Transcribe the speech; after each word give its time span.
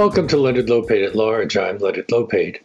Welcome 0.00 0.28
to 0.28 0.38
Leonard 0.38 0.68
Lopate 0.68 1.06
at 1.06 1.14
Large. 1.14 1.58
I'm 1.58 1.76
Leonard 1.76 2.08
Lopate. 2.08 2.60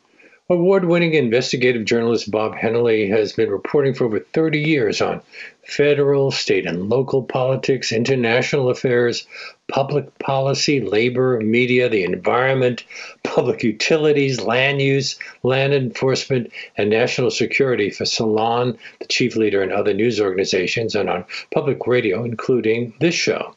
Award 0.49 0.85
winning 0.85 1.15
investigative 1.15 1.83
journalist 1.83 2.31
Bob 2.31 2.55
Hennelly 2.55 3.09
has 3.09 3.33
been 3.33 3.49
reporting 3.49 3.93
for 3.93 4.05
over 4.05 4.21
30 4.21 4.61
years 4.61 5.01
on 5.01 5.21
federal, 5.65 6.31
state, 6.31 6.65
and 6.65 6.87
local 6.87 7.23
politics, 7.23 7.91
international 7.91 8.69
affairs, 8.69 9.27
public 9.67 10.17
policy, 10.17 10.79
labor, 10.79 11.41
media, 11.41 11.89
the 11.89 12.05
environment, 12.05 12.85
public 13.25 13.63
utilities, 13.63 14.39
land 14.39 14.81
use, 14.81 15.19
land 15.43 15.73
enforcement, 15.73 16.53
and 16.77 16.89
national 16.89 17.31
security 17.31 17.89
for 17.89 18.05
Salon, 18.05 18.77
the 19.01 19.07
chief 19.07 19.35
leader, 19.35 19.61
and 19.61 19.73
other 19.73 19.93
news 19.93 20.21
organizations, 20.21 20.95
and 20.95 21.09
on 21.09 21.25
public 21.53 21.85
radio, 21.85 22.23
including 22.23 22.93
this 23.01 23.13
show. 23.13 23.53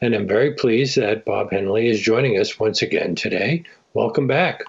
And 0.00 0.14
I'm 0.14 0.26
very 0.26 0.54
pleased 0.54 0.96
that 0.96 1.24
Bob 1.24 1.50
Hennelly 1.50 1.90
is 1.90 2.00
joining 2.00 2.38
us 2.38 2.58
once 2.58 2.82
again 2.82 3.14
today. 3.14 3.64
Welcome 3.94 4.26
back. 4.26 4.62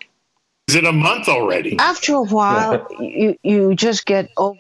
Is 0.68 0.76
it 0.76 0.86
a 0.86 0.92
month 0.92 1.30
already? 1.30 1.78
After 1.80 2.16
a 2.16 2.24
while, 2.24 2.88
you, 3.00 3.38
you 3.44 3.76
just 3.76 4.06
get 4.06 4.30
oh. 4.38 4.58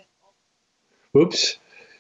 Oops. 1.15 1.57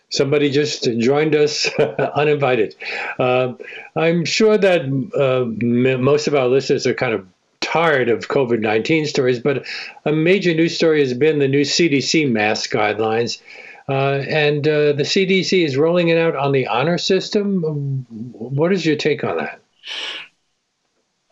Somebody 0.09 0.49
just 0.49 0.89
joined 0.99 1.35
us 1.35 1.67
uninvited. 2.15 2.75
Uh, 3.19 3.53
I'm 3.95 4.23
sure 4.23 4.57
that 4.57 4.81
uh, 5.13 5.41
m- 5.41 6.03
most 6.03 6.27
of 6.27 6.35
our 6.35 6.47
listeners 6.47 6.87
are 6.87 6.93
kind 6.93 7.13
of 7.13 7.27
tired 7.59 8.07
of 8.07 8.29
COVID 8.29 8.61
19 8.61 9.05
stories, 9.05 9.39
but 9.39 9.65
a 10.05 10.13
major 10.13 10.53
news 10.53 10.75
story 10.75 11.01
has 11.01 11.13
been 11.13 11.39
the 11.39 11.47
new 11.49 11.61
CDC 11.61 12.31
mask 12.31 12.71
guidelines. 12.71 13.41
Uh, 13.89 14.23
and 14.27 14.67
uh, 14.67 14.91
the 14.93 15.03
CDC 15.03 15.63
is 15.63 15.77
rolling 15.77 16.09
it 16.09 16.17
out 16.17 16.35
on 16.35 16.51
the 16.51 16.67
honor 16.67 16.97
system. 16.97 18.05
What 18.33 18.73
is 18.73 18.85
your 18.85 18.97
take 18.97 19.23
on 19.23 19.37
that? 19.37 19.61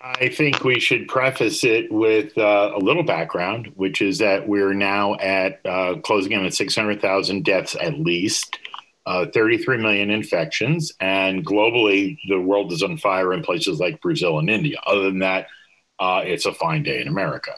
I 0.05 0.29
think 0.29 0.63
we 0.63 0.79
should 0.79 1.07
preface 1.07 1.63
it 1.63 1.91
with 1.91 2.37
uh, 2.37 2.73
a 2.75 2.77
little 2.77 3.03
background, 3.03 3.71
which 3.75 4.03
is 4.03 4.19
that 4.19 4.47
we're 4.47 4.73
now 4.73 5.15
at 5.15 5.65
uh, 5.65 5.95
closing 6.03 6.31
in 6.31 6.45
at 6.45 6.53
600,000 6.53 7.43
deaths 7.43 7.75
at 7.81 7.99
least, 7.99 8.59
uh, 9.07 9.25
33 9.33 9.77
million 9.77 10.11
infections, 10.11 10.93
and 10.99 11.43
globally, 11.43 12.19
the 12.29 12.39
world 12.39 12.71
is 12.71 12.83
on 12.83 12.97
fire 12.97 13.33
in 13.33 13.41
places 13.41 13.79
like 13.79 13.99
Brazil 13.99 14.37
and 14.37 14.47
India. 14.47 14.77
Other 14.85 15.05
than 15.05 15.19
that, 15.19 15.47
uh, 15.99 16.21
it's 16.23 16.45
a 16.45 16.53
fine 16.53 16.83
day 16.83 17.01
in 17.01 17.07
America. 17.07 17.53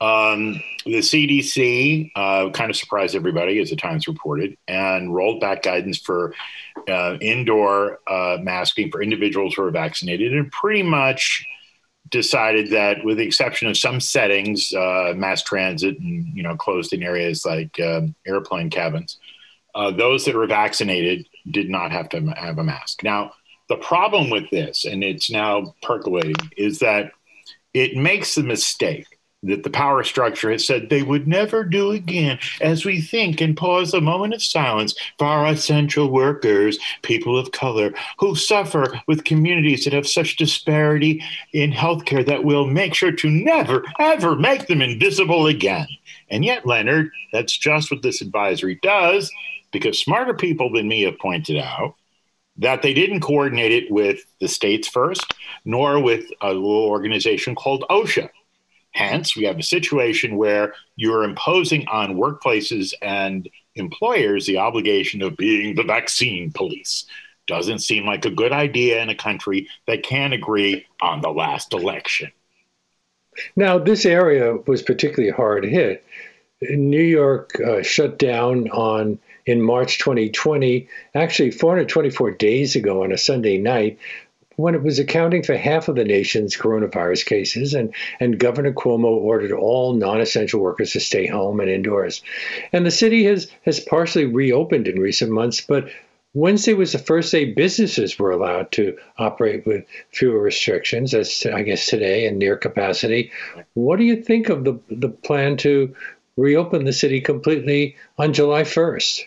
Um, 0.00 0.62
the 0.84 0.98
CDC 0.98 2.12
uh, 2.14 2.50
kind 2.50 2.70
of 2.70 2.76
surprised 2.76 3.16
everybody, 3.16 3.58
as 3.58 3.70
the 3.70 3.76
Times 3.76 4.06
reported, 4.06 4.56
and 4.68 5.14
rolled 5.14 5.40
back 5.40 5.62
guidance 5.62 5.98
for 5.98 6.34
uh, 6.88 7.16
indoor 7.20 7.98
uh, 8.06 8.38
masking 8.40 8.90
for 8.90 9.02
individuals 9.02 9.54
who 9.54 9.64
are 9.64 9.70
vaccinated, 9.70 10.32
and 10.32 10.52
pretty 10.52 10.84
much 10.84 11.44
decided 12.10 12.70
that, 12.70 13.04
with 13.04 13.18
the 13.18 13.26
exception 13.26 13.68
of 13.68 13.76
some 13.76 14.00
settings, 14.00 14.72
uh, 14.72 15.12
mass 15.16 15.42
transit 15.42 15.98
and 15.98 16.26
you 16.34 16.42
know 16.42 16.56
closed 16.56 16.92
in 16.92 17.02
areas 17.02 17.44
like 17.44 17.78
um, 17.80 18.14
airplane 18.26 18.70
cabins, 18.70 19.18
uh, 19.74 19.90
those 19.90 20.24
that 20.24 20.34
were 20.36 20.46
vaccinated 20.46 21.26
did 21.50 21.68
not 21.68 21.90
have 21.90 22.08
to 22.10 22.20
have 22.36 22.58
a 22.58 22.64
mask. 22.64 23.02
Now, 23.02 23.32
the 23.68 23.76
problem 23.76 24.30
with 24.30 24.48
this, 24.50 24.84
and 24.84 25.02
it's 25.02 25.30
now 25.30 25.74
percolating, 25.82 26.36
is 26.56 26.78
that 26.78 27.10
it 27.74 27.96
makes 27.96 28.36
the 28.36 28.42
mistake 28.42 29.17
that 29.44 29.62
the 29.62 29.70
power 29.70 30.02
structure 30.02 30.50
has 30.50 30.66
said 30.66 30.88
they 30.88 31.02
would 31.02 31.28
never 31.28 31.62
do 31.62 31.92
again 31.92 32.38
as 32.60 32.84
we 32.84 33.00
think 33.00 33.40
and 33.40 33.56
pause 33.56 33.94
a 33.94 34.00
moment 34.00 34.34
of 34.34 34.42
silence 34.42 34.94
for 35.16 35.26
our 35.26 35.46
essential 35.46 36.10
workers, 36.10 36.78
people 37.02 37.38
of 37.38 37.52
color, 37.52 37.94
who 38.18 38.34
suffer 38.34 39.00
with 39.06 39.24
communities 39.24 39.84
that 39.84 39.92
have 39.92 40.08
such 40.08 40.36
disparity 40.36 41.22
in 41.52 41.70
healthcare 41.70 42.26
that 42.26 42.42
we'll 42.42 42.66
make 42.66 42.94
sure 42.94 43.12
to 43.12 43.30
never, 43.30 43.84
ever 44.00 44.34
make 44.34 44.66
them 44.66 44.82
invisible 44.82 45.46
again. 45.46 45.86
And 46.30 46.44
yet, 46.44 46.66
Leonard, 46.66 47.10
that's 47.32 47.56
just 47.56 47.90
what 47.90 48.02
this 48.02 48.20
advisory 48.20 48.80
does, 48.82 49.30
because 49.72 50.00
smarter 50.00 50.34
people 50.34 50.72
than 50.72 50.88
me 50.88 51.02
have 51.02 51.18
pointed 51.18 51.58
out 51.58 51.94
that 52.56 52.82
they 52.82 52.92
didn't 52.92 53.20
coordinate 53.20 53.70
it 53.70 53.88
with 53.88 54.18
the 54.40 54.48
states 54.48 54.88
first, 54.88 55.32
nor 55.64 56.02
with 56.02 56.24
a 56.40 56.48
little 56.48 56.86
organization 56.86 57.54
called 57.54 57.84
OSHA 57.88 58.30
Hence, 58.98 59.36
we 59.36 59.44
have 59.44 59.60
a 59.60 59.62
situation 59.62 60.36
where 60.36 60.74
you're 60.96 61.22
imposing 61.22 61.86
on 61.86 62.16
workplaces 62.16 62.92
and 63.00 63.48
employers 63.76 64.44
the 64.44 64.58
obligation 64.58 65.22
of 65.22 65.36
being 65.36 65.76
the 65.76 65.84
vaccine 65.84 66.50
police. 66.50 67.06
Doesn't 67.46 67.78
seem 67.78 68.06
like 68.06 68.24
a 68.24 68.30
good 68.30 68.50
idea 68.50 69.00
in 69.00 69.08
a 69.08 69.14
country 69.14 69.68
that 69.86 70.02
can't 70.02 70.34
agree 70.34 70.84
on 71.00 71.20
the 71.20 71.30
last 71.30 71.72
election. 71.74 72.32
Now, 73.54 73.78
this 73.78 74.04
area 74.04 74.56
was 74.66 74.82
particularly 74.82 75.30
hard 75.30 75.64
hit. 75.64 76.04
New 76.60 77.00
York 77.00 77.52
uh, 77.60 77.84
shut 77.84 78.18
down 78.18 78.68
on 78.70 79.20
in 79.46 79.62
March 79.62 80.00
2020, 80.00 80.88
actually 81.14 81.52
424 81.52 82.32
days 82.32 82.74
ago 82.74 83.04
on 83.04 83.12
a 83.12 83.16
Sunday 83.16 83.58
night, 83.58 83.96
when 84.58 84.74
it 84.74 84.82
was 84.82 84.98
accounting 84.98 85.44
for 85.44 85.56
half 85.56 85.86
of 85.86 85.94
the 85.94 86.04
nation's 86.04 86.56
coronavirus 86.56 87.24
cases, 87.24 87.74
and, 87.74 87.94
and 88.18 88.40
Governor 88.40 88.72
Cuomo 88.72 89.04
ordered 89.04 89.52
all 89.52 89.94
non 89.94 90.20
essential 90.20 90.60
workers 90.60 90.92
to 90.92 91.00
stay 91.00 91.28
home 91.28 91.60
and 91.60 91.70
indoors. 91.70 92.22
And 92.72 92.84
the 92.84 92.90
city 92.90 93.22
has, 93.26 93.48
has 93.62 93.78
partially 93.78 94.24
reopened 94.24 94.88
in 94.88 94.98
recent 94.98 95.30
months, 95.30 95.60
but 95.60 95.88
Wednesday 96.34 96.74
was 96.74 96.90
the 96.90 96.98
first 96.98 97.30
day 97.30 97.52
businesses 97.52 98.18
were 98.18 98.32
allowed 98.32 98.72
to 98.72 98.98
operate 99.16 99.64
with 99.64 99.84
fewer 100.10 100.40
restrictions, 100.40 101.14
as 101.14 101.46
I 101.46 101.62
guess 101.62 101.86
today 101.86 102.26
and 102.26 102.36
near 102.36 102.56
capacity. 102.56 103.30
What 103.74 104.00
do 104.00 104.04
you 104.04 104.24
think 104.24 104.48
of 104.48 104.64
the, 104.64 104.80
the 104.90 105.08
plan 105.08 105.56
to 105.58 105.94
reopen 106.36 106.84
the 106.84 106.92
city 106.92 107.20
completely 107.20 107.94
on 108.18 108.32
July 108.32 108.62
1st? 108.62 109.22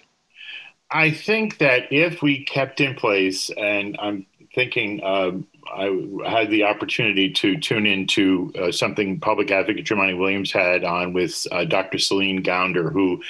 I 0.91 1.11
think 1.11 1.59
that 1.59 1.93
if 1.93 2.21
we 2.21 2.43
kept 2.43 2.81
in 2.81 2.95
place, 2.95 3.49
and 3.49 3.95
I'm 3.97 4.25
thinking 4.53 5.01
uh, 5.03 5.31
I 5.73 6.29
had 6.29 6.49
the 6.49 6.63
opportunity 6.63 7.31
to 7.31 7.57
tune 7.57 7.85
into 7.85 8.51
uh, 8.59 8.71
something 8.71 9.19
public 9.19 9.51
advocate 9.51 9.85
Jumaane 9.85 10.17
Williams 10.17 10.51
had 10.51 10.83
on 10.83 11.13
with 11.13 11.47
uh, 11.51 11.65
Dr. 11.65 11.97
Celine 11.97 12.43
Gounder, 12.43 12.91
who 12.91 13.23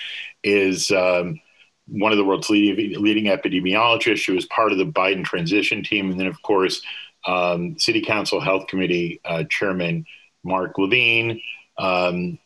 is 0.43 0.91
um, 0.91 1.39
one 1.87 2.11
of 2.11 2.17
the 2.17 2.25
world's 2.25 2.49
leading, 2.49 3.01
leading 3.01 3.25
epidemiologists. 3.25 4.17
She 4.17 4.31
was 4.31 4.45
part 4.47 4.71
of 4.71 4.77
the 4.77 4.85
Biden 4.85 5.23
transition 5.23 5.83
team. 5.83 6.09
And 6.09 6.19
then, 6.19 6.27
of 6.27 6.41
course, 6.41 6.81
um, 7.27 7.77
City 7.77 8.01
Council 8.01 8.39
Health 8.39 8.67
Committee 8.67 9.21
uh, 9.25 9.43
Chairman 9.49 10.05
Mark 10.43 10.77
Levine. 10.77 11.41
Um, 11.77 12.39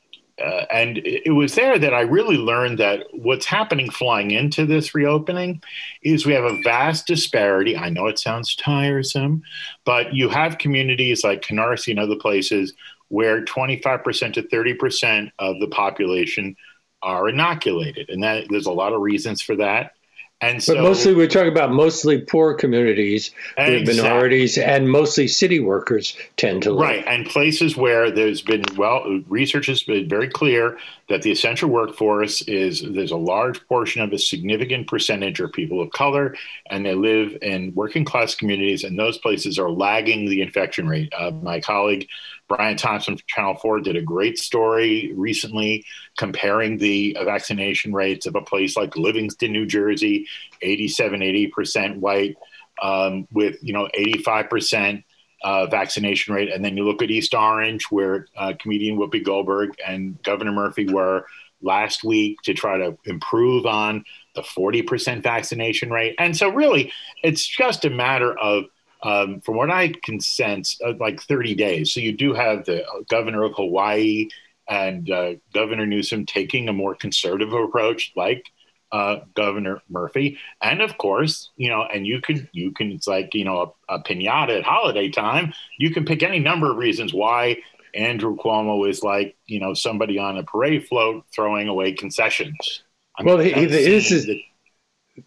uh, 0.44 0.66
and 0.69 0.97
it 0.97 1.34
was 1.34 1.56
there 1.56 1.79
that 1.79 1.94
I 1.94 2.01
really 2.01 2.35
learned 2.35 2.78
that 2.79 3.06
what's 3.13 3.46
happening 3.46 3.90
flying 3.90 4.31
into 4.31 4.66
this 4.66 4.94
reopening 4.94 5.62
is 6.01 6.25
we 6.25 6.34
have 6.34 6.44
a 6.44 6.62
vast 6.62 7.07
disparity. 7.07 7.78
I 7.78 7.90
know 7.90 8.07
it 8.07 8.19
sounds 8.19 8.56
tiresome, 8.56 9.44
but 9.85 10.13
you 10.13 10.28
have 10.28 10.57
communities 10.57 11.23
like 11.23 11.41
Canarsie 11.41 11.91
and 11.91 12.00
other 12.00 12.18
places 12.18 12.73
where 13.07 13.46
25% 13.46 14.34
to 14.34 14.41
30% 14.44 15.31
of 15.40 15.59
the 15.59 15.68
population 15.68 16.56
are 17.02 17.29
inoculated. 17.29 18.09
And 18.09 18.23
that 18.23 18.47
there's 18.50 18.66
a 18.66 18.72
lot 18.72 18.94
of 18.94 19.02
reasons 19.02 19.41
for 19.41 19.56
that. 19.56 19.94
And 20.41 20.62
so, 20.62 20.75
but 20.75 20.84
mostly 20.84 21.16
we're 21.16 21.28
talking 21.28 21.51
about 21.51 21.72
mostly 21.72 22.19
poor 22.19 22.53
communities 22.53 23.31
with 23.57 23.88
minorities 23.88 24.57
and 24.57 24.90
mostly 24.90 25.29
city 25.29 25.62
workers 25.62 26.18
tend 26.35 26.63
to 26.63 26.72
live. 26.72 26.81
Right. 26.81 27.03
And 27.07 27.25
places 27.25 27.78
where 27.78 28.12
there's 28.12 28.41
been, 28.41 28.63
well, 28.75 29.22
research 29.29 29.68
has 29.68 29.84
been 29.84 30.09
very 30.09 30.28
clear 30.28 30.78
that 31.07 31.22
the 31.22 31.31
essential 31.31 31.69
workforce 31.69 32.41
is 32.44 32.81
there's 32.81 33.12
a 33.12 33.18
large 33.18 33.66
portion 33.68 34.01
of 34.01 34.11
a 34.11 34.20
significant 34.20 34.87
percentage 34.87 35.40
are 35.40 35.47
people 35.47 35.82
of 35.82 35.91
color 35.91 36.35
and 36.70 36.85
they 36.85 36.96
live 36.96 37.38
in 37.41 37.73
working 37.73 38.03
class 38.03 38.35
communities 38.35 38.84
and 38.84 38.99
those 38.99 39.17
places 39.17 39.58
are 39.58 39.70
lagging 39.70 40.29
the 40.29 40.41
infection 40.41 40.88
rate. 40.88 41.14
Uh, 41.17 41.31
my 41.31 41.61
colleague 41.61 42.09
Brian 42.47 42.77
Thompson 42.77 43.17
from 43.17 43.23
Channel 43.27 43.55
4 43.55 43.81
did 43.81 43.95
a 43.95 44.01
great 44.01 44.37
story 44.37 45.11
recently 45.15 45.85
comparing 46.17 46.77
the 46.77 47.17
vaccination 47.23 47.93
rates 47.93 48.25
of 48.25 48.35
a 48.35 48.41
place 48.41 48.77
like 48.77 48.95
Livingston, 48.95 49.51
New 49.51 49.65
Jersey, 49.65 50.27
87, 50.61 51.21
80% 51.21 51.97
white, 51.97 52.35
um, 52.81 53.27
with, 53.31 53.57
you 53.61 53.73
know, 53.73 53.89
85% 53.97 55.03
uh, 55.43 55.65
vaccination 55.67 56.33
rate. 56.33 56.51
And 56.51 56.63
then 56.63 56.77
you 56.77 56.85
look 56.85 57.01
at 57.01 57.11
East 57.11 57.33
Orange, 57.33 57.85
where 57.89 58.27
uh, 58.37 58.53
comedian 58.59 58.97
Whoopi 58.97 59.23
Goldberg 59.23 59.75
and 59.85 60.21
Governor 60.23 60.51
Murphy 60.51 60.85
were 60.85 61.25
last 61.61 62.03
week 62.03 62.41
to 62.43 62.53
try 62.53 62.77
to 62.77 62.97
improve 63.05 63.65
on 63.65 64.03
the 64.35 64.41
40% 64.41 65.23
vaccination 65.23 65.89
rate. 65.89 66.15
And 66.19 66.35
so, 66.35 66.49
really, 66.49 66.91
it's 67.23 67.45
just 67.45 67.85
a 67.85 67.89
matter 67.89 68.37
of 68.37 68.65
um, 69.03 69.41
from 69.41 69.55
what 69.55 69.69
I 69.69 69.89
can 69.89 70.19
sense, 70.19 70.79
uh, 70.85 70.93
like 70.99 71.21
30 71.21 71.55
days. 71.55 71.93
So 71.93 71.99
you 71.99 72.11
do 72.11 72.33
have 72.33 72.65
the 72.65 72.83
governor 73.09 73.43
of 73.43 73.53
Hawaii 73.55 74.29
and 74.67 75.09
uh, 75.09 75.33
Governor 75.53 75.85
Newsom 75.85 76.25
taking 76.25 76.67
a 76.67 76.73
more 76.73 76.95
conservative 76.95 77.53
approach, 77.53 78.11
like 78.15 78.45
uh, 78.91 79.17
Governor 79.33 79.81
Murphy, 79.89 80.37
and 80.61 80.81
of 80.81 80.97
course, 80.97 81.51
you 81.57 81.69
know, 81.69 81.83
and 81.83 82.07
you 82.07 82.21
can 82.21 82.47
you 82.51 82.71
can 82.71 82.91
it's 82.91 83.07
like 83.07 83.33
you 83.33 83.45
know 83.45 83.75
a, 83.89 83.95
a 83.95 84.03
pinata 84.03 84.57
at 84.57 84.63
holiday 84.63 85.09
time. 85.09 85.53
You 85.77 85.91
can 85.91 86.05
pick 86.05 86.23
any 86.23 86.39
number 86.39 86.71
of 86.71 86.77
reasons 86.77 87.13
why 87.13 87.57
Andrew 87.93 88.35
Cuomo 88.37 88.89
is 88.89 89.03
like 89.03 89.35
you 89.45 89.59
know 89.59 89.73
somebody 89.73 90.17
on 90.17 90.37
a 90.37 90.43
parade 90.43 90.87
float 90.87 91.25
throwing 91.33 91.67
away 91.67 91.93
concessions. 91.93 92.83
I 93.17 93.23
mean, 93.23 93.35
well, 93.35 93.43
he, 93.43 93.53
he, 93.53 93.65
this 93.65 94.11
is. 94.11 94.25
The, 94.25 94.41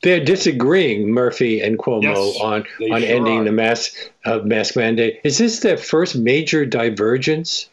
they're 0.02 0.24
disagreeing, 0.24 1.10
Murphy 1.10 1.60
and 1.60 1.78
Cuomo, 1.78 2.02
yes, 2.02 2.40
on 2.40 2.64
on 2.92 3.00
sure 3.00 3.10
ending 3.10 3.40
are. 3.40 3.44
the 3.44 3.52
mask 3.52 3.92
uh, 4.24 4.38
mask 4.38 4.76
mandate. 4.76 5.20
Is 5.24 5.38
this 5.38 5.60
their 5.60 5.76
first 5.76 6.16
major 6.16 6.66
divergence? 6.66 7.68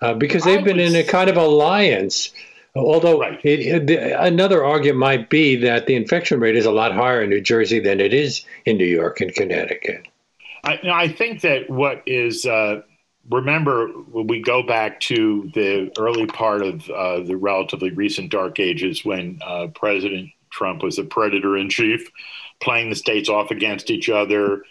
Uh, 0.00 0.12
because 0.12 0.44
they've 0.44 0.60
I 0.60 0.62
been 0.62 0.80
in 0.80 0.94
a 0.94 1.04
kind 1.04 1.30
of 1.30 1.36
alliance. 1.36 2.32
Although 2.76 3.20
right. 3.20 3.40
it, 3.44 3.60
it, 3.60 3.86
the, 3.86 4.20
another 4.20 4.64
argument 4.64 4.98
might 4.98 5.30
be 5.30 5.54
that 5.56 5.86
the 5.86 5.94
infection 5.94 6.40
rate 6.40 6.56
is 6.56 6.66
a 6.66 6.72
lot 6.72 6.92
higher 6.92 7.22
in 7.22 7.30
New 7.30 7.40
Jersey 7.40 7.78
than 7.78 8.00
it 8.00 8.12
is 8.12 8.44
in 8.64 8.76
New 8.76 8.84
York 8.84 9.20
and 9.20 9.32
Connecticut. 9.32 10.08
I, 10.64 10.80
I 10.92 11.08
think 11.08 11.42
that 11.42 11.70
what 11.70 12.02
is 12.04 12.44
uh, 12.44 12.82
remember 13.30 13.88
when 13.88 14.26
we 14.26 14.42
go 14.42 14.62
back 14.62 15.00
to 15.00 15.50
the 15.54 15.92
early 15.98 16.26
part 16.26 16.62
of 16.62 16.90
uh, 16.90 17.20
the 17.20 17.36
relatively 17.36 17.90
recent 17.92 18.30
dark 18.30 18.58
ages 18.58 19.04
when 19.04 19.38
uh, 19.46 19.68
President 19.68 20.30
Trump 20.54 20.82
was 20.82 20.98
a 20.98 21.04
predator 21.04 21.56
in 21.56 21.68
chief, 21.68 22.10
playing 22.60 22.90
the 22.90 22.96
states 22.96 23.28
off 23.28 23.50
against 23.50 23.90
each 23.90 24.08
other, 24.08 24.62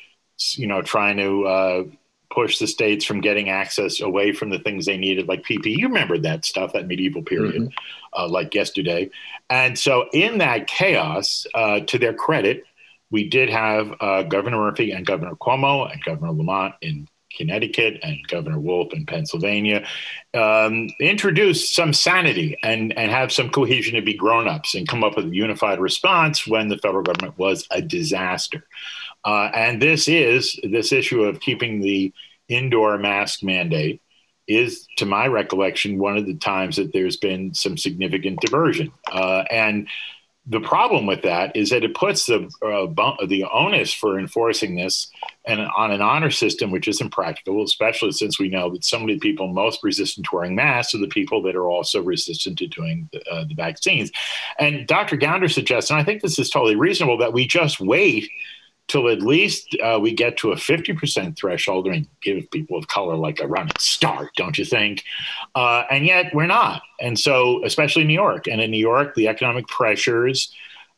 you 0.53 0.67
know, 0.67 0.81
trying 0.81 1.17
to 1.17 1.45
uh, 1.45 1.83
push 2.31 2.57
the 2.57 2.67
states 2.67 3.05
from 3.05 3.21
getting 3.21 3.49
access 3.49 4.01
away 4.01 4.31
from 4.31 4.49
the 4.49 4.59
things 4.59 4.85
they 4.85 4.97
needed, 4.97 5.27
like 5.27 5.43
PP. 5.43 5.77
You 5.77 5.87
remember 5.87 6.17
that 6.19 6.45
stuff, 6.45 6.73
that 6.73 6.87
medieval 6.87 7.21
period, 7.21 7.61
mm-hmm. 7.61 8.19
uh, 8.19 8.27
like 8.27 8.55
yesterday. 8.55 9.09
And 9.49 9.77
so, 9.77 10.05
in 10.13 10.39
that 10.39 10.67
chaos, 10.67 11.45
uh, 11.53 11.81
to 11.81 11.99
their 11.99 12.13
credit, 12.13 12.63
we 13.11 13.29
did 13.29 13.49
have 13.49 13.93
uh, 13.99 14.23
Governor 14.23 14.57
Murphy 14.57 14.91
and 14.91 15.05
Governor 15.05 15.35
Cuomo 15.35 15.91
and 15.91 16.03
Governor 16.03 16.31
Lamont 16.31 16.75
in 16.81 17.07
Connecticut 17.37 17.99
and 18.03 18.27
Governor 18.27 18.59
Wolf 18.59 18.93
in 18.93 19.05
Pennsylvania, 19.05 19.85
um, 20.33 20.89
introduce 20.99 21.73
some 21.73 21.93
sanity 21.93 22.57
and, 22.63 22.97
and 22.97 23.11
have 23.11 23.31
some 23.31 23.49
cohesion 23.49 23.95
to 23.95 24.01
be 24.01 24.13
grown 24.13 24.47
ups 24.47 24.75
and 24.75 24.87
come 24.87 25.03
up 25.03 25.15
with 25.15 25.25
a 25.25 25.35
unified 25.35 25.79
response 25.79 26.47
when 26.47 26.67
the 26.67 26.77
federal 26.77 27.03
government 27.03 27.37
was 27.37 27.67
a 27.71 27.81
disaster. 27.81 28.65
Uh, 29.25 29.49
and 29.53 29.81
this 29.81 30.07
is 30.07 30.59
this 30.63 30.91
issue 30.91 31.23
of 31.23 31.39
keeping 31.39 31.79
the 31.79 32.13
indoor 32.49 32.97
mask 32.97 33.43
mandate 33.43 34.01
is, 34.47 34.87
to 34.97 35.05
my 35.05 35.27
recollection, 35.27 35.97
one 35.97 36.17
of 36.17 36.25
the 36.25 36.35
times 36.35 36.75
that 36.75 36.91
there's 36.91 37.17
been 37.17 37.53
some 37.53 37.77
significant 37.77 38.41
diversion. 38.41 38.91
Uh, 39.09 39.43
and 39.49 39.87
the 40.45 40.59
problem 40.59 41.05
with 41.05 41.21
that 41.21 41.55
is 41.55 41.69
that 41.69 41.85
it 41.85 41.95
puts 41.95 42.25
the 42.25 42.49
uh, 42.61 43.25
the 43.25 43.45
onus 43.45 43.93
for 43.93 44.19
enforcing 44.19 44.75
this 44.75 45.09
and 45.45 45.61
on 45.77 45.91
an 45.91 46.01
honor 46.01 46.31
system, 46.31 46.69
which 46.69 46.87
isn't 46.87 47.11
practical, 47.11 47.63
especially 47.63 48.11
since 48.11 48.39
we 48.39 48.49
know 48.49 48.69
that 48.71 48.83
some 48.83 49.03
of 49.03 49.07
the 49.07 49.19
people 49.19 49.47
most 49.47 49.81
resistant 49.83 50.25
to 50.25 50.35
wearing 50.35 50.55
masks 50.55 50.93
are 50.93 50.99
the 50.99 51.07
people 51.07 51.41
that 51.43 51.55
are 51.55 51.69
also 51.69 52.01
resistant 52.01 52.57
to 52.57 52.67
doing 52.67 53.09
the, 53.13 53.25
uh, 53.29 53.45
the 53.45 53.53
vaccines. 53.53 54.11
And 54.59 54.85
Dr. 54.85 55.15
Gounder 55.15 55.51
suggests, 55.51 55.89
and 55.89 55.99
I 55.99 56.03
think 56.03 56.21
this 56.21 56.37
is 56.37 56.49
totally 56.49 56.75
reasonable, 56.75 57.17
that 57.19 57.33
we 57.33 57.47
just 57.47 57.79
wait 57.79 58.29
till 58.87 59.09
at 59.09 59.21
least 59.21 59.75
uh, 59.83 59.97
we 60.01 60.13
get 60.13 60.37
to 60.37 60.51
a 60.51 60.55
50% 60.55 61.37
threshold 61.37 61.87
and 61.87 62.07
give 62.21 62.49
people 62.51 62.77
of 62.77 62.87
color 62.87 63.15
like 63.15 63.39
a 63.39 63.47
running 63.47 63.73
start, 63.79 64.29
don't 64.35 64.57
you 64.57 64.65
think? 64.65 65.03
Uh, 65.55 65.83
and 65.89 66.05
yet 66.05 66.33
we're 66.33 66.47
not. 66.47 66.81
And 66.99 67.17
so, 67.17 67.63
especially 67.65 68.03
in 68.03 68.07
New 68.07 68.13
York. 68.13 68.47
And 68.47 68.61
in 68.61 68.71
New 68.71 68.77
York, 68.77 69.15
the 69.15 69.27
economic 69.27 69.67
pressures 69.67 70.53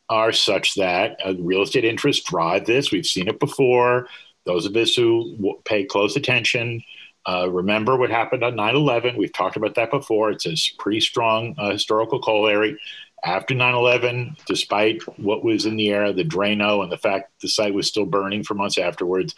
are 0.08 0.32
such 0.32 0.74
that 0.74 1.18
uh, 1.24 1.34
real 1.38 1.62
estate 1.62 1.84
interests 1.84 2.28
drive 2.28 2.66
this. 2.66 2.92
We've 2.92 3.06
seen 3.06 3.28
it 3.28 3.40
before. 3.40 4.08
Those 4.44 4.66
of 4.66 4.76
us 4.76 4.94
who 4.94 5.34
w- 5.36 5.60
pay 5.64 5.84
close 5.84 6.16
attention 6.16 6.82
uh, 7.28 7.50
remember 7.50 7.96
what 7.96 8.10
happened 8.10 8.44
on 8.44 8.54
9 8.54 8.76
11. 8.76 9.16
We've 9.16 9.32
talked 9.32 9.56
about 9.56 9.74
that 9.74 9.90
before. 9.90 10.30
It's 10.30 10.46
a 10.46 10.54
pretty 10.78 11.00
strong 11.00 11.54
uh, 11.58 11.72
historical 11.72 12.20
corollary 12.20 12.78
after 13.24 13.54
9-11 13.54 14.36
despite 14.46 15.02
what 15.18 15.44
was 15.44 15.66
in 15.66 15.76
the 15.76 15.90
air 15.90 16.12
the 16.12 16.24
drano 16.24 16.82
and 16.82 16.92
the 16.92 16.98
fact 16.98 17.32
the 17.40 17.48
site 17.48 17.74
was 17.74 17.88
still 17.88 18.06
burning 18.06 18.44
for 18.44 18.54
months 18.54 18.78
afterwards 18.78 19.34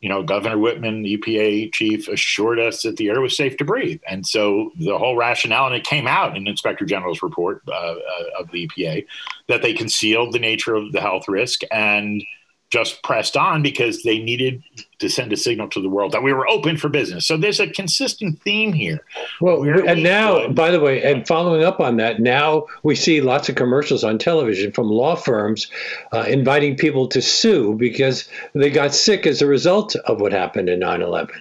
you 0.00 0.08
know 0.08 0.22
governor 0.22 0.58
whitman 0.58 1.02
the 1.02 1.16
epa 1.16 1.72
chief 1.72 2.08
assured 2.08 2.58
us 2.58 2.82
that 2.82 2.96
the 2.96 3.08
air 3.08 3.20
was 3.20 3.36
safe 3.36 3.56
to 3.58 3.64
breathe. 3.64 4.00
And 4.08 4.26
so 4.26 4.72
the 4.78 4.98
whole 4.98 5.16
rationale 5.16 5.66
and 5.66 5.76
it 5.76 5.84
came 5.84 6.06
out 6.06 6.36
in 6.36 6.46
inspector 6.46 6.84
general's 6.84 7.22
report 7.22 7.62
uh, 7.68 7.72
uh, 7.72 7.94
of 8.40 8.50
the 8.50 8.66
epa 8.68 9.06
that 9.48 9.62
they 9.62 9.74
concealed 9.74 10.32
the 10.32 10.38
nature 10.38 10.74
of 10.74 10.92
the 10.92 11.00
health 11.00 11.28
risk. 11.28 11.60
And 11.70 12.22
just 12.70 13.02
pressed 13.02 13.36
on 13.36 13.62
because 13.62 14.02
they 14.04 14.18
needed 14.18 14.62
to 15.00 15.08
send 15.08 15.32
a 15.32 15.36
signal 15.36 15.68
to 15.68 15.82
the 15.82 15.88
world 15.88 16.12
that 16.12 16.22
we 16.22 16.32
were 16.32 16.48
open 16.48 16.76
for 16.76 16.88
business. 16.88 17.26
So 17.26 17.36
there's 17.36 17.58
a 17.58 17.68
consistent 17.68 18.40
theme 18.42 18.72
here. 18.72 19.04
Well, 19.40 19.62
and 19.62 19.98
we 19.98 20.02
now, 20.02 20.46
could. 20.46 20.54
by 20.54 20.70
the 20.70 20.80
way, 20.80 21.02
and 21.02 21.26
following 21.26 21.64
up 21.64 21.80
on 21.80 21.96
that, 21.96 22.20
now 22.20 22.66
we 22.84 22.94
see 22.94 23.20
lots 23.20 23.48
of 23.48 23.56
commercials 23.56 24.04
on 24.04 24.18
television 24.18 24.70
from 24.70 24.86
law 24.86 25.16
firms 25.16 25.68
uh, 26.12 26.24
inviting 26.28 26.76
people 26.76 27.08
to 27.08 27.20
sue 27.20 27.74
because 27.74 28.28
they 28.54 28.70
got 28.70 28.94
sick 28.94 29.26
as 29.26 29.42
a 29.42 29.46
result 29.46 29.96
of 30.06 30.20
what 30.20 30.32
happened 30.32 30.68
in 30.68 30.78
9 30.78 31.02
11. 31.02 31.34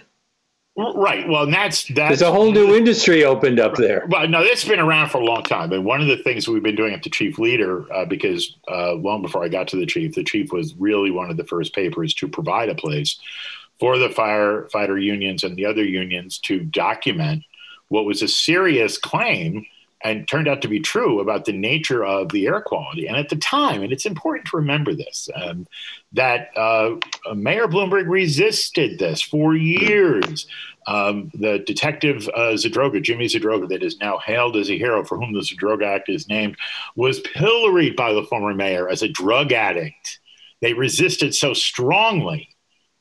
Right. 0.79 1.27
Well, 1.27 1.45
that's 1.45 1.83
that's 1.87 2.19
there's 2.19 2.21
a 2.21 2.31
whole 2.31 2.51
new 2.53 2.73
industry 2.73 3.25
opened 3.25 3.59
up 3.59 3.75
there. 3.75 4.05
Well, 4.07 4.27
no, 4.29 4.41
it's 4.41 4.63
been 4.63 4.79
around 4.79 5.09
for 5.09 5.17
a 5.17 5.25
long 5.25 5.43
time. 5.43 5.73
And 5.73 5.83
one 5.83 5.99
of 5.99 6.07
the 6.07 6.17
things 6.17 6.47
we've 6.47 6.63
been 6.63 6.77
doing 6.77 6.93
at 6.93 7.03
the 7.03 7.09
chief 7.09 7.37
leader, 7.37 7.91
uh, 7.91 8.05
because 8.05 8.55
uh, 8.71 8.93
long 8.93 9.21
before 9.21 9.43
I 9.43 9.49
got 9.49 9.67
to 9.69 9.75
the 9.77 9.85
chief, 9.85 10.15
the 10.15 10.23
chief 10.23 10.53
was 10.53 10.73
really 10.75 11.11
one 11.11 11.29
of 11.29 11.35
the 11.35 11.43
first 11.43 11.75
papers 11.75 12.13
to 12.15 12.29
provide 12.29 12.69
a 12.69 12.75
place 12.75 13.19
for 13.77 13.97
the 13.97 14.07
firefighter 14.07 15.01
unions 15.01 15.43
and 15.43 15.57
the 15.57 15.65
other 15.65 15.83
unions 15.83 16.37
to 16.39 16.61
document 16.61 17.43
what 17.89 18.05
was 18.05 18.21
a 18.21 18.27
serious 18.27 18.97
claim 18.97 19.65
and 20.01 20.27
turned 20.27 20.47
out 20.47 20.61
to 20.61 20.67
be 20.67 20.79
true 20.79 21.19
about 21.19 21.45
the 21.45 21.51
nature 21.51 22.05
of 22.05 22.29
the 22.29 22.47
air 22.47 22.61
quality. 22.61 23.07
And 23.07 23.17
at 23.17 23.29
the 23.29 23.35
time, 23.35 23.83
and 23.83 23.91
it's 23.91 24.05
important 24.05 24.47
to 24.47 24.57
remember 24.57 24.93
this, 24.93 25.29
um, 25.35 25.67
that 26.13 26.49
uh, 26.55 26.95
Mayor 27.35 27.67
Bloomberg 27.67 28.07
resisted 28.07 28.99
this 28.99 29.21
for 29.21 29.55
years. 29.55 30.47
Um, 30.87 31.29
the 31.33 31.59
detective 31.59 32.27
uh, 32.29 32.53
Zadroga, 32.53 33.01
Jimmy 33.01 33.25
Zadroga, 33.25 33.67
that 33.69 33.83
is 33.83 33.99
now 33.99 34.17
hailed 34.17 34.55
as 34.55 34.69
a 34.71 34.77
hero 34.77 35.03
for 35.03 35.19
whom 35.19 35.33
the 35.33 35.41
Zadroga 35.41 35.85
Act 35.85 36.09
is 36.09 36.29
named, 36.29 36.55
was 36.95 37.19
pilloried 37.19 37.95
by 37.95 38.13
the 38.13 38.23
former 38.23 38.53
mayor 38.53 38.89
as 38.89 39.03
a 39.03 39.09
drug 39.09 39.51
addict. 39.51 40.19
They 40.61 40.73
resisted 40.73 41.35
so 41.35 41.53
strongly 41.53 42.49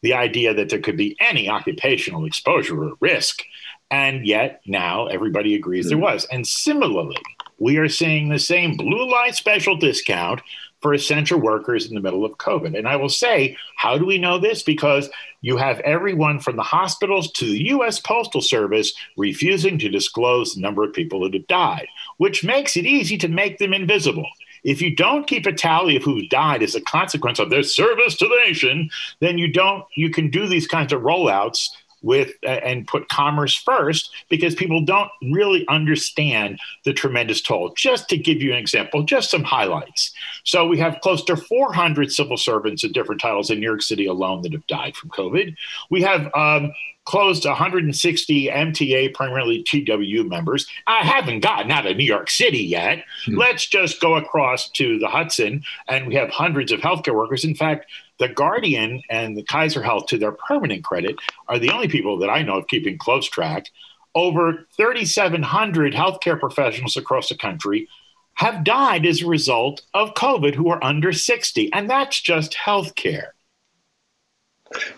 the 0.03 0.15
idea 0.15 0.55
that 0.55 0.69
there 0.69 0.81
could 0.81 0.97
be 0.97 1.17
any 1.21 1.49
occupational 1.49 2.25
exposure 2.25 2.85
or 2.85 2.93
risk 3.01 3.43
and 3.91 4.27
yet 4.27 4.61
now 4.67 5.07
everybody 5.07 5.55
agrees 5.55 5.89
there 5.89 5.99
hmm. 5.99 6.05
was. 6.05 6.27
And 6.27 6.47
similarly, 6.47 7.17
we 7.59 7.79
are 7.79 7.89
seeing 7.89 8.29
the 8.29 8.39
same 8.39 8.77
blue 8.77 9.11
light 9.11 9.35
special 9.35 9.77
discount 9.77 10.41
for 10.81 10.95
essential 10.95 11.41
workers 11.41 11.87
in 11.87 11.95
the 11.95 12.01
middle 12.01 12.25
of 12.25 12.39
COVID. 12.39 12.79
And 12.79 12.87
I 12.87 12.97
will 12.97 13.09
say, 13.09 13.57
how 13.77 13.99
do 13.99 14.07
we 14.07 14.17
know 14.17 14.39
this? 14.39 14.63
Because 14.63 15.11
you 15.41 15.57
have 15.57 15.81
everyone 15.81 16.39
from 16.39 16.57
the 16.57 16.63
hospitals 16.63 17.33
to 17.33 17.47
the 17.47 17.69
US 17.69 17.99
Postal 17.99 18.41
Service 18.41 18.93
refusing 19.17 19.79
to 19.79 19.89
disclose 19.89 20.55
the 20.55 20.61
number 20.61 20.85
of 20.85 20.93
people 20.93 21.21
that 21.23 21.35
have 21.35 21.47
died, 21.49 21.89
which 22.19 22.45
makes 22.45 22.77
it 22.77 22.87
easy 22.87 23.19
to 23.19 23.29
make 23.29 23.59
them 23.59 23.75
invisible. 23.75 24.29
If 24.65 24.81
you 24.83 24.95
don't 24.95 25.27
keep 25.27 25.47
a 25.47 25.53
tally 25.53 25.97
of 25.97 26.03
who 26.03 26.27
died 26.29 26.63
as 26.63 26.75
a 26.75 26.81
consequence 26.81 27.39
of 27.39 27.51
their 27.51 27.63
service 27.63 28.17
to 28.17 28.27
the 28.27 28.41
nation, 28.47 28.91
then 29.21 29.39
you 29.39 29.53
don't 29.53 29.85
you 29.97 30.11
can 30.11 30.31
do 30.31 30.47
these 30.47 30.67
kinds 30.67 30.93
of 30.93 31.03
rollouts 31.03 31.69
with 32.03 32.33
uh, 32.45 32.49
and 32.49 32.87
put 32.87 33.09
commerce 33.09 33.55
first 33.55 34.11
because 34.29 34.55
people 34.55 34.85
don't 34.85 35.11
really 35.33 35.67
understand 35.69 36.59
the 36.85 36.93
tremendous 36.93 37.41
toll. 37.41 37.73
Just 37.77 38.09
to 38.11 38.17
give 38.17 38.43
you 38.43 38.53
an 38.53 38.59
example, 38.59 39.03
just 39.03 39.31
some 39.31 39.45
highlights. 39.45 40.13
So 40.45 40.67
we 40.67 40.79
have 40.79 41.01
close 41.03 41.25
to 41.25 41.37
400 41.37 42.13
civil 42.13 42.37
servants 42.37 42.85
in 42.85 42.93
different 42.93 43.21
titles 43.21 43.51
in 43.51 43.61
New 43.61 43.67
York 43.67 43.83
City 43.83 44.07
alone 44.07 44.43
that 44.43 44.53
have 44.53 44.67
died 44.67 44.97
from 44.97 45.11
COVID. 45.11 45.57
We 45.91 46.03
have 46.03 46.31
um, 46.35 46.73
closed 47.09 47.47
160 47.47 48.49
MTA, 48.49 49.15
primarily 49.15 49.65
TWU 49.65 50.29
members. 50.29 50.67
I 50.87 50.99
haven't 50.99 51.41
gotten 51.41 51.71
out 51.71 51.87
of 51.87 51.97
New 51.97 52.05
York 52.05 52.29
City 52.29 52.63
yet. 52.63 53.03
Hmm. 53.25 53.39
Let's 53.39 53.67
just 53.67 53.99
go 53.99 54.17
across 54.17 54.69
to 54.73 54.99
the 54.99 55.09
Hudson, 55.09 55.65
and 55.89 56.07
we 56.07 56.15
have 56.17 56.29
hundreds 56.29 56.71
of 56.71 56.81
healthcare 56.81 57.15
workers. 57.15 57.45
In 57.45 57.55
fact, 57.55 57.87
the 58.19 58.29
Guardian 58.29 59.03
and 59.09 59.37
the 59.37 59.45
Kaiser 59.45 59.83
Health, 59.83 60.07
to 60.07 60.19
their 60.19 60.33
permanent 60.33 60.85
credit, 60.85 61.17
are 61.47 61.59
the 61.59 61.71
only 61.71 61.89
people 61.89 62.19
that 62.19 62.31
I 62.31 62.43
know 62.43 62.59
of 62.59 62.69
keeping 62.69 62.99
close 62.99 63.29
track. 63.29 63.67
Over 64.15 64.67
3,700 64.77 65.95
healthcare 65.95 66.39
professionals 66.39 66.97
across 66.97 67.29
the 67.29 67.37
country 67.37 67.89
have 68.35 68.65
died 68.65 69.05
as 69.05 69.23
a 69.23 69.27
result 69.27 69.83
of 69.95 70.15
COVID 70.15 70.55
who 70.55 70.71
are 70.71 70.83
under 70.83 71.13
60. 71.13 71.73
And 71.73 71.89
that's 71.91 72.21
just 72.21 72.53
healthcare. 72.55 73.29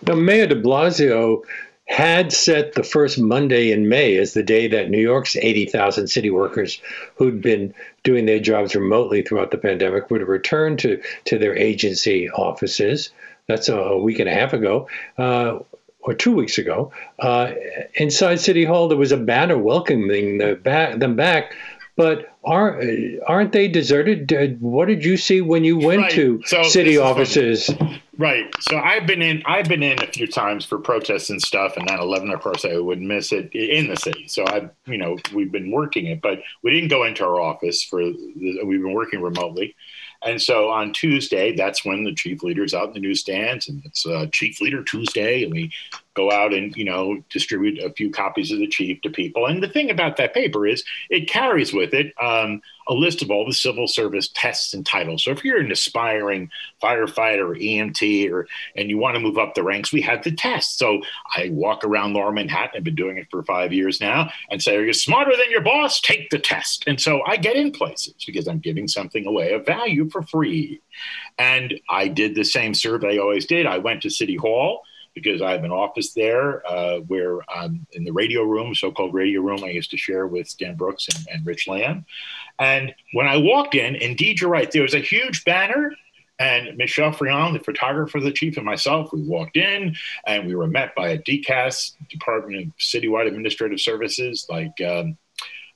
Now, 0.05 0.15
Mayor 0.15 0.47
de 0.47 0.61
Blasio 0.61 1.41
had 1.91 2.31
set 2.31 2.73
the 2.73 2.83
first 2.83 3.19
Monday 3.19 3.69
in 3.69 3.89
May 3.89 4.15
as 4.15 4.33
the 4.33 4.43
day 4.43 4.65
that 4.69 4.89
New 4.89 5.01
York's 5.01 5.35
80,000 5.35 6.07
city 6.07 6.29
workers 6.29 6.81
who'd 7.15 7.41
been 7.41 7.73
doing 8.03 8.25
their 8.25 8.39
jobs 8.39 8.73
remotely 8.73 9.21
throughout 9.21 9.51
the 9.51 9.57
pandemic 9.57 10.09
would 10.09 10.25
return 10.25 10.77
to, 10.77 11.01
to 11.25 11.37
their 11.37 11.53
agency 11.53 12.29
offices. 12.29 13.09
That's 13.47 13.67
a, 13.67 13.75
a 13.75 14.01
week 14.01 14.19
and 14.19 14.29
a 14.29 14.33
half 14.33 14.53
ago. 14.53 14.87
Uh, 15.17 15.59
or 16.03 16.13
two 16.13 16.33
weeks 16.33 16.57
ago, 16.57 16.93
uh, 17.19 17.51
inside 17.95 18.39
City 18.39 18.63
Hall, 18.63 18.87
there 18.87 18.97
was 18.97 19.11
a 19.11 19.17
banner 19.17 19.57
welcoming 19.57 20.37
the 20.37 20.55
back, 20.55 20.97
them 20.97 21.17
back. 21.17 21.53
But 22.01 22.35
are, 22.43 22.81
aren't 23.27 23.51
they 23.51 23.67
deserted? 23.67 24.59
What 24.59 24.87
did 24.87 25.05
you 25.05 25.17
see 25.17 25.39
when 25.39 25.63
you 25.63 25.77
went 25.77 26.01
right. 26.01 26.11
to 26.13 26.41
so 26.47 26.63
city 26.63 26.97
offices? 26.97 27.69
Right. 28.17 28.51
So 28.59 28.79
I've 28.79 29.05
been 29.05 29.21
in. 29.21 29.43
I've 29.45 29.67
been 29.67 29.83
in 29.83 30.01
a 30.01 30.07
few 30.07 30.25
times 30.25 30.65
for 30.65 30.79
protests 30.79 31.29
and 31.29 31.39
stuff, 31.39 31.77
and 31.77 31.87
9/11. 31.87 32.33
Of 32.33 32.41
course, 32.41 32.65
I 32.65 32.79
wouldn't 32.79 33.07
miss 33.07 33.31
it 33.31 33.53
in 33.53 33.87
the 33.87 33.95
city. 33.95 34.27
So 34.27 34.47
I, 34.47 34.67
you 34.87 34.97
know, 34.97 35.15
we've 35.31 35.51
been 35.51 35.69
working 35.69 36.07
it, 36.07 36.23
but 36.23 36.39
we 36.63 36.71
didn't 36.71 36.89
go 36.89 37.03
into 37.03 37.23
our 37.23 37.39
office 37.39 37.83
for. 37.83 38.01
The, 38.01 38.61
we've 38.65 38.81
been 38.81 38.93
working 38.93 39.21
remotely, 39.21 39.75
and 40.23 40.41
so 40.41 40.71
on 40.71 40.93
Tuesday, 40.93 41.55
that's 41.55 41.85
when 41.85 42.03
the 42.03 42.15
chief 42.15 42.41
leader's 42.41 42.73
out 42.73 42.87
in 42.87 42.93
the 42.93 42.99
newsstands, 42.99 43.69
and 43.69 43.83
it's 43.85 44.07
uh, 44.07 44.25
Chief 44.31 44.59
Leader 44.59 44.83
Tuesday, 44.83 45.43
and 45.43 45.53
we 45.53 45.71
go 46.13 46.31
out 46.31 46.53
and 46.53 46.75
you 46.75 46.83
know 46.83 47.23
distribute 47.29 47.79
a 47.79 47.91
few 47.93 48.11
copies 48.11 48.51
of 48.51 48.59
the 48.59 48.67
chief 48.67 49.01
to 49.01 49.09
people. 49.09 49.45
And 49.45 49.63
the 49.63 49.67
thing 49.67 49.89
about 49.89 50.17
that 50.17 50.33
paper 50.33 50.67
is 50.67 50.83
it 51.09 51.29
carries 51.29 51.73
with 51.73 51.93
it 51.93 52.13
um, 52.21 52.61
a 52.87 52.93
list 52.93 53.21
of 53.21 53.31
all 53.31 53.45
the 53.45 53.53
civil 53.53 53.87
service 53.87 54.29
tests 54.33 54.73
and 54.73 54.85
titles. 54.85 55.23
So 55.23 55.31
if 55.31 55.45
you're 55.45 55.59
an 55.59 55.71
aspiring 55.71 56.49
firefighter 56.81 57.49
or 57.49 57.55
EMT 57.55 58.31
or 58.31 58.47
and 58.75 58.89
you 58.89 58.97
want 58.97 59.15
to 59.15 59.21
move 59.21 59.37
up 59.37 59.55
the 59.55 59.63
ranks, 59.63 59.93
we 59.93 60.01
have 60.01 60.23
the 60.23 60.31
test. 60.31 60.77
So 60.77 61.01
I 61.35 61.49
walk 61.51 61.83
around 61.83 62.13
Lower 62.13 62.31
Manhattan. 62.31 62.77
I've 62.77 62.83
been 62.83 62.95
doing 62.95 63.17
it 63.17 63.27
for 63.31 63.43
five 63.43 63.71
years 63.71 64.01
now, 64.01 64.31
and 64.49 64.61
say, 64.61 64.75
"Are 64.75 64.85
you 64.85 64.93
smarter 64.93 65.35
than 65.35 65.49
your 65.49 65.61
boss? 65.61 66.01
Take 66.01 66.29
the 66.29 66.39
test." 66.39 66.83
And 66.87 66.99
so 66.99 67.21
I 67.25 67.37
get 67.37 67.55
in 67.55 67.71
places 67.71 68.15
because 68.25 68.47
I'm 68.47 68.59
giving 68.59 68.87
something 68.87 69.25
away 69.25 69.53
of 69.53 69.65
value 69.65 70.09
for 70.09 70.23
free. 70.23 70.81
And 71.37 71.79
I 71.89 72.07
did 72.07 72.35
the 72.35 72.43
same 72.43 72.73
survey 72.73 73.15
I 73.15 73.17
always 73.17 73.45
did. 73.45 73.65
I 73.65 73.77
went 73.77 74.01
to 74.03 74.09
City 74.09 74.35
Hall 74.35 74.83
because 75.13 75.41
I 75.41 75.51
have 75.51 75.63
an 75.63 75.71
office 75.71 76.13
there 76.13 76.65
uh, 76.69 76.99
where 76.99 77.39
I'm 77.49 77.85
in 77.93 78.03
the 78.03 78.13
radio 78.13 78.43
room, 78.43 78.73
so 78.73 78.91
called 78.91 79.13
radio 79.13 79.41
room, 79.41 79.63
I 79.63 79.69
used 79.69 79.91
to 79.91 79.97
share 79.97 80.27
with 80.27 80.47
Stan 80.47 80.75
Brooks 80.75 81.07
and, 81.09 81.27
and 81.31 81.45
Rich 81.45 81.67
Lamb. 81.67 82.05
And 82.59 82.93
when 83.13 83.27
I 83.27 83.37
walked 83.37 83.75
in, 83.75 83.95
indeed, 83.95 84.39
you're 84.39 84.49
right, 84.49 84.71
there 84.71 84.83
was 84.83 84.93
a 84.93 84.99
huge 84.99 85.43
banner. 85.43 85.91
And 86.39 86.75
Michelle 86.75 87.11
Frion, 87.11 87.53
the 87.53 87.63
photographer, 87.63 88.19
the 88.19 88.31
chief, 88.31 88.57
and 88.57 88.65
myself, 88.65 89.13
we 89.13 89.21
walked 89.21 89.57
in 89.57 89.95
and 90.25 90.47
we 90.47 90.55
were 90.55 90.65
met 90.65 90.95
by 90.95 91.09
a 91.09 91.19
DCAS, 91.19 91.93
Department 92.09 92.67
of 92.67 92.77
Citywide 92.77 93.27
Administrative 93.27 93.79
Services, 93.79 94.47
like 94.49 94.73
um, 94.81 95.17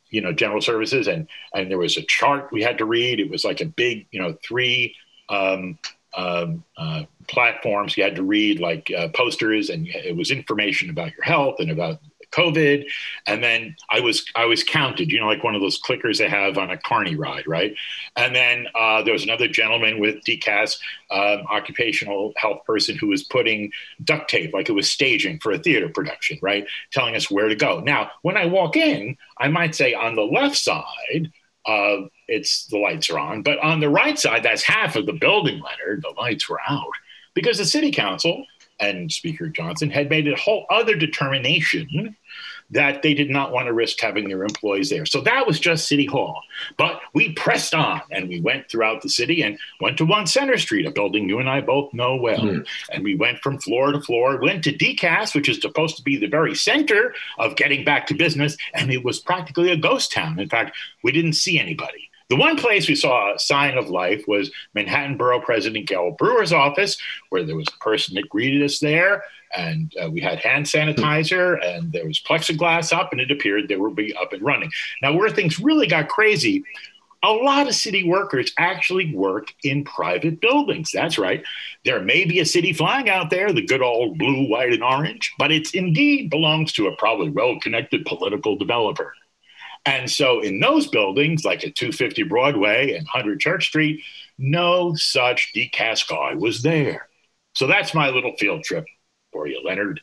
you 0.09 0.21
know 0.21 0.31
general 0.31 0.61
services 0.61 1.07
and 1.07 1.27
and 1.53 1.69
there 1.69 1.77
was 1.77 1.97
a 1.97 2.01
chart 2.03 2.51
we 2.51 2.61
had 2.61 2.77
to 2.77 2.85
read 2.85 3.19
it 3.19 3.29
was 3.29 3.43
like 3.43 3.59
a 3.59 3.65
big 3.65 4.07
you 4.11 4.21
know 4.21 4.37
three 4.43 4.95
um, 5.29 5.77
um, 6.15 6.63
uh, 6.77 7.03
platforms. 7.27 7.97
You 7.97 8.03
had 8.03 8.15
to 8.15 8.23
read 8.23 8.59
like 8.59 8.91
uh, 8.95 9.09
posters, 9.09 9.69
and 9.69 9.87
it 9.87 10.15
was 10.15 10.31
information 10.31 10.89
about 10.89 11.13
your 11.13 11.23
health 11.23 11.55
and 11.59 11.71
about 11.71 11.99
COVID. 12.35 12.85
And 13.25 13.43
then 13.43 13.75
I 13.89 13.99
was 13.99 14.25
I 14.35 14.45
was 14.45 14.63
counted, 14.63 15.11
you 15.11 15.19
know, 15.19 15.27
like 15.27 15.43
one 15.43 15.55
of 15.55 15.61
those 15.61 15.81
clickers 15.81 16.17
they 16.17 16.29
have 16.29 16.57
on 16.57 16.69
a 16.69 16.77
carny 16.77 17.15
ride, 17.15 17.47
right? 17.47 17.73
And 18.15 18.35
then 18.35 18.67
uh, 18.75 19.01
there 19.03 19.13
was 19.13 19.23
another 19.23 19.47
gentleman 19.47 19.99
with 19.99 20.23
DCAS, 20.25 20.77
um, 21.11 21.45
occupational 21.49 22.33
health 22.37 22.63
person, 22.65 22.97
who 22.97 23.07
was 23.07 23.23
putting 23.23 23.71
duct 24.03 24.29
tape, 24.29 24.53
like 24.53 24.69
it 24.69 24.73
was 24.73 24.91
staging 24.91 25.39
for 25.39 25.51
a 25.51 25.59
theater 25.59 25.89
production, 25.89 26.37
right? 26.41 26.65
Telling 26.91 27.15
us 27.15 27.31
where 27.31 27.47
to 27.47 27.55
go. 27.55 27.79
Now, 27.79 28.11
when 28.21 28.37
I 28.37 28.45
walk 28.45 28.75
in, 28.75 29.17
I 29.37 29.47
might 29.47 29.75
say 29.75 29.93
on 29.93 30.15
the 30.15 30.23
left 30.23 30.57
side. 30.57 31.31
Uh, 31.67 32.05
it's 32.27 32.67
the 32.67 32.77
lights 32.77 33.09
are 33.09 33.17
on, 33.17 33.41
but 33.41 33.57
on 33.57 33.79
the 33.79 33.89
right 33.89 34.19
side, 34.19 34.43
that's 34.43 34.61
half 34.61 34.95
of 34.95 35.07
the 35.07 35.13
building, 35.13 35.59
Leonard. 35.59 36.03
The 36.03 36.13
lights 36.15 36.47
were 36.47 36.59
out 36.67 36.93
because 37.35 37.59
the 37.59 37.65
city 37.65 37.91
council 37.91 38.43
and 38.79 39.11
Speaker 39.11 39.47
Johnson 39.47 39.89
had 39.89 40.09
made 40.09 40.27
a 40.27 40.35
whole 40.35 40.65
other 40.69 40.95
determination 40.95 42.15
that 42.71 43.03
they 43.03 43.13
did 43.13 43.29
not 43.29 43.51
want 43.51 43.67
to 43.67 43.73
risk 43.73 43.99
having 44.01 44.27
their 44.27 44.43
employees 44.43 44.89
there. 44.89 45.05
So 45.05 45.21
that 45.21 45.45
was 45.45 45.59
just 45.59 45.87
City 45.87 46.05
Hall. 46.05 46.41
But 46.77 46.99
we 47.13 47.33
pressed 47.33 47.75
on 47.75 48.01
and 48.09 48.27
we 48.27 48.41
went 48.41 48.69
throughout 48.69 49.01
the 49.01 49.09
city 49.09 49.43
and 49.43 49.59
went 49.79 49.97
to 49.99 50.05
One 50.05 50.25
Center 50.25 50.57
Street, 50.57 50.87
a 50.87 50.91
building 50.91 51.29
you 51.29 51.39
and 51.39 51.47
I 51.47 51.61
both 51.61 51.93
know 51.93 52.15
well. 52.15 52.39
Mm. 52.39 52.65
And 52.91 53.03
we 53.03 53.15
went 53.15 53.39
from 53.39 53.59
floor 53.59 53.91
to 53.91 54.01
floor, 54.01 54.41
went 54.41 54.63
to 54.63 54.73
DCAS, 54.73 55.35
which 55.35 55.47
is 55.47 55.61
supposed 55.61 55.95
to 55.97 56.03
be 56.03 56.17
the 56.17 56.27
very 56.27 56.55
center 56.55 57.13
of 57.37 57.55
getting 57.55 57.85
back 57.85 58.07
to 58.07 58.15
business. 58.15 58.57
And 58.73 58.91
it 58.91 59.05
was 59.05 59.19
practically 59.19 59.69
a 59.71 59.77
ghost 59.77 60.11
town. 60.11 60.39
In 60.39 60.49
fact, 60.49 60.75
we 61.03 61.11
didn't 61.11 61.33
see 61.33 61.59
anybody. 61.59 62.09
The 62.29 62.35
one 62.35 62.57
place 62.57 62.87
we 62.87 62.95
saw 62.95 63.35
a 63.35 63.39
sign 63.39 63.77
of 63.77 63.89
life 63.89 64.23
was 64.27 64.49
Manhattan 64.73 65.15
Borough 65.15 65.41
President 65.41 65.87
Gale 65.87 66.15
Brewer's 66.17 66.51
office, 66.51 66.97
where 67.29 67.43
there 67.43 67.55
was 67.55 67.67
a 67.67 67.83
person 67.83 68.15
that 68.15 68.29
greeted 68.29 68.63
us 68.63 68.79
there, 68.79 69.23
and 69.55 69.93
uh, 70.01 70.09
we 70.09 70.21
had 70.21 70.39
hand 70.39 70.65
sanitizer, 70.65 71.63
and 71.63 71.91
there 71.91 72.07
was 72.07 72.19
plexiglass 72.19 72.91
up, 72.91 73.11
and 73.11 73.21
it 73.21 73.29
appeared 73.29 73.67
they 73.67 73.75
would 73.75 73.95
be 73.95 74.15
up 74.15 74.33
and 74.33 74.41
running. 74.41 74.71
Now, 75.03 75.13
where 75.13 75.29
things 75.29 75.59
really 75.59 75.85
got 75.85 76.09
crazy, 76.09 76.63
a 77.21 77.31
lot 77.31 77.67
of 77.67 77.75
city 77.75 78.03
workers 78.03 78.51
actually 78.57 79.13
work 79.13 79.53
in 79.63 79.83
private 79.83 80.41
buildings. 80.41 80.91
That's 80.91 81.17
right. 81.17 81.43
There 81.83 82.01
may 82.01 82.25
be 82.25 82.39
a 82.39 82.45
city 82.45 82.73
flag 82.73 83.07
out 83.07 83.29
there, 83.29 83.53
the 83.53 83.65
good 83.65 83.81
old 83.81 84.17
blue, 84.17 84.47
white, 84.47 84.73
and 84.73 84.83
orange, 84.83 85.31
but 85.37 85.51
it 85.51 85.73
indeed 85.75 86.31
belongs 86.31 86.73
to 86.73 86.87
a 86.87 86.95
probably 86.97 87.29
well 87.29 87.59
connected 87.59 88.05
political 88.05 88.55
developer. 88.57 89.13
And 89.85 90.09
so 90.09 90.39
in 90.41 90.59
those 90.59 90.87
buildings, 90.87 91.45
like 91.45 91.63
at 91.63 91.75
250 91.75 92.23
Broadway 92.23 92.93
and 92.93 93.05
100 93.05 93.39
Church 93.39 93.67
Street, 93.67 94.01
no 94.37 94.95
such 94.95 95.51
DCAS 95.55 96.07
guy 96.07 96.33
was 96.33 96.63
there. 96.63 97.07
So 97.53 97.67
that's 97.67 97.93
my 97.93 98.09
little 98.09 98.35
field 98.37 98.63
trip 98.63 98.85
for 99.31 99.47
you, 99.47 99.61
Leonard. 99.63 100.01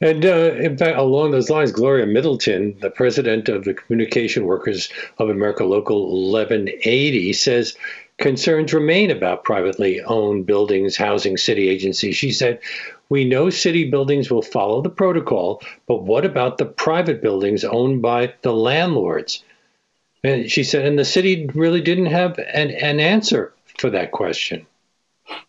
And 0.00 0.24
uh, 0.24 0.52
in 0.54 0.78
fact, 0.78 0.96
along 0.96 1.32
those 1.32 1.50
lines, 1.50 1.72
Gloria 1.72 2.06
Middleton, 2.06 2.78
the 2.80 2.90
president 2.90 3.48
of 3.48 3.64
the 3.64 3.74
Communication 3.74 4.44
Workers 4.44 4.88
of 5.18 5.28
America 5.28 5.64
Local 5.64 6.30
1180, 6.30 7.32
says 7.32 7.76
concerns 8.18 8.74
remain 8.74 9.10
about 9.10 9.44
privately 9.44 10.02
owned 10.02 10.46
buildings 10.46 10.96
housing 10.96 11.36
city 11.36 11.68
agencies. 11.68 12.16
She 12.16 12.32
said, 12.32 12.60
We 13.08 13.24
know 13.24 13.50
city 13.50 13.90
buildings 13.90 14.30
will 14.30 14.42
follow 14.42 14.82
the 14.82 14.90
protocol, 14.90 15.62
but 15.86 16.02
what 16.02 16.24
about 16.24 16.58
the 16.58 16.66
private 16.66 17.22
buildings 17.22 17.64
owned 17.64 18.02
by 18.02 18.34
the 18.42 18.52
landlords? 18.52 19.42
And 20.24 20.50
she 20.50 20.64
said, 20.64 20.84
and 20.84 20.98
the 20.98 21.04
city 21.04 21.48
really 21.54 21.80
didn't 21.80 22.06
have 22.06 22.38
an, 22.38 22.70
an 22.72 22.98
answer 22.98 23.52
for 23.78 23.88
that 23.90 24.10
question. 24.10 24.66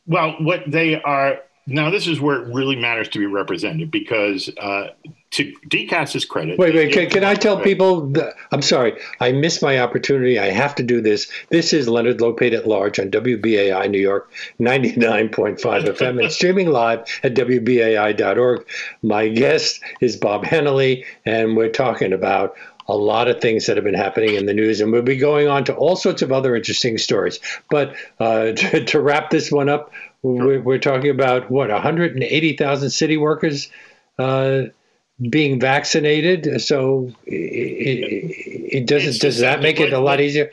Well, 0.05 0.35
what 0.39 0.63
they 0.67 1.01
are 1.01 1.39
now, 1.65 1.89
this 1.89 2.07
is 2.07 2.19
where 2.19 2.41
it 2.41 2.53
really 2.53 2.75
matters 2.75 3.09
to 3.09 3.19
be 3.19 3.25
represented 3.25 3.91
because 3.91 4.49
uh, 4.57 4.89
to 5.31 5.53
DCAS's 5.67 6.25
credit. 6.25 6.57
Wait, 6.57 6.73
wait, 6.73 6.91
can, 6.91 7.09
can 7.09 7.23
I 7.23 7.35
tell 7.35 7.59
people? 7.59 8.07
That, 8.07 8.33
I'm 8.51 8.61
sorry, 8.61 8.99
I 9.19 9.31
missed 9.31 9.61
my 9.61 9.79
opportunity. 9.79 10.39
I 10.39 10.47
have 10.47 10.73
to 10.75 10.83
do 10.83 11.01
this. 11.01 11.29
This 11.49 11.71
is 11.71 11.87
Leonard 11.87 12.17
Lopate 12.17 12.53
at 12.53 12.67
Large 12.67 12.99
on 12.99 13.11
WBAI 13.11 13.89
New 13.89 13.99
York 13.99 14.31
99.5 14.59 15.59
FM 15.59 16.21
and 16.21 16.31
streaming 16.31 16.69
live 16.69 16.99
at 17.23 17.35
WBAI.org. 17.35 18.67
My 19.03 19.27
guest 19.27 19.81
is 20.01 20.17
Bob 20.17 20.45
Hennelly, 20.45 21.05
and 21.25 21.55
we're 21.55 21.69
talking 21.69 22.11
about 22.11 22.55
a 22.87 22.97
lot 22.97 23.27
of 23.27 23.39
things 23.39 23.67
that 23.67 23.77
have 23.77 23.83
been 23.83 23.93
happening 23.93 24.33
in 24.33 24.47
the 24.47 24.53
news, 24.53 24.81
and 24.81 24.91
we'll 24.91 25.03
be 25.03 25.15
going 25.15 25.47
on 25.47 25.63
to 25.65 25.75
all 25.75 25.95
sorts 25.95 26.23
of 26.23 26.31
other 26.31 26.55
interesting 26.55 26.97
stories. 26.97 27.39
But 27.69 27.95
uh, 28.19 28.51
to, 28.53 28.83
to, 28.83 28.99
wrap 28.99 29.29
this 29.29 29.51
one 29.51 29.69
up, 29.69 29.93
we're, 30.23 30.59
we're 30.59 30.79
talking 30.79 31.11
about 31.11 31.51
what 31.51 31.69
180,000 31.69 32.89
city 32.89 33.15
workers 33.15 33.69
uh, 34.17 34.63
being 35.29 35.59
vaccinated. 35.59 36.61
So 36.61 37.11
it, 37.25 37.33
it, 37.33 38.77
it 38.77 38.87
doesn't. 38.87 39.19
Does 39.19 39.39
that 39.39 39.61
make 39.61 39.79
it 39.79 39.93
a 39.93 39.99
lot 39.99 40.21
easier? 40.21 40.51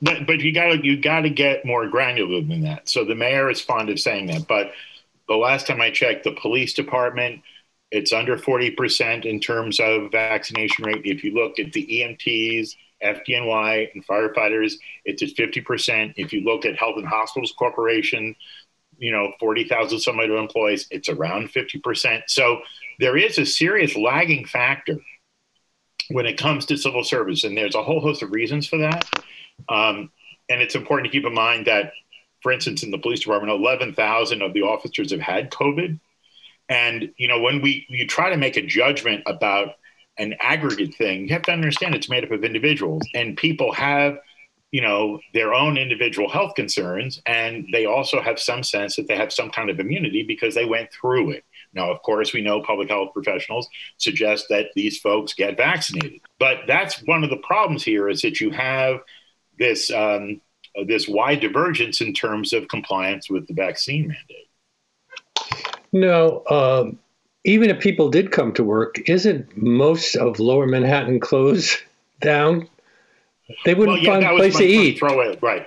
But 0.00 0.26
but 0.26 0.40
you 0.40 0.52
got 0.52 0.68
to 0.68 0.84
you 0.84 1.00
got 1.00 1.20
to 1.20 1.30
get 1.30 1.64
more 1.64 1.88
granular 1.88 2.40
than 2.42 2.62
that. 2.62 2.88
So 2.88 3.04
the 3.04 3.14
mayor 3.14 3.50
is 3.50 3.60
fond 3.60 3.90
of 3.90 3.98
saying 3.98 4.26
that, 4.26 4.46
but 4.46 4.72
the 5.28 5.36
last 5.36 5.66
time 5.66 5.80
I 5.80 5.90
checked, 5.90 6.24
the 6.24 6.32
police 6.32 6.74
department 6.74 7.42
it's 7.94 8.12
under 8.12 8.36
40% 8.36 9.24
in 9.24 9.38
terms 9.38 9.78
of 9.78 10.10
vaccination 10.10 10.84
rate. 10.84 11.02
If 11.04 11.22
you 11.22 11.32
look 11.32 11.60
at 11.60 11.72
the 11.72 11.86
EMTs, 11.86 12.74
FDNY, 13.00 13.94
and 13.94 14.04
firefighters, 14.04 14.74
it's 15.04 15.22
at 15.22 15.28
50%. 15.28 16.14
If 16.16 16.32
you 16.32 16.40
look 16.40 16.64
at 16.64 16.76
Health 16.76 16.96
and 16.96 17.06
Hospitals 17.06 17.54
Corporation, 17.56 18.34
you 18.98 19.12
know, 19.12 19.32
40,000 19.38 20.00
some 20.00 20.18
other 20.18 20.36
employees, 20.36 20.88
it's 20.90 21.08
around 21.08 21.52
50%. 21.52 22.22
So 22.26 22.62
there 23.00 23.16
is 23.16 23.38
a 23.38 23.46
serious 23.46 23.96
lagging 23.96 24.46
factor 24.46 24.98
when 26.10 26.26
it 26.26 26.38
comes 26.38 26.66
to 26.66 26.76
civil 26.78 27.04
service. 27.04 27.44
And 27.44 27.56
there's 27.56 27.74
a 27.76 27.82
whole 27.82 28.00
host 28.00 28.22
of 28.22 28.32
reasons 28.32 28.66
for 28.68 28.78
that. 28.78 29.08
Um, 29.68 30.10
and 30.50 30.62
it's 30.62 30.76
important 30.76 31.06
to 31.10 31.12
keep 31.12 31.26
in 31.26 31.34
mind 31.34 31.66
that, 31.66 31.92
for 32.42 32.52
instance, 32.52 32.82
in 32.84 32.90
the 32.92 32.98
police 32.98 33.20
department, 33.20 33.52
11,000 33.52 34.42
of 34.42 34.54
the 34.54 34.62
officers 34.62 35.12
have 35.12 35.20
had 35.20 35.50
COVID 35.50 35.98
And 36.68 37.12
you 37.18 37.28
know, 37.28 37.40
when 37.40 37.62
we 37.62 37.86
you 37.90 38.06
try 38.08 38.30
to 38.30 38.38
make 38.38 38.58
a 38.58 38.62
judgment 38.66 39.24
about 39.26 39.76
an 40.18 40.34
aggregate 40.40 40.96
thing, 40.96 41.22
you 41.22 41.34
have 41.34 41.42
to 41.44 41.52
understand 41.52 41.94
it's 41.96 42.10
made 42.10 42.24
up 42.24 42.32
of 42.32 42.44
individuals, 42.44 43.02
and 43.14 43.36
people 43.38 43.72
have 43.74 44.18
you 44.72 44.82
know 44.82 45.20
their 45.34 45.54
own 45.54 45.78
individual 45.78 46.30
health 46.30 46.56
concerns, 46.56 47.22
and 47.26 47.68
they 47.72 47.86
also 47.86 48.22
have 48.22 48.40
some 48.40 48.64
sense 48.64 48.96
that 48.96 49.08
they 49.08 49.16
have 49.16 49.32
some 49.32 49.50
kind 49.50 49.70
of 49.70 49.80
immunity 49.80 50.24
because 50.24 50.56
they 50.56 50.66
went 50.66 50.92
through 50.92 51.32
it. 51.32 51.44
Now, 51.74 51.90
of 51.90 52.02
course, 52.02 52.32
we 52.32 52.40
know 52.40 52.62
public 52.62 52.88
health 52.88 53.12
professionals 53.12 53.68
suggest 53.98 54.46
that 54.50 54.66
these 54.74 54.98
folks 54.98 55.34
get 55.34 55.56
vaccinated, 55.56 56.20
but 56.38 56.58
that's 56.66 57.02
one 57.04 57.24
of 57.24 57.30
the 57.30 57.36
problems 57.38 57.82
here 57.82 58.08
is 58.08 58.22
that 58.22 58.40
you 58.40 58.50
have 58.50 59.00
this 59.58 59.90
um, 59.90 60.40
this 60.86 61.08
wide 61.08 61.40
divergence 61.40 62.00
in 62.00 62.12
terms 62.12 62.52
of 62.52 62.68
compliance 62.68 63.30
with 63.30 63.46
the 63.46 63.54
vaccine 63.54 64.08
mandate. 64.08 64.48
No, 65.92 66.42
um, 66.50 66.98
even 67.44 67.70
if 67.70 67.80
people 67.80 68.08
did 68.08 68.32
come 68.32 68.52
to 68.54 68.64
work, 68.64 69.08
isn't 69.08 69.56
most 69.56 70.16
of 70.16 70.40
Lower 70.40 70.66
Manhattan 70.66 71.20
closed 71.20 71.78
down? 72.20 72.68
They 73.64 73.74
wouldn't 73.74 73.98
well, 73.98 74.20
yeah, 74.20 74.28
find 74.28 74.36
a 74.36 74.36
place 74.36 74.56
to 74.56 74.64
eat. 74.64 74.98
Throw 74.98 75.20
it 75.20 75.38
right. 75.42 75.66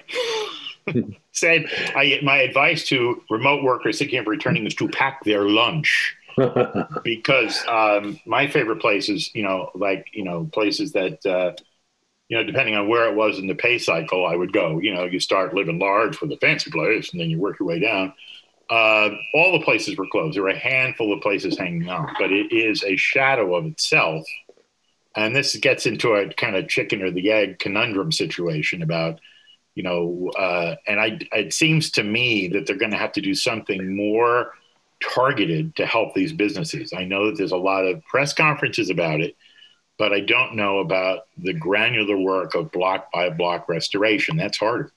Said 1.38 1.66
I, 1.96 2.20
my 2.24 2.38
advice 2.40 2.86
to 2.88 3.22
remote 3.30 3.64
workers 3.64 4.00
thinking 4.00 4.20
of 4.20 4.28
returning 4.28 4.66
is 4.66 4.76
to 4.76 4.88
pack 4.90 5.24
their 5.24 5.44
lunch. 5.44 6.16
because 7.04 7.66
um, 7.68 8.20
my 8.28 8.46
favorite 8.48 8.80
places, 8.80 9.32
you 9.34 9.42
know, 9.42 9.72
like 9.74 10.06
you 10.14 10.24
know, 10.24 10.48
places 10.54 10.92
that 10.92 11.26
uh, 11.26 11.54
you 12.30 12.38
know, 12.38 12.44
depending 12.44 12.76
on 12.76 12.88
where 12.88 13.08
it 13.10 13.16
was 13.16 13.40
in 13.40 13.48
the 13.48 13.56
pay 13.56 13.78
cycle, 13.78 14.26
I 14.26 14.36
would 14.36 14.52
go. 14.52 14.80
You 14.80 14.94
know, 14.94 15.06
you 15.06 15.20
start 15.20 15.54
living 15.54 15.80
large 15.80 16.20
with 16.20 16.30
the 16.30 16.38
fancy 16.38 16.70
place, 16.70 17.12
and 17.12 17.22
then 17.22 17.30
you 17.30 17.40
work 17.40 17.60
your 17.60 17.68
way 17.68 17.80
down. 17.80 18.14
Uh, 18.70 19.12
all 19.34 19.54
the 19.54 19.64
places 19.64 19.98
were 19.98 20.08
closed. 20.12 20.36
There 20.36 20.44
were 20.44 20.50
a 20.50 20.58
handful 20.58 21.14
of 21.14 21.22
places 21.22 21.58
hanging 21.58 21.88
on, 21.88 22.14
but 22.20 22.32
it 22.32 22.52
is 22.52 22.84
a 22.84 22.98
shadow 22.98 23.56
of 23.56 23.66
itself. 23.66 24.26
And 25.16 25.36
this 25.36 25.56
gets 25.56 25.86
into 25.86 26.14
a 26.14 26.32
kind 26.34 26.56
of 26.56 26.68
chicken 26.68 27.02
or 27.02 27.10
the 27.10 27.32
egg 27.32 27.60
conundrum 27.60 28.12
situation 28.12 28.82
about, 28.82 29.22
you 29.78 29.84
know, 29.84 30.32
uh, 30.36 30.76
and 30.88 31.00
I, 31.00 31.20
it 31.34 31.54
seems 31.54 31.92
to 31.92 32.04
me 32.04 32.48
that 32.48 32.66
they're 32.66 32.76
going 32.76 32.94
to 32.94 32.98
have 32.98 33.12
to 33.12 33.22
do 33.22 33.36
something 33.36 33.96
more 33.96 34.54
targeted 35.04 35.76
to 35.76 35.86
help 35.86 36.16
these 36.16 36.34
businesses. 36.34 36.94
I 36.98 37.04
know 37.04 37.28
that 37.28 37.38
there's 37.38 37.52
a 37.52 37.58
lot 37.58 37.86
of 37.86 38.04
press 38.06 38.34
conferences 38.34 38.90
about 38.90 39.22
it, 39.22 39.36
but 40.00 40.14
I 40.14 40.22
don't 40.22 40.56
know 40.56 40.80
about 40.80 41.28
the 41.38 41.54
granular 41.54 42.18
work 42.18 42.56
of 42.56 42.72
block 42.72 43.12
by 43.12 43.30
block 43.30 43.70
restoration. 43.70 44.36
That's 44.36 44.58
harder. 44.58 44.92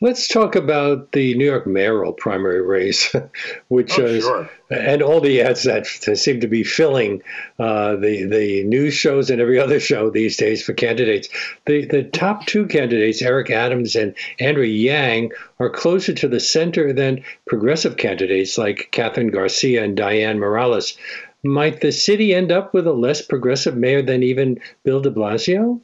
Let's 0.00 0.28
talk 0.28 0.54
about 0.54 1.12
the 1.12 1.34
New 1.34 1.44
York 1.44 1.66
mayoral 1.66 2.12
primary 2.12 2.62
race, 2.62 3.14
which 3.68 3.98
oh, 3.98 4.04
is, 4.04 4.24
sure. 4.24 4.50
and 4.70 5.02
all 5.02 5.20
the 5.20 5.42
ads 5.42 5.64
that 5.64 5.86
seem 5.86 6.40
to 6.40 6.46
be 6.46 6.62
filling 6.62 7.22
uh, 7.58 7.96
the 7.96 8.24
the 8.24 8.64
news 8.64 8.94
shows 8.94 9.30
and 9.30 9.40
every 9.40 9.58
other 9.58 9.80
show 9.80 10.10
these 10.10 10.36
days 10.36 10.62
for 10.62 10.72
candidates. 10.72 11.28
The 11.66 11.86
the 11.86 12.04
top 12.04 12.46
two 12.46 12.66
candidates, 12.66 13.22
Eric 13.22 13.50
Adams 13.50 13.96
and 13.96 14.14
Andrew 14.38 14.64
Yang, 14.64 15.32
are 15.58 15.70
closer 15.70 16.14
to 16.14 16.28
the 16.28 16.40
center 16.40 16.92
than 16.92 17.24
progressive 17.46 17.96
candidates 17.96 18.56
like 18.56 18.90
Kathryn 18.92 19.32
Garcia 19.32 19.84
and 19.84 19.96
Dianne 19.96 20.38
Morales. 20.38 20.96
Might 21.42 21.82
the 21.82 21.92
city 21.92 22.34
end 22.34 22.50
up 22.50 22.72
with 22.72 22.86
a 22.86 22.92
less 22.92 23.20
progressive 23.20 23.76
mayor 23.76 24.00
than 24.00 24.22
even 24.22 24.60
Bill 24.82 25.00
de 25.00 25.10
Blasio? 25.10 25.80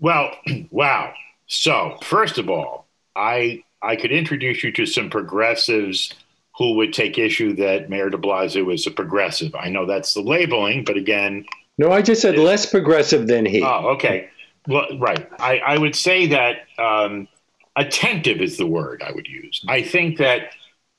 Well, 0.00 0.32
wow. 0.70 1.14
So, 1.46 1.98
first 2.02 2.38
of 2.38 2.48
all, 2.48 2.86
I 3.16 3.62
I 3.82 3.96
could 3.96 4.12
introduce 4.12 4.64
you 4.64 4.72
to 4.72 4.86
some 4.86 5.10
progressives 5.10 6.12
who 6.56 6.74
would 6.74 6.92
take 6.92 7.18
issue 7.18 7.54
that 7.56 7.90
Mayor 7.90 8.10
de 8.10 8.16
Blasio 8.16 8.72
is 8.72 8.86
a 8.86 8.90
progressive. 8.90 9.54
I 9.54 9.68
know 9.68 9.86
that's 9.86 10.14
the 10.14 10.22
labeling, 10.22 10.84
but 10.84 10.96
again. 10.96 11.44
No, 11.78 11.90
I 11.90 12.00
just 12.00 12.22
said 12.22 12.38
less 12.38 12.64
progressive 12.66 13.26
than 13.26 13.44
he. 13.44 13.62
Oh, 13.62 13.88
okay. 13.94 14.30
Well, 14.68 14.86
right. 14.98 15.28
I, 15.38 15.58
I 15.58 15.78
would 15.78 15.96
say 15.96 16.28
that 16.28 16.58
um, 16.78 17.28
attentive 17.76 18.40
is 18.40 18.56
the 18.56 18.66
word 18.66 19.02
I 19.02 19.12
would 19.12 19.26
use. 19.26 19.62
I 19.68 19.82
think 19.82 20.18
that 20.18 20.52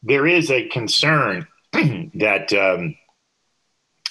there 0.04 0.28
is 0.28 0.52
a 0.52 0.68
concern 0.68 1.48
that 1.74 2.54
um, 2.54 2.96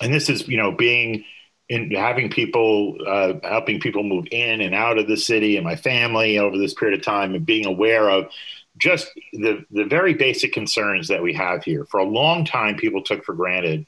and 0.01 0.13
this 0.13 0.29
is 0.29 0.49
you 0.49 0.57
know 0.57 0.73
being 0.73 1.25
in 1.69 1.91
having 1.93 2.31
people 2.31 2.99
uh, 3.07 3.35
helping 3.43 3.81
people 3.81 4.03
move 4.03 4.27
in 4.31 4.61
and 4.61 4.75
out 4.75 4.99
of 4.99 5.09
the 5.09 5.17
city 5.17 5.57
and 5.57 5.65
my 5.65 5.77
family 5.77 6.39
over 6.39 6.59
this 6.59 6.75
period 6.75 6.99
of 6.99 7.05
time 7.05 7.35
and 7.35 7.47
being 7.47 7.67
aware 7.67 8.09
of 8.11 8.31
just 8.77 9.09
the 9.33 9.65
the 9.71 9.85
very 9.85 10.15
basic 10.15 10.53
concerns 10.53 11.09
that 11.09 11.23
we 11.23 11.33
have 11.33 11.65
here. 11.65 11.85
For 11.87 12.01
a 12.01 12.05
long 12.05 12.45
time 12.45 12.77
people 12.77 13.03
took 13.03 13.25
for 13.25 13.35
granted 13.35 13.87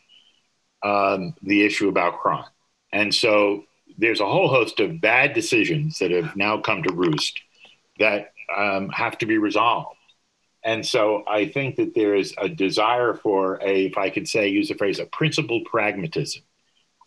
um, 0.83 1.35
the 1.43 1.65
issue 1.67 1.89
about 1.89 2.21
crime. 2.21 2.49
And 2.93 3.15
so 3.15 3.65
there's 3.99 4.21
a 4.21 4.27
whole 4.27 4.49
host 4.49 4.81
of 4.81 5.01
bad 5.01 5.35
decisions 5.35 5.99
that 5.99 6.11
have 6.11 6.37
now 6.37 6.59
come 6.59 6.83
to 6.83 6.95
roost 6.95 7.41
that 7.99 8.33
um, 8.55 8.89
have 8.91 9.19
to 9.19 9.27
be 9.27 9.39
resolved. 9.39 9.97
And 10.63 10.85
so 10.85 11.25
I 11.29 11.47
think 11.47 11.77
that 11.77 11.95
there 11.95 12.15
is 12.15 12.35
a 12.39 12.49
desire 12.49 13.15
for 13.15 13.59
a, 13.63 13.87
if 13.87 13.97
I 13.97 14.11
could 14.11 14.29
say, 14.29 14.49
use 14.49 14.69
the 14.69 14.75
phrase, 14.75 14.99
a 14.99 15.07
principled 15.07 15.65
pragmatism. 15.65 16.43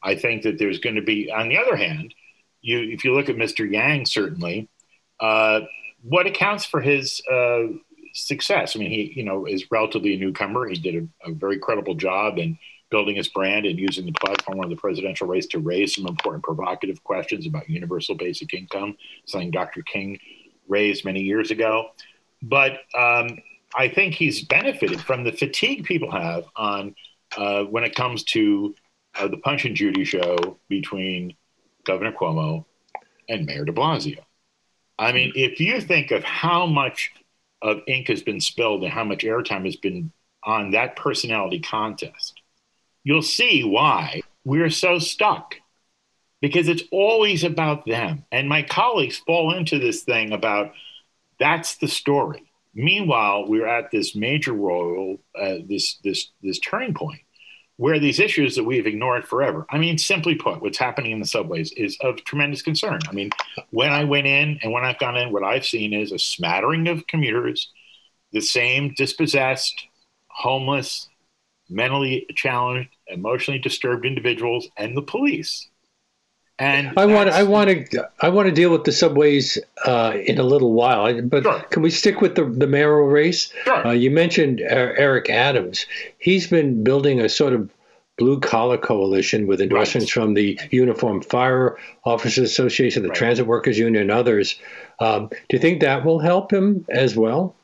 I 0.02 0.16
think 0.16 0.44
that 0.44 0.58
there's 0.58 0.80
going 0.80 0.96
to 0.96 1.02
be, 1.02 1.32
on 1.32 1.50
the 1.50 1.58
other 1.58 1.76
hand, 1.76 2.14
you 2.62 2.80
if 2.80 3.04
you 3.04 3.14
look 3.14 3.30
at 3.30 3.36
Mr. 3.36 3.70
Yang, 3.70 4.08
certainly, 4.08 4.70
uh, 5.20 5.62
what 6.02 6.28
accounts 6.28 6.66
for 6.66 6.82
his 6.82 7.22
uh, 7.32 7.64
success? 8.14 8.76
I 8.76 8.80
mean, 8.80 8.90
he 8.90 9.14
you 9.16 9.24
know 9.24 9.46
is 9.46 9.72
relatively 9.72 10.14
a 10.14 10.18
newcomer. 10.18 10.68
He 10.68 10.78
did 10.78 11.10
a, 11.26 11.30
a, 11.30 11.34
very 11.34 11.60
credible 11.60 11.96
job 11.96 12.38
in 12.38 12.58
building 12.90 13.16
his 13.16 13.28
brand 13.28 13.66
and 13.66 13.78
using 13.78 14.06
the 14.06 14.12
platform 14.14 14.64
of 14.64 14.70
the 14.70 14.76
presidential 14.76 15.28
race 15.28 15.46
to 15.48 15.60
raise 15.60 15.96
some 15.96 16.08
important 16.08 16.44
provocative 16.44 17.04
questions 17.04 17.46
about 17.46 17.70
universal 17.70 18.16
basic 18.16 18.54
income, 18.54 18.98
something 19.26 19.52
Dr. 19.52 19.84
King 19.84 20.20
raised 20.68 21.06
many 21.06 21.22
years 21.22 21.52
ago. 21.52 21.90
But 22.42 22.80
um, 22.98 23.38
I 23.76 23.90
think 23.90 24.16
he's 24.16 24.44
benefited 24.44 25.02
from 25.02 25.24
the 25.24 25.32
fatigue 25.32 25.84
people 25.84 26.10
have 26.12 26.46
on 26.56 26.96
uh, 27.38 27.64
when 27.64 27.84
it 27.84 27.94
comes 27.94 28.24
to 28.24 28.74
uh, 29.16 29.28
the 29.28 29.38
Punch 29.38 29.66
and 29.66 29.76
Judy 29.76 30.06
show 30.06 30.58
between 30.68 31.36
Governor 31.86 32.12
Cuomo 32.12 32.66
and 33.28 33.46
Mayor 33.46 33.66
de 33.66 33.72
Blasio. 33.72 34.20
I 34.98 35.12
mean, 35.12 35.32
if 35.36 35.60
you 35.60 35.80
think 35.80 36.12
of 36.12 36.24
how 36.24 36.66
much 36.66 37.12
of 37.62 37.82
ink 37.88 38.08
has 38.08 38.22
been 38.22 38.42
spilled 38.42 38.84
and 38.84 38.92
how 38.92 39.04
much 39.04 39.24
airtime 39.24 39.66
has 39.66 39.76
been 39.76 40.12
on 40.44 40.72
that 40.72 40.96
personality 40.96 41.60
contest, 41.60 42.42
you'll 43.04 43.22
see 43.22 43.64
why 43.64 44.22
we're 44.44 44.70
so 44.70 45.00
stuck 45.00 45.56
because 46.42 46.68
it's 46.68 46.84
always 46.92 47.44
about 47.44 47.86
them. 47.86 48.26
And 48.32 48.48
my 48.48 48.62
colleagues 48.62 49.18
fall 49.18 49.54
into 49.56 49.80
this 49.80 50.04
thing 50.04 50.32
about 50.32 50.74
that's 51.40 51.78
the 51.78 51.88
story. 51.88 52.44
Meanwhile, 52.74 53.48
we're 53.48 53.68
at 53.68 53.92
this 53.92 54.16
major 54.16 54.54
role, 54.54 55.20
uh, 55.36 55.56
this 55.68 55.98
this 56.04 56.30
this 56.42 56.60
turning 56.60 56.94
point, 56.94 57.22
where 57.80 57.98
these 57.98 58.20
issues 58.20 58.58
that 58.58 58.66
we've 58.66 58.86
ignored 58.86 59.26
forever. 59.26 59.66
I 59.70 59.78
mean, 59.78 59.98
simply 59.98 60.36
put, 60.36 60.62
what's 60.62 60.78
happening 60.78 61.12
in 61.12 61.22
the 61.22 61.26
subways 61.26 61.72
is 61.78 61.98
of 62.02 62.22
tremendous 62.26 62.62
concern. 62.62 63.00
I 63.08 63.14
mean, 63.14 63.30
when 63.70 63.94
I 63.94 64.04
went 64.04 64.28
in 64.28 64.60
and 64.62 64.74
when 64.74 64.84
I've 64.84 65.00
gone 65.00 65.16
in, 65.16 65.32
what 65.32 65.46
I've 65.46 65.66
seen 65.66 65.94
is 65.94 66.12
a 66.12 66.20
smattering 66.20 66.90
of 66.90 67.08
commuters, 67.08 67.72
the 68.34 68.42
same 68.42 68.94
dispossessed, 68.98 69.88
homeless, 70.28 71.08
mentally 71.70 72.26
challenged, 72.36 72.90
emotionally 73.08 73.62
disturbed 73.62 74.06
individuals, 74.06 74.68
and 74.76 74.98
the 74.98 75.02
police. 75.02 75.70
And 76.60 76.92
I 76.98 77.06
want 77.06 77.30
I 77.30 77.44
want 77.44 77.70
to 77.70 78.10
I 78.20 78.28
want 78.28 78.48
to 78.48 78.54
deal 78.54 78.70
with 78.70 78.84
the 78.84 78.92
subways 78.92 79.58
uh, 79.86 80.14
in 80.26 80.40
a 80.40 80.44
little 80.44 80.74
while, 80.74 81.22
but 81.22 81.44
sure. 81.44 81.62
can 81.62 81.82
we 81.82 81.90
stick 81.90 82.20
with 82.20 82.36
the 82.36 82.44
the 82.44 82.68
mayoral 82.68 83.08
race? 83.08 83.54
Sure. 83.64 83.88
Uh, 83.88 83.92
you 83.92 84.12
mentioned 84.12 84.60
Eric 84.60 85.30
Adams. 85.30 85.86
He's 86.18 86.48
been 86.48 86.84
building 86.84 87.22
a 87.22 87.30
sort 87.30 87.54
of 87.54 87.72
blue 88.18 88.42
collar 88.42 88.78
coalition 88.78 89.48
with 89.48 89.62
endorsements 89.62 90.16
right. 90.18 90.22
from 90.22 90.34
the 90.34 90.60
Uniform 90.70 91.22
Fire 91.22 91.78
Officers 92.04 92.52
Association, 92.52 93.04
the 93.04 93.10
right. 93.10 93.18
Transit 93.18 93.48
Workers 93.48 93.80
Union, 93.80 94.02
and 94.02 94.12
others. 94.12 94.60
Um, 95.00 95.30
do 95.30 95.56
you 95.56 95.60
think 95.60 95.80
that 95.80 96.04
will 96.04 96.20
help 96.20 96.52
him 96.52 96.86
as 96.90 97.16
well? 97.16 97.56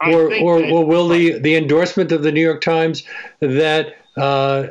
I 0.00 0.14
or 0.14 0.32
or, 0.40 0.60
that, 0.60 0.70
or 0.70 0.86
will 0.86 1.08
the, 1.08 1.38
the 1.38 1.56
endorsement 1.56 2.12
of 2.12 2.22
the 2.22 2.32
New 2.32 2.40
York 2.40 2.62
Times 2.62 3.02
that 3.40 3.96
uh, 4.16 4.68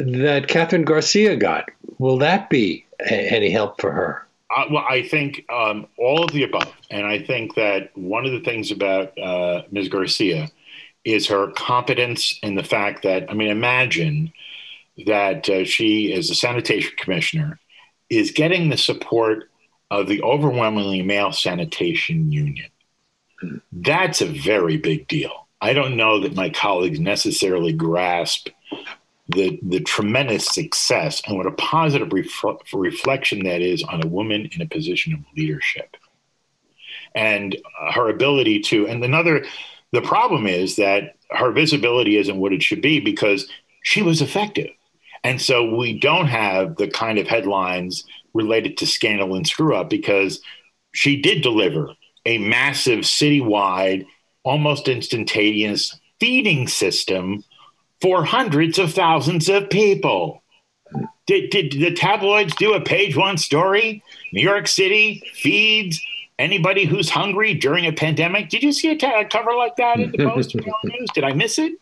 that 0.00 0.46
Kathryn 0.48 0.86
Garcia 0.86 1.36
got 1.36 1.68
will 1.98 2.18
that 2.18 2.48
be 2.48 2.86
any 3.00 3.50
help 3.50 3.80
for 3.80 3.92
her? 3.92 4.26
Uh, 4.54 4.64
well, 4.70 4.84
I 4.88 5.02
think 5.02 5.44
um, 5.52 5.86
all 5.98 6.24
of 6.24 6.32
the 6.32 6.44
above. 6.44 6.72
And 6.90 7.06
I 7.06 7.18
think 7.18 7.54
that 7.56 7.90
one 7.96 8.24
of 8.24 8.32
the 8.32 8.40
things 8.40 8.70
about 8.70 9.18
uh, 9.18 9.62
Ms. 9.70 9.88
Garcia 9.88 10.48
is 11.04 11.26
her 11.26 11.50
competence 11.52 12.38
and 12.42 12.56
the 12.56 12.62
fact 12.62 13.02
that, 13.02 13.30
I 13.30 13.34
mean, 13.34 13.50
imagine 13.50 14.32
that 15.06 15.48
uh, 15.48 15.64
she, 15.64 16.12
as 16.12 16.30
a 16.30 16.34
sanitation 16.34 16.92
commissioner, 16.96 17.60
is 18.10 18.30
getting 18.30 18.68
the 18.68 18.76
support 18.76 19.50
of 19.90 20.08
the 20.08 20.22
overwhelmingly 20.22 21.02
male 21.02 21.32
sanitation 21.32 22.32
union. 22.32 22.70
That's 23.72 24.20
a 24.20 24.26
very 24.26 24.76
big 24.76 25.08
deal. 25.08 25.46
I 25.60 25.72
don't 25.72 25.96
know 25.96 26.20
that 26.20 26.34
my 26.34 26.50
colleagues 26.50 27.00
necessarily 27.00 27.72
grasp 27.72 28.48
the 29.28 29.58
the 29.62 29.80
tremendous 29.80 30.46
success 30.46 31.20
and 31.26 31.36
what 31.36 31.46
a 31.46 31.52
positive 31.52 32.12
ref- 32.12 32.72
reflection 32.72 33.44
that 33.44 33.60
is 33.60 33.82
on 33.82 34.02
a 34.02 34.08
woman 34.08 34.48
in 34.52 34.62
a 34.62 34.66
position 34.66 35.12
of 35.12 35.20
leadership. 35.36 35.96
And 37.14 37.56
uh, 37.80 37.92
her 37.92 38.08
ability 38.08 38.60
to 38.60 38.86
and 38.86 39.04
another 39.04 39.44
the 39.92 40.02
problem 40.02 40.46
is 40.46 40.76
that 40.76 41.16
her 41.30 41.50
visibility 41.52 42.16
isn't 42.16 42.38
what 42.38 42.52
it 42.52 42.62
should 42.62 42.82
be 42.82 43.00
because 43.00 43.48
she 43.82 44.02
was 44.02 44.22
effective. 44.22 44.70
And 45.24 45.40
so 45.40 45.74
we 45.74 45.98
don't 45.98 46.26
have 46.26 46.76
the 46.76 46.88
kind 46.88 47.18
of 47.18 47.26
headlines 47.26 48.04
related 48.34 48.76
to 48.78 48.86
scandal 48.86 49.34
and 49.34 49.46
screw 49.46 49.74
up 49.74 49.90
because 49.90 50.40
she 50.92 51.20
did 51.20 51.42
deliver 51.42 51.94
a 52.24 52.38
massive 52.38 53.00
citywide 53.00 54.06
almost 54.42 54.88
instantaneous 54.88 55.98
feeding 56.20 56.68
system 56.68 57.44
for 58.00 58.24
hundreds 58.24 58.78
of 58.78 58.92
thousands 58.92 59.48
of 59.48 59.70
people. 59.70 60.42
Did, 61.26 61.50
did 61.50 61.72
the 61.72 61.92
tabloids 61.92 62.54
do 62.56 62.72
a 62.72 62.80
page 62.80 63.16
one 63.16 63.36
story? 63.36 64.02
New 64.32 64.42
York 64.42 64.66
City 64.66 65.22
feeds 65.34 66.00
anybody 66.38 66.84
who's 66.86 67.10
hungry 67.10 67.54
during 67.54 67.84
a 67.86 67.92
pandemic. 67.92 68.48
Did 68.48 68.62
you 68.62 68.72
see 68.72 68.90
a 68.90 68.96
t- 68.96 69.24
cover 69.30 69.54
like 69.54 69.76
that 69.76 69.98
in 69.98 70.12
the 70.12 70.18
Post 70.28 70.54
News? 70.54 71.08
Did 71.14 71.24
I 71.24 71.32
miss 71.32 71.58
it? 71.58 71.74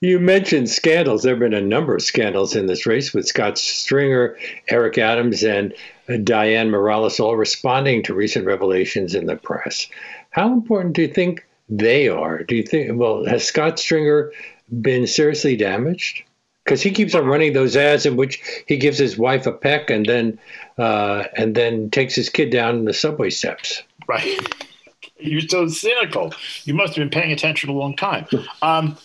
You 0.00 0.18
mentioned 0.18 0.68
scandals. 0.68 1.22
There 1.22 1.32
have 1.32 1.40
been 1.40 1.54
a 1.54 1.60
number 1.60 1.94
of 1.94 2.02
scandals 2.02 2.56
in 2.56 2.66
this 2.66 2.84
race 2.84 3.14
with 3.14 3.26
Scott 3.26 3.56
Stringer, 3.56 4.36
Eric 4.68 4.98
Adams, 4.98 5.42
and 5.42 5.72
Dianne 6.08 6.70
Morales 6.70 7.20
all 7.20 7.36
responding 7.36 8.02
to 8.02 8.14
recent 8.14 8.44
revelations 8.44 9.14
in 9.14 9.26
the 9.26 9.36
press. 9.36 9.86
How 10.30 10.52
important 10.52 10.94
do 10.94 11.02
you 11.02 11.08
think 11.08 11.46
they 11.68 12.08
are. 12.08 12.42
Do 12.42 12.56
you 12.56 12.62
think? 12.62 12.98
Well, 12.98 13.24
has 13.24 13.44
Scott 13.44 13.78
Stringer 13.78 14.32
been 14.80 15.06
seriously 15.06 15.56
damaged? 15.56 16.22
Because 16.64 16.82
he 16.82 16.90
keeps 16.90 17.14
on 17.14 17.26
running 17.26 17.52
those 17.52 17.76
ads 17.76 18.06
in 18.06 18.16
which 18.16 18.42
he 18.66 18.78
gives 18.78 18.96
his 18.96 19.18
wife 19.18 19.46
a 19.46 19.52
peck 19.52 19.90
and 19.90 20.06
then 20.06 20.38
uh, 20.78 21.24
and 21.36 21.54
then 21.54 21.90
takes 21.90 22.14
his 22.14 22.30
kid 22.30 22.50
down 22.50 22.84
the 22.84 22.94
subway 22.94 23.30
steps. 23.30 23.82
Right. 24.08 24.38
You're 25.18 25.42
so 25.42 25.68
cynical. 25.68 26.32
You 26.64 26.74
must 26.74 26.96
have 26.96 27.02
been 27.02 27.20
paying 27.20 27.32
attention 27.32 27.70
a 27.70 27.72
long 27.72 27.96
time. 27.96 28.26
Um, 28.62 28.98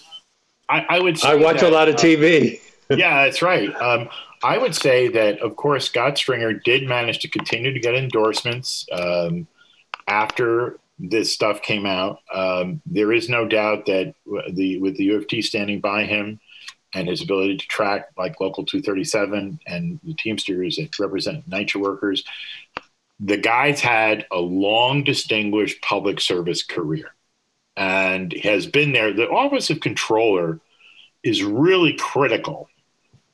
I, 0.68 0.86
I, 0.90 1.00
would. 1.00 1.24
I 1.24 1.36
watch 1.36 1.62
that, 1.62 1.72
a 1.72 1.74
lot 1.74 1.88
of 1.88 1.96
TV. 1.96 2.60
Uh, 2.90 2.96
yeah, 2.96 3.26
that's 3.26 3.42
right. 3.42 3.74
Um, 3.82 4.10
I 4.44 4.58
would 4.58 4.76
say 4.76 5.10
that, 5.10 5.40
of 5.40 5.56
course, 5.56 5.86
Scott 5.86 6.18
Stringer 6.18 6.54
did 6.54 6.88
manage 6.88 7.20
to 7.20 7.28
continue 7.28 7.74
to 7.74 7.80
get 7.80 7.94
endorsements 7.94 8.86
um, 8.92 9.48
after 10.08 10.79
this 11.00 11.34
stuff 11.34 11.62
came 11.62 11.86
out. 11.86 12.20
Um, 12.34 12.82
there 12.86 13.14
is 13.14 13.30
no 13.30 13.48
doubt 13.48 13.86
that 13.86 14.14
the 14.52 14.80
with 14.80 14.98
the 14.98 15.10
UFT 15.10 15.44
standing 15.44 15.80
by 15.80 16.04
him 16.04 16.40
and 16.94 17.08
his 17.08 17.22
ability 17.22 17.58
to 17.58 17.68
track 17.68 18.10
like 18.18 18.42
Local 18.42 18.66
237 18.66 19.60
and 19.66 20.00
the 20.04 20.14
Teamsters 20.16 20.76
that 20.76 21.00
represent 21.00 21.50
NYCHA 21.50 21.80
workers, 21.80 22.24
the 23.20 23.38
guy's 23.38 23.80
had 23.80 24.26
a 24.32 24.40
long, 24.40 25.04
distinguished 25.04 25.82
public 25.82 26.20
service 26.20 26.64
career 26.64 27.14
and 27.78 28.34
has 28.44 28.66
been 28.66 28.92
there. 28.92 29.14
The 29.14 29.30
Office 29.30 29.70
of 29.70 29.80
Controller 29.80 30.60
is 31.24 31.44
really 31.44 31.94
critical, 31.94 32.70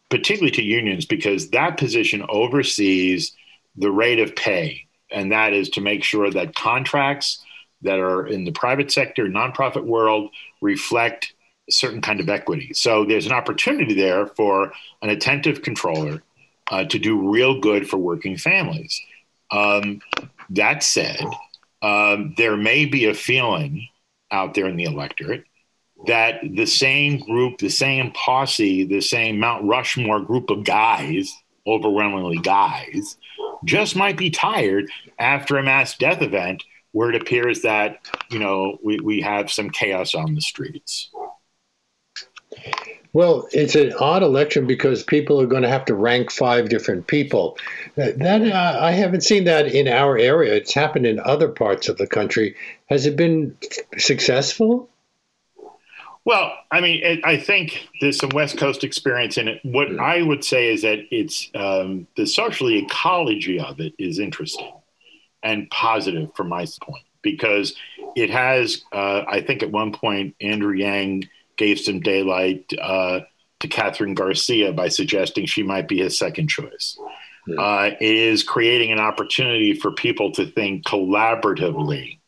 particularly 0.09 0.51
to 0.51 0.63
unions, 0.63 1.05
because 1.05 1.49
that 1.51 1.77
position 1.77 2.25
oversees 2.29 3.33
the 3.75 3.91
rate 3.91 4.19
of 4.19 4.35
pay. 4.35 4.85
And 5.11 5.31
that 5.31 5.53
is 5.53 5.69
to 5.71 5.81
make 5.81 6.03
sure 6.03 6.29
that 6.29 6.55
contracts 6.55 7.44
that 7.85 7.99
are 7.99 8.27
in 8.27 8.43
the 8.43 8.51
private 8.51 8.91
sector, 8.91 9.25
nonprofit 9.27 9.85
world 9.85 10.29
reflect 10.61 11.33
a 11.67 11.71
certain 11.71 12.01
kind 12.01 12.19
of 12.19 12.29
equity. 12.29 12.73
So 12.73 13.05
there's 13.05 13.25
an 13.25 13.31
opportunity 13.31 13.93
there 13.93 14.27
for 14.27 14.71
an 15.01 15.09
attentive 15.09 15.61
controller 15.61 16.21
uh, 16.71 16.85
to 16.85 16.99
do 16.99 17.31
real 17.31 17.59
good 17.59 17.89
for 17.89 17.97
working 17.97 18.37
families. 18.37 18.99
Um, 19.51 20.01
that 20.51 20.83
said, 20.83 21.25
um, 21.81 22.33
there 22.37 22.57
may 22.57 22.85
be 22.85 23.05
a 23.05 23.13
feeling 23.13 23.87
out 24.31 24.53
there 24.53 24.67
in 24.67 24.75
the 24.75 24.85
electorate 24.85 25.45
that 26.07 26.41
the 26.43 26.65
same 26.65 27.19
group, 27.19 27.57
the 27.57 27.69
same 27.69 28.11
posse, 28.11 28.83
the 28.85 29.01
same 29.01 29.39
Mount 29.39 29.63
Rushmore 29.65 30.19
group 30.19 30.49
of 30.49 30.63
guys, 30.63 31.33
overwhelmingly 31.65 32.37
guys, 32.37 33.17
just 33.63 33.95
might 33.95 34.17
be 34.17 34.29
tired 34.29 34.89
after 35.17 35.57
a 35.57 35.63
mass 35.63 35.97
death 35.97 36.21
event 36.21 36.63
where 36.95 37.09
it 37.09 37.21
appears 37.21 37.61
that 37.63 37.99
you 38.29 38.39
know 38.39 38.77
we, 38.81 38.97
we 39.01 39.19
have 39.19 39.51
some 39.51 39.69
chaos 39.69 40.15
on 40.15 40.33
the 40.33 40.39
streets. 40.39 41.11
Well, 43.11 43.47
it's 43.51 43.75
an 43.75 43.91
odd 43.99 44.23
election 44.23 44.65
because 44.65 45.03
people 45.03 45.41
are 45.41 45.45
going 45.45 45.63
to 45.63 45.69
have 45.69 45.83
to 45.85 45.93
rank 45.93 46.31
five 46.31 46.69
different 46.69 47.07
people. 47.07 47.57
That, 47.95 48.19
that 48.19 48.41
uh, 48.41 48.79
I 48.81 48.91
haven't 48.91 49.21
seen 49.21 49.43
that 49.43 49.67
in 49.67 49.89
our 49.89 50.17
area. 50.17 50.53
It's 50.53 50.73
happened 50.73 51.05
in 51.05 51.19
other 51.19 51.49
parts 51.49 51.89
of 51.89 51.97
the 51.97 52.07
country. 52.07 52.55
Has 52.87 53.05
it 53.05 53.17
been 53.17 53.57
successful? 53.97 54.89
Well, 56.23 56.53
I 56.71 56.79
mean, 56.79 57.03
it, 57.03 57.19
I 57.25 57.37
think 57.37 57.89
there's 57.99 58.17
some 58.17 58.29
West 58.29 58.57
Coast 58.57 58.85
experience 58.85 59.37
in 59.37 59.49
it. 59.49 59.59
What 59.63 59.99
I 59.99 60.21
would 60.21 60.45
say 60.45 60.73
is 60.73 60.81
that 60.83 60.99
it's 61.11 61.49
um, 61.55 62.07
the 62.15 62.25
social 62.25 62.69
ecology 62.69 63.59
of 63.59 63.81
it 63.81 63.93
is 63.97 64.17
interesting 64.17 64.71
and 65.45 65.69
positive 65.69 66.35
from 66.35 66.49
my 66.49 66.65
point 66.81 67.05
because 67.21 67.75
it 68.15 68.29
has. 68.29 68.83
Uh, 68.91 69.23
I 69.27 69.39
think 69.39 69.63
at 69.63 69.71
one 69.71 69.93
point 69.93 70.35
Andrew 70.41 70.73
Yang 70.73 71.29
gave 71.55 71.79
some 71.79 72.01
daylight 72.01 72.65
uh, 72.81 73.21
to 73.61 73.67
Kathryn 73.67 74.15
Garcia 74.15 74.73
by 74.73 74.89
suggesting 74.89 75.45
she 75.45 75.63
might 75.63 75.87
be 75.87 75.99
his 75.99 76.17
second 76.17 76.49
choice. 76.49 76.97
Yeah. 77.47 77.61
Uh, 77.61 77.91
it 78.01 78.15
is 78.15 78.43
creating 78.43 78.91
an 78.91 78.99
opportunity 78.99 79.73
for 79.73 79.91
people 79.91 80.31
to 80.33 80.47
think 80.47 80.83
collaboratively 80.85 82.19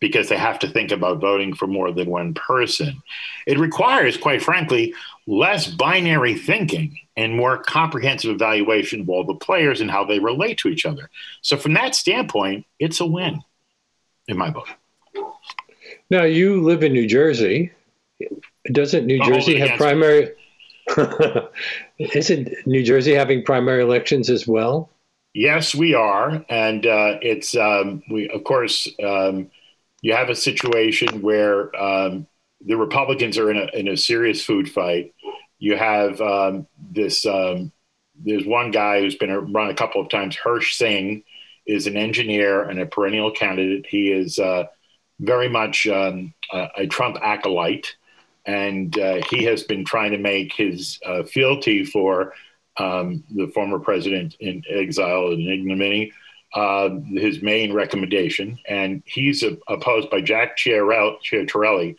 because 0.00 0.28
they 0.28 0.36
have 0.36 0.60
to 0.60 0.68
think 0.68 0.92
about 0.92 1.20
voting 1.20 1.54
for 1.54 1.66
more 1.66 1.90
than 1.90 2.08
one 2.08 2.34
person. 2.34 3.02
It 3.46 3.58
requires, 3.58 4.16
quite 4.16 4.42
frankly, 4.42 4.94
less 5.28 5.66
binary 5.66 6.34
thinking 6.34 6.98
and 7.14 7.36
more 7.36 7.58
comprehensive 7.58 8.30
evaluation 8.30 9.02
of 9.02 9.10
all 9.10 9.24
the 9.24 9.34
players 9.34 9.80
and 9.80 9.90
how 9.90 10.04
they 10.04 10.18
relate 10.18 10.56
to 10.58 10.68
each 10.68 10.86
other. 10.86 11.10
So, 11.42 11.56
from 11.56 11.74
that 11.74 11.94
standpoint, 11.94 12.64
it's 12.78 13.00
a 13.00 13.06
win 13.06 13.42
in 14.26 14.38
my 14.38 14.50
book. 14.50 14.68
Now, 16.10 16.24
you 16.24 16.62
live 16.62 16.82
in 16.82 16.94
New 16.94 17.06
Jersey. 17.06 17.72
Doesn't 18.72 19.06
New 19.06 19.22
Jersey 19.22 19.58
have 19.58 19.78
primary? 19.78 20.32
Isn't 21.98 22.50
New 22.66 22.82
Jersey 22.82 23.12
having 23.12 23.44
primary 23.44 23.82
elections 23.82 24.30
as 24.30 24.46
well? 24.46 24.90
Yes, 25.34 25.74
we 25.74 25.92
are, 25.94 26.44
and 26.48 26.86
uh, 26.86 27.18
it's 27.20 27.54
um, 27.54 28.02
we 28.10 28.30
of 28.30 28.44
course 28.44 28.88
um, 29.04 29.50
you 30.00 30.14
have 30.14 30.30
a 30.30 30.34
situation 30.34 31.20
where 31.20 31.74
um, 31.80 32.26
the 32.64 32.76
Republicans 32.76 33.38
are 33.38 33.50
in 33.50 33.56
a, 33.56 33.66
in 33.76 33.88
a 33.88 33.96
serious 33.96 34.44
food 34.44 34.70
fight. 34.70 35.14
You 35.58 35.76
have 35.76 36.20
um, 36.20 36.66
this. 36.90 37.24
Um, 37.26 37.72
there's 38.20 38.46
one 38.46 38.70
guy 38.70 39.00
who's 39.00 39.14
been 39.14 39.52
run 39.52 39.70
a 39.70 39.74
couple 39.74 40.00
of 40.00 40.08
times. 40.08 40.36
Hirsch 40.36 40.74
Singh 40.74 41.22
is 41.66 41.86
an 41.86 41.96
engineer 41.96 42.62
and 42.62 42.80
a 42.80 42.86
perennial 42.86 43.30
candidate. 43.30 43.86
He 43.88 44.10
is 44.10 44.38
uh, 44.38 44.64
very 45.20 45.48
much 45.48 45.86
um, 45.86 46.34
a, 46.52 46.68
a, 46.78 46.86
Trump 46.86 47.16
acolyte, 47.22 47.94
and 48.44 48.96
uh, 48.98 49.20
he 49.30 49.44
has 49.44 49.62
been 49.62 49.84
trying 49.84 50.12
to 50.12 50.18
make 50.18 50.52
his 50.52 50.98
uh, 51.06 51.22
fealty 51.24 51.84
for 51.84 52.34
um, 52.78 53.22
the 53.30 53.48
former 53.48 53.78
president 53.78 54.36
in 54.40 54.62
exile 54.68 55.28
and 55.28 55.48
ignominy 55.48 56.12
uh, 56.54 56.90
his 57.12 57.42
main 57.42 57.72
recommendation, 57.72 58.58
and 58.68 59.02
he's 59.06 59.44
opposed 59.68 60.10
by 60.10 60.20
Jack 60.20 60.56
Ciattarelli, 60.56 61.96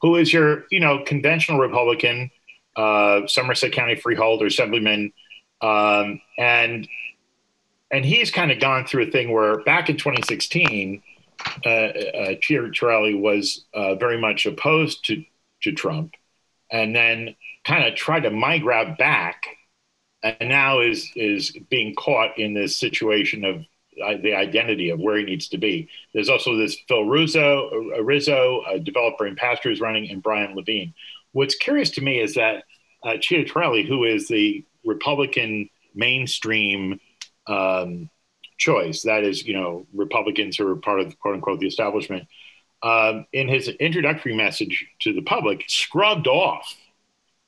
who 0.00 0.16
is 0.16 0.32
your 0.32 0.64
you 0.70 0.80
know 0.80 1.02
conventional 1.04 1.58
Republican, 1.58 2.30
uh, 2.76 3.26
Somerset 3.26 3.72
County 3.72 3.96
freeholder, 3.96 4.46
assemblyman, 4.46 5.12
um, 5.60 6.20
and 6.38 6.88
and 7.90 8.04
he's 8.04 8.30
kind 8.30 8.50
of 8.50 8.60
gone 8.60 8.86
through 8.86 9.08
a 9.08 9.10
thing 9.10 9.32
where 9.32 9.62
back 9.64 9.90
in 9.90 9.96
2016, 9.96 11.02
uh, 11.64 11.68
uh, 11.68 12.34
Ciattarelli 12.36 13.18
was 13.20 13.64
uh, 13.74 13.96
very 13.96 14.20
much 14.20 14.46
opposed 14.46 15.04
to 15.06 15.24
to 15.62 15.72
Trump, 15.72 16.14
and 16.70 16.94
then 16.94 17.34
kind 17.64 17.84
of 17.84 17.94
tried 17.94 18.20
to 18.20 18.30
migrate 18.30 18.96
back 18.96 19.44
and 20.22 20.48
now 20.48 20.80
is 20.80 21.10
is 21.16 21.52
being 21.68 21.94
caught 21.94 22.38
in 22.38 22.54
this 22.54 22.76
situation 22.76 23.44
of 23.44 23.64
the 24.22 24.34
identity 24.34 24.90
of 24.90 24.98
where 24.98 25.16
he 25.16 25.24
needs 25.24 25.48
to 25.48 25.58
be. 25.58 25.88
There's 26.12 26.28
also 26.28 26.56
this 26.56 26.76
Phil 26.88 27.04
Rizzo, 27.04 27.70
uh, 27.96 28.02
Rizzo, 28.02 28.62
a 28.68 28.78
developer 28.78 29.26
in 29.26 29.36
Pasture 29.36 29.70
is 29.70 29.80
running, 29.80 30.10
and 30.10 30.22
Brian 30.22 30.56
Levine. 30.56 30.94
What's 31.32 31.54
curious 31.54 31.90
to 31.90 32.00
me 32.00 32.20
is 32.20 32.34
that 32.34 32.64
uh, 33.04 33.14
Ciattarelli, 33.14 33.86
who 33.86 34.04
is 34.04 34.28
the 34.28 34.64
Republican 34.84 35.68
mainstream 35.94 37.00
um, 37.46 38.10
choice, 38.58 39.02
that 39.02 39.24
is, 39.24 39.46
you 39.46 39.54
know, 39.54 39.86
Republicans 39.94 40.56
who 40.56 40.66
are 40.66 40.76
part 40.76 41.00
of 41.00 41.10
the 41.10 41.16
quote 41.16 41.34
unquote 41.34 41.60
the 41.60 41.66
establishment, 41.66 42.26
um, 42.82 43.26
in 43.32 43.48
his 43.48 43.68
introductory 43.68 44.34
message 44.34 44.86
to 45.00 45.12
the 45.12 45.22
public, 45.22 45.64
scrubbed 45.68 46.26
off 46.26 46.76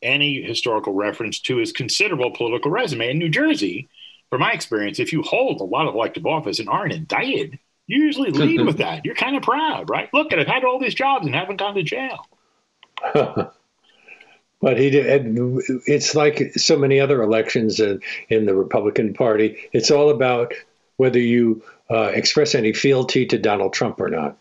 any 0.02 0.42
historical 0.42 0.92
reference 0.92 1.40
to 1.40 1.56
his 1.56 1.72
considerable 1.72 2.30
political 2.30 2.70
resume. 2.70 3.10
In 3.10 3.18
New 3.18 3.28
Jersey, 3.28 3.88
from 4.32 4.40
my 4.40 4.52
experience, 4.52 4.98
if 4.98 5.12
you 5.12 5.20
hold 5.20 5.60
a 5.60 5.64
lot 5.64 5.86
of 5.86 5.94
elective 5.94 6.24
office 6.24 6.58
and 6.58 6.66
aren't 6.66 6.94
indicted, 6.94 7.58
you 7.86 8.02
usually 8.02 8.30
lead 8.30 8.64
with 8.64 8.78
that. 8.78 9.04
You're 9.04 9.14
kind 9.14 9.36
of 9.36 9.42
proud, 9.42 9.90
right? 9.90 10.08
Look, 10.14 10.32
I've 10.32 10.46
had 10.46 10.64
all 10.64 10.78
these 10.78 10.94
jobs 10.94 11.26
and 11.26 11.34
haven't 11.34 11.58
gone 11.58 11.74
to 11.74 11.82
jail. 11.82 12.26
but 13.12 14.78
he 14.78 14.88
did. 14.88 15.36
It's 15.84 16.14
like 16.14 16.54
so 16.54 16.78
many 16.78 16.98
other 16.98 17.22
elections 17.22 17.78
in, 17.78 18.00
in 18.30 18.46
the 18.46 18.54
Republican 18.54 19.12
Party. 19.12 19.68
It's 19.74 19.90
all 19.90 20.08
about 20.08 20.54
whether 20.96 21.18
you 21.18 21.62
uh, 21.90 22.12
express 22.14 22.54
any 22.54 22.72
fealty 22.72 23.26
to 23.26 23.36
Donald 23.36 23.74
Trump 23.74 24.00
or 24.00 24.08
not. 24.08 24.38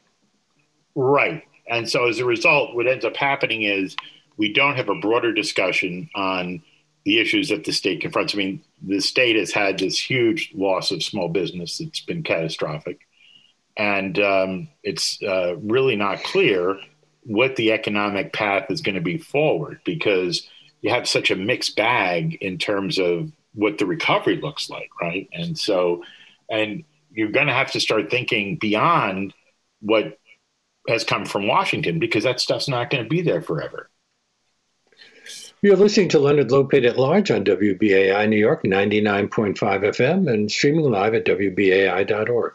Right. 0.95 1.43
And 1.67 1.89
so 1.89 2.07
as 2.07 2.19
a 2.19 2.25
result, 2.25 2.75
what 2.75 2.87
ends 2.87 3.03
up 3.03 3.17
happening 3.17 3.63
is 3.63 3.97
we 4.37 4.53
don't 4.53 4.77
have 4.77 4.87
a 4.87 4.95
broader 4.95 5.33
discussion 5.33 6.09
on 6.15 6.63
the 7.03 7.19
issues 7.19 7.49
that 7.49 7.65
the 7.65 7.73
state 7.73 7.99
confronts. 7.99 8.33
I 8.33 8.37
mean, 8.37 8.61
the 8.81 8.99
state 8.99 9.35
has 9.35 9.51
had 9.51 9.77
this 9.77 9.99
huge 9.99 10.51
loss 10.53 10.91
of 10.91 11.03
small 11.03 11.29
business 11.29 11.77
that's 11.77 12.01
been 12.01 12.23
catastrophic. 12.23 13.01
And 13.77 14.19
um, 14.19 14.69
it's 14.83 15.21
uh, 15.23 15.55
really 15.57 15.95
not 15.95 16.23
clear 16.23 16.77
what 17.23 17.55
the 17.55 17.71
economic 17.71 18.33
path 18.33 18.69
is 18.69 18.81
going 18.81 18.95
to 18.95 19.01
be 19.01 19.17
forward 19.17 19.79
because 19.85 20.47
you 20.81 20.89
have 20.89 21.07
such 21.07 21.29
a 21.29 21.35
mixed 21.35 21.75
bag 21.75 22.35
in 22.41 22.57
terms 22.57 22.97
of 22.97 23.31
what 23.53 23.77
the 23.77 23.85
recovery 23.85 24.37
looks 24.37 24.69
like, 24.69 24.89
right? 24.99 25.29
And 25.31 25.57
so, 25.57 26.03
and 26.49 26.83
you're 27.11 27.31
going 27.31 27.47
to 27.47 27.53
have 27.53 27.71
to 27.71 27.79
start 27.79 28.09
thinking 28.09 28.57
beyond 28.57 29.33
what 29.81 30.17
has 30.87 31.03
come 31.03 31.25
from 31.25 31.47
Washington 31.47 31.99
because 31.99 32.23
that 32.23 32.39
stuff's 32.39 32.67
not 32.67 32.89
going 32.89 33.03
to 33.03 33.09
be 33.09 33.21
there 33.21 33.41
forever. 33.41 33.90
You're 35.63 35.75
listening 35.75 36.09
to 36.09 36.19
Leonard 36.19 36.47
Lopate 36.47 36.87
at 36.87 36.97
Large 36.97 37.29
on 37.29 37.45
WBAI 37.45 38.27
New 38.27 38.35
York 38.35 38.63
99.5 38.63 39.55
FM 39.55 40.27
and 40.27 40.51
streaming 40.51 40.89
live 40.89 41.13
at 41.13 41.23
WBAI.org. 41.25 42.53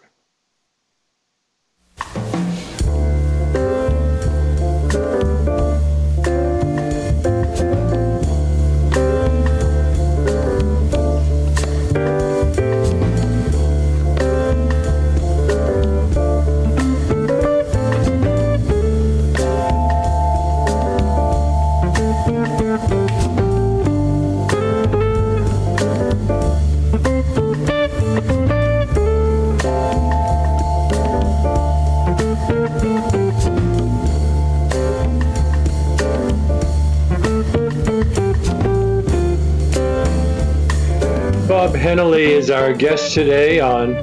Hennelly 41.97 42.27
is 42.27 42.51
our 42.51 42.75
guest 42.75 43.15
today 43.15 43.59
on 43.59 43.95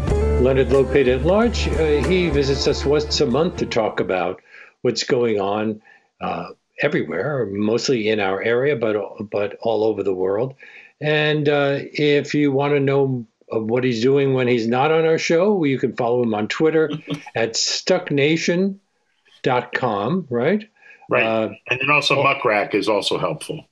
Leonard 0.43 0.69
Lopate 0.69 1.13
at 1.13 1.25
Large. 1.25 1.67
Uh, 1.67 2.03
he 2.08 2.27
visits 2.27 2.67
us 2.67 2.84
once 2.84 3.21
a 3.21 3.27
month 3.27 3.58
to 3.58 3.67
talk 3.67 3.99
about 3.99 4.41
what's 4.82 5.03
going 5.03 5.39
on 5.39 5.79
uh, 6.19 6.47
everywhere, 6.82 7.45
mostly 7.51 8.10
in 8.10 8.19
our 8.19 8.41
area, 8.41 8.75
but 8.75 9.29
but 9.29 9.60
all 9.62 9.84
over 9.84 10.01
the 10.01 10.12
world. 10.12 10.56
And 11.01 11.47
uh, 11.47 11.82
if 11.82 12.34
you 12.34 12.51
want 12.51 12.73
to 12.73 12.79
know 12.79 13.27
what 13.51 13.84
he's 13.84 14.01
doing 14.01 14.34
when 14.34 14.47
he's 14.47 14.67
not 14.67 14.91
on 14.91 15.06
our 15.06 15.19
show, 15.19 15.63
you 15.63 15.77
can 15.77 15.95
follow 15.95 16.23
him 16.23 16.34
on 16.34 16.47
Twitter 16.47 16.89
at 17.36 17.53
stucknation.com, 17.53 20.27
right? 20.32 20.67
Right. 21.12 21.23
Uh, 21.23 21.49
and 21.69 21.79
then 21.79 21.91
also 21.91 22.17
oh, 22.17 22.23
Muckrack 22.23 22.73
is 22.73 22.89
also 22.89 23.19
helpful. 23.19 23.67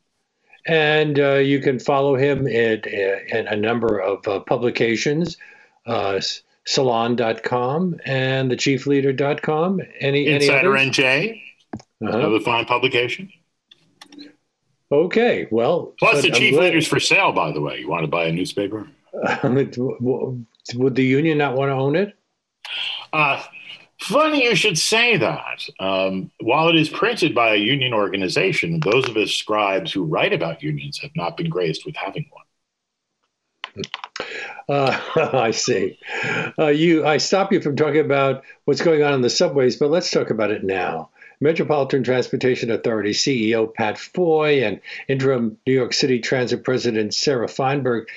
And 0.67 1.19
uh, 1.19 1.36
you 1.36 1.60
can 1.60 1.80
follow 1.80 2.15
him 2.15 2.47
at, 2.47 2.86
a 2.88 3.56
number 3.56 4.00
of 4.00 4.28
uh, 4.28 4.39
publications, 4.41 5.38
uh, 5.86 6.21
salon.com 6.65 8.00
and 8.06 8.52
thechiefleader.com. 8.52 9.82
Any, 10.00 10.28
Insider 10.28 10.78
any 10.78 10.91
NJ, 10.91 11.41
uh-huh. 11.74 12.17
another 12.17 12.39
fine 12.39 12.65
publication. 12.65 13.32
Okay, 14.91 15.47
well. 15.52 15.93
Plus, 16.00 16.21
the 16.21 16.32
chief 16.32 16.58
leader's 16.58 16.88
for 16.88 17.00
sale, 17.00 17.32
by 17.32 17.52
the 17.52 17.62
way. 17.62 17.80
You 17.80 17.89
want 17.89 18.04
to 18.04 18.08
buy 18.08 18.26
a 18.26 18.32
newspaper? 18.32 18.88
would 19.43 20.95
the 20.95 21.04
union 21.04 21.38
not 21.38 21.56
want 21.56 21.69
to 21.69 21.74
own 21.74 21.95
it? 21.95 22.15
Uh, 23.13 23.41
Funny 24.01 24.45
you 24.45 24.55
should 24.55 24.79
say 24.79 25.15
that. 25.17 25.69
Um, 25.79 26.31
while 26.39 26.69
it 26.69 26.75
is 26.75 26.89
printed 26.89 27.35
by 27.35 27.53
a 27.53 27.57
union 27.57 27.93
organization, 27.93 28.79
those 28.79 29.07
of 29.07 29.15
us 29.15 29.29
scribes 29.29 29.91
who 29.91 30.03
write 30.03 30.33
about 30.33 30.63
unions 30.63 30.97
have 30.99 31.11
not 31.15 31.37
been 31.37 31.49
graced 31.49 31.85
with 31.85 31.95
having 31.95 32.27
one. 32.31 33.85
Uh, 34.67 34.99
I 35.33 35.51
see. 35.51 35.99
Uh, 36.57 36.67
you, 36.67 37.05
I 37.05 37.17
stop 37.17 37.53
you 37.53 37.61
from 37.61 37.75
talking 37.75 37.99
about 37.99 38.43
what's 38.65 38.81
going 38.81 39.03
on 39.03 39.13
in 39.13 39.21
the 39.21 39.29
subways, 39.29 39.75
but 39.75 39.91
let's 39.91 40.09
talk 40.09 40.31
about 40.31 40.49
it 40.49 40.63
now. 40.63 41.11
Metropolitan 41.39 42.03
Transportation 42.03 42.71
Authority 42.71 43.11
CEO 43.11 43.71
Pat 43.71 43.99
Foy 43.99 44.63
and 44.63 44.81
interim 45.09 45.57
New 45.67 45.73
York 45.73 45.93
City 45.93 46.19
Transit 46.19 46.63
President 46.63 47.13
Sarah 47.13 47.47
Feinberg 47.47 48.07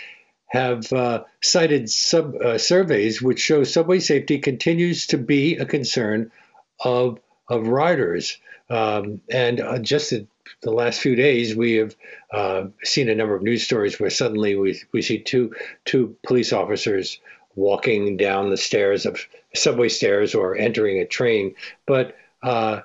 have 0.54 0.92
uh, 0.92 1.24
cited 1.42 1.90
sub, 1.90 2.36
uh, 2.36 2.56
surveys 2.58 3.20
which 3.20 3.40
show 3.40 3.64
subway 3.64 3.98
safety 3.98 4.38
continues 4.38 5.08
to 5.08 5.18
be 5.18 5.56
a 5.56 5.66
concern 5.66 6.30
of, 6.78 7.18
of 7.48 7.66
riders. 7.66 8.38
Um, 8.70 9.20
and 9.28 9.60
uh, 9.60 9.80
just 9.80 10.14
the 10.62 10.70
last 10.70 11.00
few 11.00 11.16
days, 11.16 11.56
we 11.56 11.72
have 11.72 11.96
uh, 12.32 12.66
seen 12.84 13.08
a 13.08 13.16
number 13.16 13.34
of 13.34 13.42
news 13.42 13.64
stories 13.64 13.98
where 13.98 14.10
suddenly 14.10 14.54
we, 14.54 14.80
we 14.92 15.02
see 15.02 15.18
two, 15.18 15.56
two 15.84 16.16
police 16.24 16.52
officers 16.52 17.18
walking 17.56 18.16
down 18.16 18.50
the 18.50 18.56
stairs 18.56 19.06
of 19.06 19.18
subway 19.56 19.88
stairs 19.88 20.36
or 20.36 20.54
entering 20.54 21.00
a 21.00 21.04
train. 21.04 21.56
But 21.84 22.16
uh, 22.44 22.82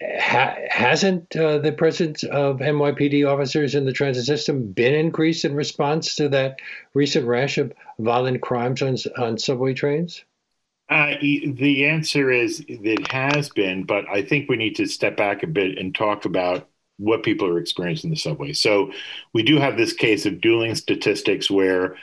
ha- 0.00 0.56
hasn't 0.68 1.34
uh, 1.36 1.58
the 1.58 1.72
presence 1.72 2.22
of 2.24 2.58
NYPD 2.58 3.26
officers 3.30 3.74
in 3.74 3.84
the 3.84 3.92
transit 3.92 4.24
system 4.24 4.72
been 4.72 4.94
increased 4.94 5.44
in 5.44 5.54
response 5.54 6.16
to 6.16 6.28
that 6.30 6.58
recent 6.94 7.26
rash 7.26 7.58
of 7.58 7.72
violent 7.98 8.42
crimes 8.42 8.82
on, 8.82 8.96
on 9.18 9.38
subway 9.38 9.74
trains? 9.74 10.24
Uh, 10.88 11.14
the 11.20 11.86
answer 11.86 12.30
is 12.30 12.64
it 12.68 13.10
has 13.10 13.48
been, 13.48 13.84
but 13.84 14.08
I 14.08 14.22
think 14.22 14.48
we 14.48 14.56
need 14.56 14.76
to 14.76 14.86
step 14.86 15.16
back 15.16 15.42
a 15.42 15.48
bit 15.48 15.78
and 15.78 15.94
talk 15.94 16.24
about 16.24 16.68
what 16.98 17.24
people 17.24 17.48
are 17.48 17.58
experiencing 17.58 18.08
in 18.08 18.14
the 18.14 18.20
subway. 18.20 18.52
So 18.52 18.92
we 19.32 19.42
do 19.42 19.58
have 19.58 19.76
this 19.76 19.92
case 19.92 20.26
of 20.26 20.40
dueling 20.40 20.74
statistics 20.76 21.50
where 21.50 21.96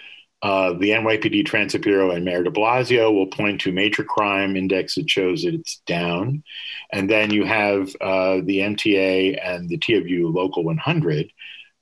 uh, 0.44 0.74
the 0.74 0.90
NYPD 0.90 1.46
Transit 1.46 1.82
Bureau 1.82 2.12
and 2.12 2.26
Mayor 2.26 2.44
de 2.44 2.52
Blasio 2.52 3.14
will 3.14 3.28
point 3.28 3.62
to 3.62 3.72
major 3.72 4.04
crime 4.04 4.58
index 4.58 4.96
that 4.96 5.10
shows 5.10 5.44
that 5.44 5.54
it's 5.54 5.78
down. 5.86 6.44
And 6.92 7.10
then 7.10 7.32
you 7.32 7.46
have 7.46 7.96
uh, 8.02 8.42
the 8.44 8.60
MTA 8.60 9.40
and 9.42 9.70
the 9.70 9.78
TWU 9.78 10.34
Local 10.34 10.66
100 10.66 11.32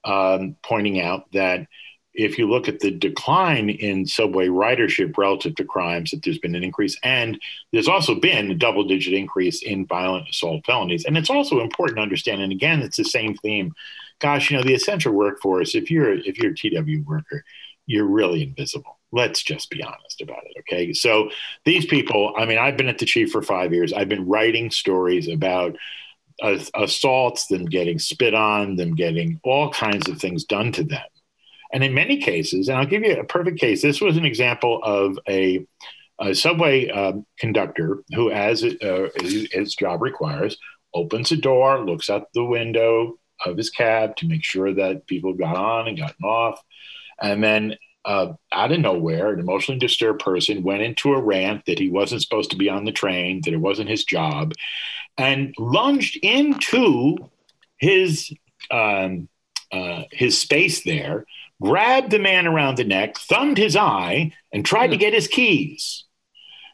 um, 0.03 0.55
pointing 0.61 1.01
out 1.01 1.31
that 1.31 1.65
if 2.13 2.37
you 2.37 2.47
look 2.47 2.67
at 2.67 2.81
the 2.81 2.91
decline 2.91 3.69
in 3.69 4.05
subway 4.05 4.47
ridership 4.47 5.17
relative 5.17 5.55
to 5.55 5.63
crimes, 5.63 6.11
that 6.11 6.21
there's 6.23 6.37
been 6.37 6.55
an 6.55 6.63
increase. 6.63 6.95
And 7.01 7.41
there's 7.71 7.87
also 7.87 8.13
been 8.13 8.51
a 8.51 8.55
double 8.55 8.83
digit 8.83 9.13
increase 9.13 9.63
in 9.63 9.87
violent 9.87 10.29
assault 10.29 10.67
felonies. 10.67 11.05
And 11.05 11.17
it's 11.17 11.31
also 11.31 11.61
important 11.61 11.97
to 11.97 12.03
understand, 12.03 12.41
and 12.41 12.51
again, 12.51 12.81
it's 12.81 12.97
the 12.97 13.05
same 13.05 13.35
theme. 13.37 13.73
Gosh, 14.19 14.51
you 14.51 14.57
know, 14.57 14.63
the 14.63 14.75
essential 14.75 15.13
workforce, 15.13 15.73
if 15.73 15.89
you're 15.89 16.13
if 16.13 16.37
you're 16.37 16.51
a 16.51 16.55
TW 16.55 17.03
worker, 17.07 17.43
you're 17.91 18.05
really 18.05 18.41
invisible. 18.43 18.97
Let's 19.11 19.43
just 19.43 19.69
be 19.69 19.83
honest 19.83 20.21
about 20.21 20.43
it. 20.45 20.59
Okay. 20.61 20.93
So 20.93 21.29
these 21.65 21.85
people, 21.85 22.33
I 22.37 22.45
mean, 22.45 22.57
I've 22.57 22.77
been 22.77 22.87
at 22.87 22.97
the 22.97 23.05
chief 23.05 23.31
for 23.31 23.41
five 23.41 23.73
years. 23.73 23.91
I've 23.91 24.09
been 24.09 24.27
writing 24.27 24.71
stories 24.71 25.27
about 25.27 25.75
assaults, 26.73 27.47
them 27.47 27.65
getting 27.65 27.99
spit 27.99 28.33
on, 28.33 28.75
them 28.75 28.95
getting 28.95 29.39
all 29.43 29.69
kinds 29.71 30.09
of 30.09 30.19
things 30.19 30.43
done 30.45 30.71
to 30.71 30.83
them. 30.83 31.03
And 31.73 31.83
in 31.83 31.93
many 31.93 32.17
cases, 32.17 32.67
and 32.67 32.77
I'll 32.77 32.85
give 32.85 33.03
you 33.03 33.13
a 33.13 33.23
perfect 33.23 33.59
case, 33.59 33.81
this 33.81 34.01
was 34.01 34.17
an 34.17 34.25
example 34.25 34.81
of 34.83 35.19
a, 35.27 35.65
a 36.19 36.33
subway 36.33 36.89
um, 36.89 37.25
conductor 37.37 38.03
who, 38.13 38.31
as 38.31 38.63
uh, 38.63 39.09
his 39.21 39.75
job 39.75 40.01
requires, 40.01 40.57
opens 40.93 41.31
a 41.31 41.37
door, 41.37 41.85
looks 41.85 42.09
out 42.09 42.33
the 42.33 42.43
window 42.43 43.17
of 43.45 43.57
his 43.57 43.69
cab 43.69 44.15
to 44.17 44.27
make 44.27 44.43
sure 44.43 44.73
that 44.73 45.07
people 45.07 45.33
got 45.33 45.55
on 45.55 45.87
and 45.87 45.97
gotten 45.97 46.25
off 46.25 46.61
and 47.21 47.43
then 47.43 47.75
uh, 48.03 48.33
out 48.51 48.71
of 48.71 48.79
nowhere, 48.79 49.31
an 49.31 49.39
emotionally 49.39 49.79
disturbed 49.79 50.19
person 50.19 50.63
went 50.63 50.81
into 50.81 51.13
a 51.13 51.21
rant 51.21 51.65
that 51.65 51.79
he 51.79 51.89
wasn't 51.89 52.21
supposed 52.21 52.49
to 52.51 52.57
be 52.57 52.69
on 52.69 52.85
the 52.85 52.91
train, 52.91 53.41
that 53.45 53.53
it 53.53 53.57
wasn't 53.57 53.89
his 53.89 54.03
job, 54.03 54.53
and 55.17 55.53
lunged 55.57 56.17
into 56.23 57.17
his 57.77 58.33
um, 58.71 59.27
uh, 59.71 60.03
his 60.11 60.39
space 60.39 60.83
there, 60.83 61.25
grabbed 61.61 62.11
the 62.11 62.19
man 62.19 62.47
around 62.47 62.77
the 62.77 62.83
neck, 62.83 63.17
thumbed 63.17 63.57
his 63.57 63.75
eye, 63.75 64.31
and 64.51 64.65
tried 64.65 64.87
to 64.87 64.97
get 64.97 65.13
his 65.13 65.27
keys. 65.27 66.05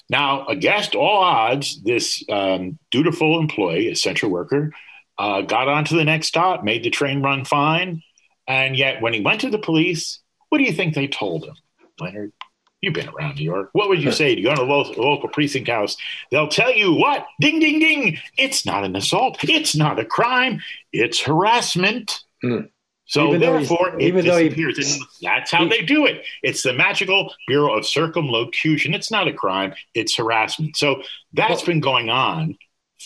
Now, 0.10 0.45
against 0.47 0.95
all 0.95 1.21
odds, 1.21 1.81
this 1.83 2.23
um, 2.29 2.79
dutiful 2.91 3.39
employee, 3.39 3.89
essential 3.89 4.29
worker, 4.29 4.71
uh, 5.17 5.41
got 5.41 5.67
onto 5.67 5.97
the 5.97 6.05
next 6.05 6.27
stop, 6.27 6.63
made 6.63 6.83
the 6.83 6.89
train 6.89 7.21
run 7.21 7.43
fine. 7.43 8.01
And 8.47 8.77
yet, 8.77 9.01
when 9.01 9.13
he 9.13 9.19
went 9.19 9.41
to 9.41 9.49
the 9.49 9.57
police, 9.57 10.19
what 10.49 10.57
do 10.57 10.63
you 10.63 10.73
think 10.73 10.93
they 10.93 11.07
told 11.07 11.45
him, 11.45 11.55
Leonard? 11.99 12.33
You've 12.81 12.93
been 12.93 13.10
around 13.10 13.38
New 13.38 13.43
York. 13.43 13.69
What 13.73 13.89
would 13.89 14.03
you 14.03 14.12
say 14.12 14.36
to 14.36 14.41
go 14.41 14.53
to 14.53 14.62
a 14.62 14.63
local, 14.63 15.03
local 15.03 15.29
precinct 15.29 15.67
house? 15.67 15.97
They'll 16.29 16.47
tell 16.47 16.71
you 16.71 16.93
what? 16.93 17.25
Ding, 17.41 17.60
ding, 17.60 17.79
ding. 17.79 18.19
It's 18.38 18.67
not 18.67 18.83
an 18.83 18.95
assault. 18.95 19.39
It's 19.43 19.75
not 19.75 19.97
a 19.99 20.05
crime. 20.05 20.62
It's 20.93 21.19
harassment. 21.19 22.23
Mm. 22.43 22.69
So 23.05 23.29
even 23.29 23.39
therefore, 23.39 23.91
though 23.93 23.99
even 23.99 24.25
though 24.25 24.43
disappears. 24.43 24.77
He, 24.77 24.93
and 24.93 25.07
that's 25.21 25.51
how 25.51 25.63
he, 25.63 25.69
they 25.69 25.81
do 25.81 26.05
it. 26.05 26.23
It's 26.43 26.62
the 26.62 26.73
magical 26.73 27.33
Bureau 27.47 27.75
of 27.75 27.86
Circumlocution. 27.86 28.93
It's 28.93 29.10
not 29.10 29.27
a 29.27 29.33
crime. 29.33 29.73
It's 29.95 30.15
harassment. 30.15 30.77
So 30.77 31.01
that's 31.33 31.62
well, 31.62 31.65
been 31.65 31.79
going 31.79 32.10
on 32.10 32.57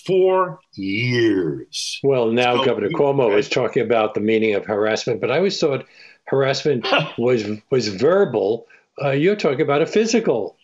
for 0.06 0.60
years. 0.73 1.99
Well, 2.04 2.32
now 2.32 2.58
so, 2.58 2.65
Governor 2.65 2.89
Cuomo 2.89 3.38
is 3.38 3.47
talking 3.47 3.84
about 3.84 4.15
the 4.15 4.21
meaning 4.21 4.56
of 4.56 4.65
harassment, 4.65 5.21
but 5.21 5.32
I 5.32 5.38
always 5.38 5.60
thought 5.60 5.86
harassment 6.27 6.88
was 7.17 7.45
was 7.69 7.88
verbal 7.89 8.67
uh, 9.01 9.12
you're 9.12 9.36
talking 9.36 9.62
about 9.62 9.81
a 9.81 9.86
physical. 9.86 10.57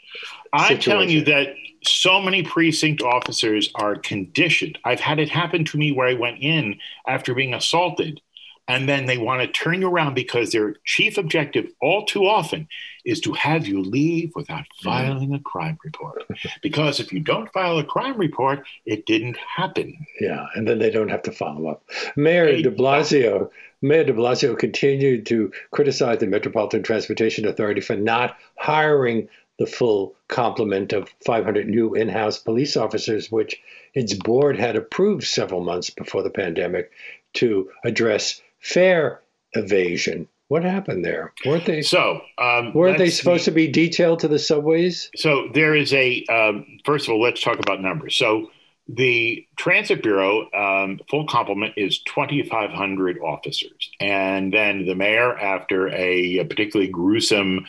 I'm 0.54 0.68
situation. 0.68 0.92
telling 0.92 1.10
you 1.10 1.24
that 1.26 1.56
so 1.84 2.22
many 2.22 2.44
precinct 2.44 3.02
officers 3.02 3.70
are 3.76 3.96
conditioned. 3.96 4.78
I've 4.84 5.00
had 5.00 5.20
it 5.20 5.30
happen 5.30 5.66
to 5.66 5.78
me 5.78 5.92
where 5.92 6.08
I 6.08 6.14
went 6.14 6.40
in 6.42 6.80
after 7.08 7.34
being 7.34 7.54
assaulted, 7.54 8.22
and 8.68 8.88
then 8.88 9.06
they 9.06 9.18
want 9.18 9.42
to 9.42 9.48
turn 9.48 9.82
you 9.82 9.88
around 9.88 10.14
because 10.14 10.52
their 10.52 10.76
chief 10.86 11.18
objective, 11.18 11.72
all 11.82 12.06
too 12.06 12.26
often, 12.26 12.68
is 13.06 13.22
to 13.22 13.34
have 13.34 13.68
you 13.68 13.82
leave 13.82 14.32
without 14.36 14.62
mm-hmm. 14.64 14.90
filing 14.90 15.34
a 15.34 15.40
crime 15.40 15.78
report. 15.84 16.24
because 16.62 17.00
if 17.00 17.14
you 17.14 17.20
don't 17.20 17.52
file 17.54 17.78
a 17.78 17.84
crime 17.84 18.18
report, 18.18 18.66
it 18.86 19.06
didn't 19.06 19.38
happen. 19.38 20.06
Yeah, 20.20 20.48
and 20.56 20.68
then 20.68 20.80
they 20.80 20.90
don't 20.90 21.10
have 21.10 21.24
to 21.24 21.32
follow 21.32 21.70
up. 21.70 21.84
Mayor 22.16 22.48
they 22.48 22.62
de 22.62 22.72
Blasio 22.72 23.50
Mayor 23.82 24.06
de 24.06 24.14
Blasio 24.14 24.58
continued 24.58 25.26
to 25.28 25.52
criticize 25.72 26.20
the 26.20 26.28
Metropolitan 26.28 26.84
Transportation 26.84 27.48
Authority 27.48 27.82
for 27.82 27.96
not 27.96 28.36
hiring 28.58 29.30
the 29.60 29.66
full 29.66 30.16
complement 30.28 30.94
of 30.94 31.10
500 31.26 31.68
new 31.68 31.96
in 31.96 32.10
house 32.10 32.38
police 32.38 32.78
officers, 32.78 33.32
which 33.32 33.60
its 33.94 34.14
board 34.14 34.58
had 34.58 34.76
approved 34.76 35.24
several 35.24 35.64
months 35.64 35.90
before 35.90 36.24
the 36.24 36.30
pandemic 36.30 36.92
to 37.34 37.70
address 37.84 38.42
fare 38.60 39.22
evasion. 39.54 40.28
What 40.50 40.64
happened 40.64 41.04
there? 41.04 41.34
Weren't 41.46 41.66
they 41.66 41.82
so? 41.82 42.22
Um, 42.38 42.74
weren't 42.74 42.98
they 42.98 43.10
supposed 43.10 43.46
to 43.46 43.52
be 43.52 43.68
detailed 43.68 44.20
to 44.20 44.30
the 44.30 44.40
subways? 44.40 45.10
So 45.16 45.50
there 45.54 45.76
is 45.76 45.94
a. 45.94 46.24
Um, 46.26 46.80
first 46.86 47.08
of 47.08 47.14
all, 47.14 47.22
let's 47.22 47.42
talk 47.42 47.60
about 47.60 47.82
numbers. 47.82 48.16
So 48.16 48.50
the 48.88 49.46
Transit 49.58 50.02
Bureau 50.02 50.50
um, 50.54 51.00
full 51.10 51.28
complement 51.28 51.74
is 51.76 52.00
2,500 52.04 53.20
officers, 53.20 53.90
and 54.00 54.54
then 54.54 54.86
the 54.86 54.96
mayor, 54.96 55.38
after 55.38 55.90
a, 55.90 56.40
a 56.40 56.46
particularly 56.46 56.92
gruesome, 56.92 57.66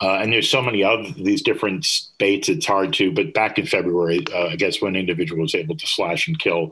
uh, 0.00 0.18
and 0.20 0.32
there's 0.32 0.50
so 0.50 0.62
many 0.62 0.82
of 0.82 1.14
these 1.16 1.42
different 1.42 1.84
states, 1.84 2.48
it's 2.48 2.66
hard 2.66 2.92
to. 2.94 3.12
But 3.12 3.34
back 3.34 3.58
in 3.58 3.66
February, 3.66 4.24
uh, 4.32 4.48
I 4.48 4.56
guess 4.56 4.80
when 4.80 4.96
individual 4.96 5.42
was 5.42 5.54
able 5.54 5.76
to 5.76 5.86
slash 5.86 6.28
and 6.28 6.38
kill, 6.38 6.70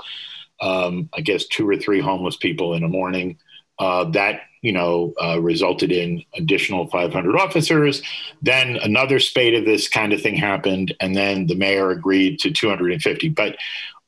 um, 0.61 1.09
I 1.13 1.21
guess 1.21 1.47
two 1.47 1.69
or 1.69 1.77
three 1.77 2.01
homeless 2.01 2.37
people 2.37 2.75
in 2.75 2.85
a 2.85 2.89
morning. 2.89 3.39
Uh, 3.79 4.05
that 4.11 4.43
you 4.63 4.73
know 4.73 5.13
uh, 5.23 5.41
resulted 5.41 5.93
in 5.93 6.25
additional 6.35 6.87
500 6.87 7.37
officers. 7.37 8.03
Then 8.41 8.77
another 8.77 9.19
spate 9.19 9.55
of 9.55 9.65
this 9.65 9.89
kind 9.89 10.13
of 10.13 10.23
thing 10.23 10.37
happened, 10.37 10.95
and 11.01 11.15
then 11.15 11.49
the 11.49 11.57
mayor 11.57 11.91
agreed 11.91 12.39
to 12.41 12.51
250. 12.51 13.29
But 13.31 13.57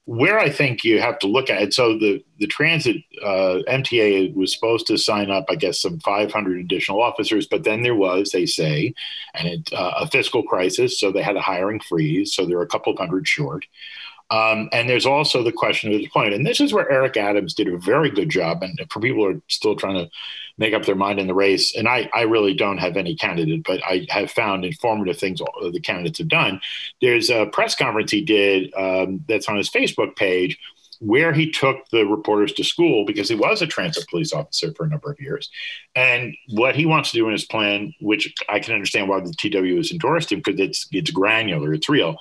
where 0.06 0.38
I 0.38 0.50
think 0.50 0.84
you 0.84 1.00
have 1.00 1.18
to 1.20 1.26
look 1.26 1.48
at 1.50 1.62
it, 1.62 1.74
so 1.74 1.98
the 1.98 2.24
the 2.38 2.46
transit 2.46 2.96
uh, 3.22 3.60
MTA 3.68 4.34
was 4.34 4.52
supposed 4.54 4.86
to 4.86 4.98
sign 4.98 5.30
up, 5.30 5.46
I 5.48 5.56
guess, 5.56 5.80
some 5.80 5.98
500 6.00 6.60
additional 6.60 7.02
officers, 7.02 7.46
but 7.46 7.64
then 7.64 7.82
there 7.82 7.94
was, 7.94 8.30
they 8.30 8.44
say, 8.46 8.92
and 9.34 9.48
it, 9.48 9.72
uh, 9.72 9.92
a 10.00 10.06
fiscal 10.08 10.42
crisis, 10.42 11.00
so 11.00 11.10
they 11.10 11.22
had 11.22 11.36
a 11.36 11.40
hiring 11.40 11.80
freeze, 11.80 12.34
so 12.34 12.44
they're 12.44 12.60
a 12.60 12.66
couple 12.66 12.94
hundred 12.96 13.26
short. 13.26 13.64
Um, 14.30 14.68
and 14.72 14.88
there's 14.88 15.06
also 15.06 15.42
the 15.42 15.52
question 15.52 15.92
of 15.92 16.00
deployment. 16.00 16.34
And 16.34 16.46
this 16.46 16.60
is 16.60 16.72
where 16.72 16.90
Eric 16.90 17.16
Adams 17.16 17.54
did 17.54 17.68
a 17.68 17.78
very 17.78 18.10
good 18.10 18.30
job. 18.30 18.62
And 18.62 18.78
for 18.90 19.00
people 19.00 19.22
who 19.22 19.36
are 19.36 19.40
still 19.48 19.76
trying 19.76 19.96
to 19.96 20.10
make 20.58 20.74
up 20.74 20.84
their 20.84 20.94
mind 20.94 21.18
in 21.18 21.26
the 21.26 21.34
race, 21.34 21.74
and 21.76 21.88
I, 21.88 22.08
I 22.14 22.22
really 22.22 22.54
don't 22.54 22.78
have 22.78 22.96
any 22.96 23.16
candidate, 23.16 23.64
but 23.64 23.82
I 23.84 24.06
have 24.10 24.30
found 24.30 24.64
informative 24.64 25.18
things 25.18 25.40
the 25.40 25.80
candidates 25.80 26.18
have 26.18 26.28
done. 26.28 26.60
There's 27.00 27.30
a 27.30 27.46
press 27.46 27.74
conference 27.74 28.10
he 28.10 28.24
did 28.24 28.72
um, 28.74 29.24
that's 29.28 29.48
on 29.48 29.56
his 29.56 29.70
Facebook 29.70 30.16
page 30.16 30.58
where 31.00 31.32
he 31.32 31.50
took 31.50 31.76
the 31.90 32.06
reporters 32.06 32.52
to 32.52 32.64
school 32.64 33.04
because 33.04 33.28
he 33.28 33.34
was 33.34 33.60
a 33.60 33.66
transit 33.66 34.08
police 34.08 34.32
officer 34.32 34.72
for 34.74 34.86
a 34.86 34.88
number 34.88 35.10
of 35.10 35.20
years. 35.20 35.50
And 35.94 36.34
what 36.50 36.76
he 36.76 36.86
wants 36.86 37.10
to 37.10 37.18
do 37.18 37.26
in 37.26 37.32
his 37.32 37.44
plan, 37.44 37.92
which 38.00 38.32
I 38.48 38.60
can 38.60 38.74
understand 38.74 39.08
why 39.08 39.20
the 39.20 39.34
TW 39.36 39.76
has 39.76 39.90
endorsed 39.90 40.30
him 40.30 40.40
because 40.40 40.60
it's 40.60 40.86
it's 40.92 41.10
granular, 41.10 41.74
it's 41.74 41.88
real 41.88 42.16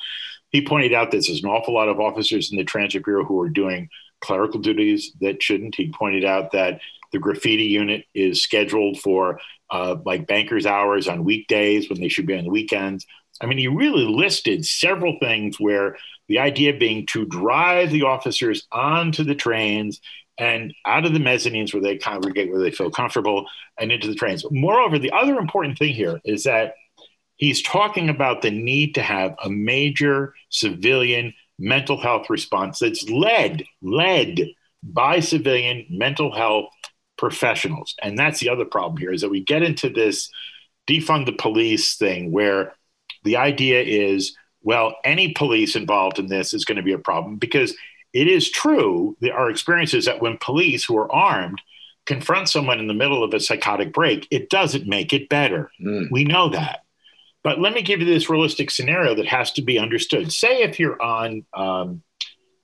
he 0.54 0.64
pointed 0.64 0.94
out 0.94 1.12
that 1.12 1.26
there's 1.26 1.44
an 1.44 1.50
awful 1.50 1.74
lot 1.74 1.90
of 1.90 2.00
officers 2.00 2.52
in 2.52 2.58
the 2.58 2.64
Transit 2.64 3.04
Bureau 3.04 3.26
who 3.26 3.42
are 3.42 3.50
doing 3.50 3.90
clerical 4.22 4.60
duties 4.60 5.12
that 5.20 5.42
shouldn't. 5.42 5.76
He 5.76 5.92
pointed 5.92 6.24
out 6.24 6.52
that 6.52 6.80
the 7.14 7.20
graffiti 7.20 7.64
unit 7.64 8.06
is 8.14 8.44
scheduled 8.44 9.00
for 9.00 9.40
uh, 9.70 9.96
like 10.06 10.28
bankers' 10.28 10.66
hours 10.66 11.08
on 11.08 11.24
weekdays 11.24 11.90
when 11.90 12.02
they 12.02 12.10
should 12.10 12.26
be 12.26 12.38
on 12.38 12.44
the 12.44 12.50
weekends. 12.50 13.06
I 13.42 13.46
mean, 13.46 13.58
he 13.58 13.68
really 13.68 14.06
listed 14.06 14.66
several 14.66 15.18
things 15.20 15.60
where 15.60 15.96
the 16.28 16.40
idea 16.40 16.74
being 16.74 17.06
to 17.08 17.26
drive 17.26 17.92
the 17.92 18.04
officers 18.04 18.68
onto 18.72 19.24
the 19.24 19.36
trains 19.36 20.02
and 20.38 20.74
out 20.86 21.06
of 21.06 21.14
the 21.14 21.20
mezzanines 21.20 21.74
where 21.74 21.84
they 21.84 21.98
congregate, 21.98 22.52
where 22.52 22.62
they 22.62 22.72
feel 22.72 22.90
comfortable, 22.90 23.46
and 23.78 23.92
into 23.92 24.08
the 24.08 24.16
trains. 24.16 24.44
Moreover, 24.52 25.00
the 25.00 25.12
other 25.12 25.38
important 25.38 25.78
thing 25.78 25.94
here 25.94 26.20
is 26.26 26.44
that 26.44 26.74
he's 27.38 27.62
talking 27.62 28.10
about 28.10 28.42
the 28.42 28.52
need 28.52 28.96
to 28.96 29.02
have 29.02 29.36
a 29.44 29.50
major 29.50 30.34
civilian 30.50 31.34
mental 31.60 32.00
health 32.00 32.30
response 32.30 32.80
that's 32.80 33.10
led 33.10 33.64
led 33.82 34.40
by 34.82 35.20
civilian 35.20 35.86
mental 35.90 36.34
health 36.34 36.66
professionals 37.18 37.96
and 38.02 38.18
that's 38.18 38.40
the 38.40 38.50
other 38.50 38.66
problem 38.66 38.98
here 38.98 39.12
is 39.12 39.22
that 39.22 39.30
we 39.30 39.42
get 39.42 39.62
into 39.62 39.90
this 39.90 40.30
defund 40.88 41.26
the 41.26 41.32
police 41.32 41.96
thing 41.96 42.32
where 42.32 42.74
the 43.24 43.38
idea 43.38 43.82
is 43.82 44.36
well 44.62 44.96
any 45.04 45.32
police 45.34 45.76
involved 45.76 46.20
in 46.20 46.28
this 46.28 46.54
is 46.54 46.66
going 46.66 46.76
to 46.76 46.84
be 46.84 46.94
a 46.94 47.00
problem 47.00 47.38
because 47.38 47.76
it 48.14 48.28
is 48.28 48.50
true 48.50 49.16
that 49.22 49.32
our 49.32 49.50
experience 49.50 49.94
is 49.94 50.06
that 50.06 50.22
when 50.22 50.38
police 50.42 50.84
who 50.84 50.98
are 50.98 51.12
armed 51.12 51.62
confront 52.06 52.50
someone 52.50 52.80
in 52.80 52.88
the 52.88 52.94
middle 52.94 53.24
of 53.24 53.34
a 53.34 53.40
psychotic 53.40 53.94
break 53.94 54.28
it 54.32 54.50
doesn't 54.50 54.88
make 54.88 55.14
it 55.14 55.30
better 55.30 55.72
mm. 55.80 56.08
we 56.12 56.24
know 56.24 56.50
that 56.50 56.84
but 57.44 57.60
let 57.60 57.74
me 57.74 57.82
give 57.82 58.00
you 58.00 58.06
this 58.06 58.30
realistic 58.30 58.72
scenario 58.72 59.14
that 59.16 59.28
has 59.28 59.52
to 59.54 59.62
be 59.62 59.78
understood. 59.78 60.32
Say 60.32 60.64
if 60.64 60.80
you're 60.80 61.02
on 61.02 61.46
um, 61.54 62.02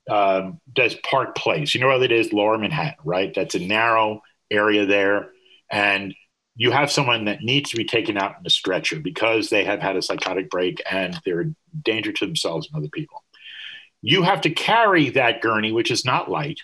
uh, 0.09 0.51
does 0.73 0.95
Park 0.95 1.35
Place, 1.35 1.75
you 1.75 1.81
know 1.81 1.88
where 1.88 1.99
that 1.99 2.12
is, 2.12 2.33
Lower 2.33 2.57
Manhattan, 2.57 2.95
right? 3.03 3.31
That's 3.33 3.55
a 3.55 3.59
narrow 3.59 4.23
area 4.51 4.85
there, 4.85 5.31
and 5.71 6.13
you 6.55 6.71
have 6.71 6.91
someone 6.91 7.25
that 7.25 7.41
needs 7.41 7.69
to 7.69 7.77
be 7.77 7.85
taken 7.85 8.17
out 8.17 8.35
in 8.39 8.45
a 8.45 8.49
stretcher 8.49 8.99
because 8.99 9.49
they 9.49 9.63
have 9.63 9.79
had 9.79 9.95
a 9.95 10.01
psychotic 10.01 10.49
break 10.49 10.81
and 10.91 11.17
they're 11.23 11.41
a 11.41 11.53
danger 11.83 12.12
to 12.12 12.25
themselves 12.25 12.67
and 12.67 12.77
other 12.77 12.89
people. 12.91 13.23
You 14.01 14.23
have 14.23 14.41
to 14.41 14.49
carry 14.49 15.09
that 15.12 15.41
gurney, 15.41 15.71
which 15.71 15.91
is 15.91 16.03
not 16.03 16.29
light, 16.29 16.59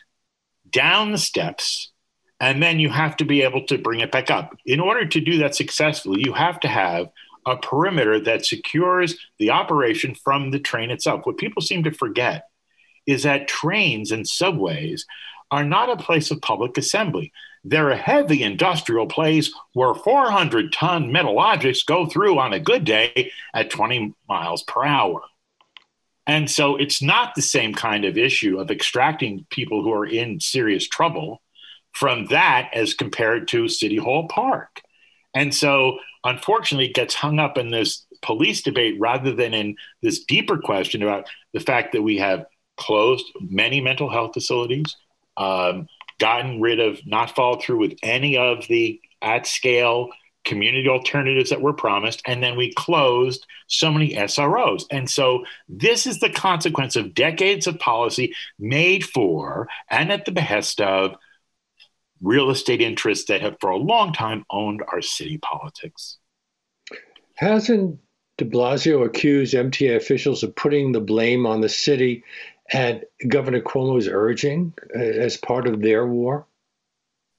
down 0.70 1.12
the 1.12 1.18
steps, 1.18 1.92
and 2.40 2.62
then 2.62 2.80
you 2.80 2.90
have 2.90 3.16
to 3.18 3.26
be 3.26 3.42
able 3.44 3.66
to 3.68 3.78
bring 3.78 4.02
it 4.02 4.12
back 4.12 4.30
up. 4.30 4.58
In 4.66 4.80
order 4.80 5.06
to 5.06 5.22
do 5.22 5.38
that 5.38 5.56
successfully, 5.56 6.24
you 6.26 6.34
have 6.34 6.60
to 6.62 6.68
have 6.68 7.08
a 7.46 7.56
perimeter 7.56 8.20
that 8.20 8.46
secures 8.46 9.16
the 9.40 9.52
operation 9.52 10.16
from 10.16 10.52
the 10.52 10.60
train 10.60 10.92
itself. 10.92 11.26
What 11.26 11.38
people 11.38 11.62
seem 11.62 11.84
to 11.84 11.92
forget 11.92 12.50
is 13.06 13.24
that 13.24 13.48
trains 13.48 14.12
and 14.12 14.28
subways 14.28 15.06
are 15.52 15.64
not 15.64 15.90
a 15.90 16.04
place 16.04 16.32
of 16.32 16.42
public 16.42 16.78
assembly. 16.78 17.32
They're 17.68 17.90
a 17.90 17.98
heavy 17.98 18.44
industrial 18.44 19.08
place 19.08 19.52
where 19.74 19.96
400 19.96 20.72
ton 20.72 21.12
metal 21.12 21.40
objects 21.40 21.82
go 21.82 22.06
through 22.06 22.38
on 22.38 22.54
a 22.54 22.60
good 22.60 22.86
day 22.86 23.32
at 23.56 23.72
20 23.72 24.14
miles 24.30 24.62
per 24.64 24.86
hour. 24.86 25.22
And 26.28 26.50
so 26.50 26.76
it's 26.76 27.02
not 27.02 27.34
the 27.34 27.42
same 27.42 27.74
kind 27.74 28.06
of 28.06 28.18
issue 28.18 28.60
of 28.60 28.70
extracting 28.70 29.48
people 29.50 29.84
who 29.84 29.92
are 29.94 30.06
in 30.06 30.40
serious 30.40 30.88
trouble 30.88 31.42
from 31.92 32.28
that 32.28 32.70
as 32.74 32.94
compared 32.94 33.48
to 33.50 33.68
City 33.68 33.98
Hall 33.98 34.28
Park. 34.28 34.82
And 35.34 35.54
so 35.54 35.98
unfortunately 36.24 36.88
it 36.88 36.96
gets 36.96 37.16
hung 37.16 37.40
up 37.40 37.58
in 37.58 37.72
this 37.72 38.06
police 38.22 38.62
debate 38.62 38.96
rather 39.00 39.34
than 39.34 39.56
in 39.56 39.76
this 40.04 40.24
deeper 40.24 40.60
question 40.60 41.02
about 41.02 41.28
the 41.54 41.60
fact 41.60 41.94
that 41.94 42.02
we 42.04 42.18
have 42.18 42.46
closed 42.78 43.26
many 43.40 43.82
mental 43.82 44.10
health 44.10 44.34
facilities. 44.34 44.96
Um, 45.38 45.88
gotten 46.20 46.62
rid 46.62 46.80
of, 46.80 47.00
not 47.06 47.36
followed 47.36 47.62
through 47.62 47.80
with 47.80 47.98
any 48.04 48.38
of 48.38 48.68
the 48.68 49.00
at 49.22 49.48
scale 49.48 50.10
community 50.46 50.88
alternatives 50.88 51.50
that 51.50 51.62
were 51.62 51.74
promised, 51.74 52.22
and 52.26 52.42
then 52.42 52.56
we 52.56 52.72
closed 52.74 53.46
so 53.68 53.92
many 53.92 54.14
SROs. 54.14 54.86
And 54.92 55.10
so 55.10 55.44
this 55.68 56.06
is 56.06 56.20
the 56.20 56.30
consequence 56.30 56.96
of 56.96 57.16
decades 57.16 57.68
of 57.68 57.80
policy 57.80 58.34
made 58.60 59.04
for 59.04 59.68
and 59.90 60.12
at 60.12 60.26
the 60.26 60.32
behest 60.32 60.80
of 60.80 61.16
real 62.22 62.50
estate 62.50 62.82
interests 62.82 63.26
that 63.26 63.42
have 63.42 63.58
for 63.60 63.72
a 63.72 63.78
long 63.78 64.14
time 64.14 64.46
owned 64.50 64.84
our 64.88 65.02
city 65.02 65.38
politics. 65.40 66.18
Hasn't 67.36 68.00
de 68.38 68.46
Blasio 68.46 69.06
accused 69.06 69.54
MTA 69.54 69.96
officials 69.96 70.44
of 70.44 70.56
putting 70.56 70.92
the 70.92 71.02
blame 71.02 71.46
on 71.46 71.62
the 71.62 71.70
city 71.70 72.24
at 72.72 73.06
Governor 73.28 73.62
Cuomo's 73.62 74.08
urging 74.08 74.74
uh, 74.96 75.00
as 75.00 75.38
part 75.38 75.68
of 75.68 75.82
their 75.82 76.06
war? 76.06 76.46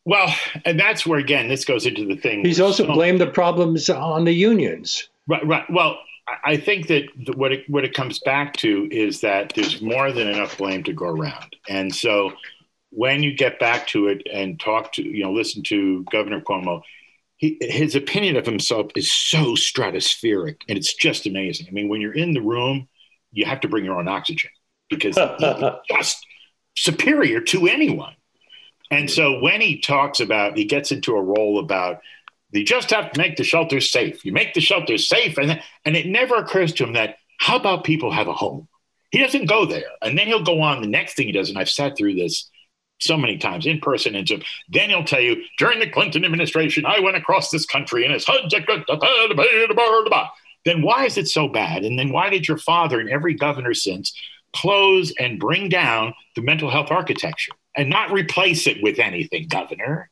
Well, 0.04 0.32
and 0.64 0.78
that's 0.78 1.04
where 1.04 1.18
again 1.18 1.48
this 1.48 1.64
goes 1.64 1.84
into 1.84 2.06
the 2.06 2.16
thing. 2.16 2.44
He's 2.44 2.60
also 2.60 2.86
so, 2.86 2.94
blamed 2.94 3.20
the 3.20 3.26
problems 3.26 3.90
on 3.90 4.24
the 4.24 4.32
unions. 4.32 5.08
Right, 5.26 5.44
right. 5.44 5.64
Well, 5.68 5.98
I 6.44 6.56
think 6.56 6.86
that 6.88 7.08
what 7.36 7.52
it, 7.52 7.68
what 7.68 7.84
it 7.84 7.94
comes 7.94 8.20
back 8.20 8.56
to 8.58 8.88
is 8.90 9.20
that 9.20 9.52
there's 9.54 9.82
more 9.82 10.12
than 10.12 10.28
enough 10.28 10.58
blame 10.58 10.84
to 10.84 10.92
go 10.92 11.06
around, 11.06 11.56
and 11.68 11.94
so 11.94 12.32
when 12.90 13.22
you 13.22 13.36
get 13.36 13.58
back 13.58 13.88
to 13.88 14.06
it 14.08 14.22
and 14.32 14.60
talk 14.60 14.92
to 14.92 15.02
you 15.02 15.24
know 15.24 15.32
listen 15.32 15.64
to 15.64 16.04
Governor 16.04 16.40
Cuomo, 16.40 16.82
he, 17.36 17.58
his 17.60 17.96
opinion 17.96 18.36
of 18.36 18.46
himself 18.46 18.92
is 18.94 19.10
so 19.10 19.54
stratospheric, 19.54 20.60
and 20.68 20.78
it's 20.78 20.94
just 20.94 21.26
amazing. 21.26 21.66
I 21.68 21.72
mean, 21.72 21.88
when 21.88 22.00
you're 22.00 22.14
in 22.14 22.32
the 22.32 22.40
room, 22.40 22.86
you 23.32 23.44
have 23.44 23.60
to 23.62 23.68
bring 23.68 23.84
your 23.84 23.98
own 23.98 24.06
oxygen 24.06 24.50
because 24.88 25.16
he's 25.16 25.60
just 25.96 26.26
superior 26.76 27.40
to 27.40 27.66
anyone. 27.66 28.14
And 28.90 29.10
so 29.10 29.40
when 29.40 29.60
he 29.60 29.80
talks 29.80 30.20
about, 30.20 30.56
he 30.56 30.64
gets 30.64 30.92
into 30.92 31.16
a 31.16 31.22
role 31.22 31.58
about 31.58 32.00
you 32.52 32.64
just 32.64 32.90
have 32.90 33.12
to 33.12 33.20
make 33.20 33.36
the 33.36 33.44
shelters 33.44 33.90
safe. 33.90 34.24
You 34.24 34.32
make 34.32 34.54
the 34.54 34.60
shelters 34.60 35.08
safe, 35.08 35.36
and 35.36 35.60
and 35.84 35.96
it 35.96 36.06
never 36.06 36.36
occurs 36.36 36.72
to 36.74 36.84
him 36.84 36.94
that 36.94 37.16
how 37.38 37.56
about 37.56 37.84
people 37.84 38.10
have 38.10 38.28
a 38.28 38.32
home? 38.32 38.68
He 39.10 39.18
doesn't 39.18 39.46
go 39.46 39.66
there, 39.66 39.90
and 40.00 40.16
then 40.16 40.26
he'll 40.26 40.44
go 40.44 40.62
on. 40.62 40.80
The 40.80 40.88
next 40.88 41.14
thing 41.14 41.26
he 41.26 41.32
does, 41.32 41.48
and 41.48 41.58
I've 41.58 41.68
sat 41.68 41.96
through 41.96 42.14
this 42.14 42.48
so 42.98 43.16
many 43.16 43.36
times 43.36 43.66
in 43.66 43.78
person 43.80 44.14
and 44.14 44.26
so 44.26 44.38
then 44.70 44.88
he'll 44.88 45.04
tell 45.04 45.20
you 45.20 45.42
during 45.58 45.78
the 45.78 45.90
Clinton 45.90 46.24
administration, 46.24 46.86
I 46.86 47.00
went 47.00 47.16
across 47.16 47.50
this 47.50 47.66
country 47.66 48.04
and 48.04 48.14
it's 48.14 48.24
then 50.64 50.82
why 50.82 51.04
is 51.04 51.18
it 51.18 51.28
so 51.28 51.46
bad? 51.46 51.84
And 51.84 51.98
then 51.98 52.10
why 52.10 52.30
did 52.30 52.48
your 52.48 52.56
father 52.56 52.98
and 52.98 53.08
every 53.08 53.34
governor 53.34 53.74
since 53.74 54.18
close 54.54 55.12
and 55.18 55.38
bring 55.38 55.68
down 55.68 56.14
the 56.34 56.42
mental 56.42 56.70
health 56.70 56.90
architecture? 56.90 57.52
and 57.76 57.90
not 57.90 58.10
replace 58.10 58.66
it 58.66 58.82
with 58.82 58.98
anything, 58.98 59.46
Governor. 59.48 60.10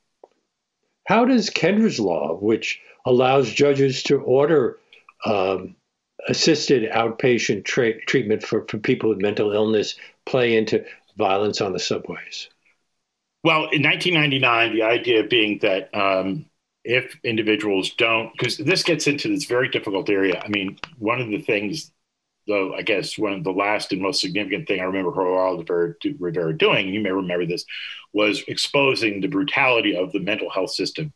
How 1.07 1.25
does 1.25 1.51
Kendra's 1.51 1.99
law, 1.99 2.37
which 2.37 2.81
allows 3.05 3.53
judges 3.53 4.03
to 4.05 4.21
order 4.21 4.79
um, 5.25 5.75
assisted 6.29 6.91
outpatient 6.91 7.65
tra- 7.65 8.01
treatment 8.05 8.43
for, 8.43 8.67
for 8.69 8.79
people 8.79 9.09
with 9.09 9.21
mental 9.21 9.53
illness, 9.53 9.97
play 10.27 10.57
into 10.57 10.85
violence 11.17 11.61
on 11.61 11.73
the 11.73 11.79
subways? 11.79 12.49
Well, 13.43 13.69
in 13.71 13.83
1999, 13.83 14.75
the 14.75 14.83
idea 14.83 15.25
being 15.25 15.59
that 15.61 15.95
um, 15.95 16.47
if 16.83 17.19
individuals 17.25 17.91
don't, 17.91 18.33
because 18.33 18.57
this 18.57 18.83
gets 18.83 19.07
into 19.07 19.29
this 19.29 19.45
very 19.45 19.69
difficult 19.69 20.09
area. 20.09 20.41
I 20.43 20.49
mean, 20.49 20.79
one 20.99 21.21
of 21.21 21.29
the 21.29 21.41
things 21.41 21.91
though 22.47 22.75
I 22.75 22.83
guess 22.83 23.19
one 23.19 23.33
of 23.33 23.45
the 23.45 23.53
last 23.53 23.93
and 23.93 24.03
most 24.03 24.21
significant 24.21 24.69
thing 24.69 24.81
I 24.81 24.85
remember 24.85 25.11
Geraldo 25.11 25.95
Rivera 26.19 26.57
doing, 26.57 26.89
you 26.89 27.01
may 27.01 27.11
remember 27.11 27.47
this, 27.47 27.65
was 28.13 28.43
exposing 28.47 29.21
the 29.21 29.29
brutality 29.29 29.97
of 29.97 30.13
the 30.13 30.21
mental 30.21 30.51
health 30.51 30.71
system. 30.71 31.13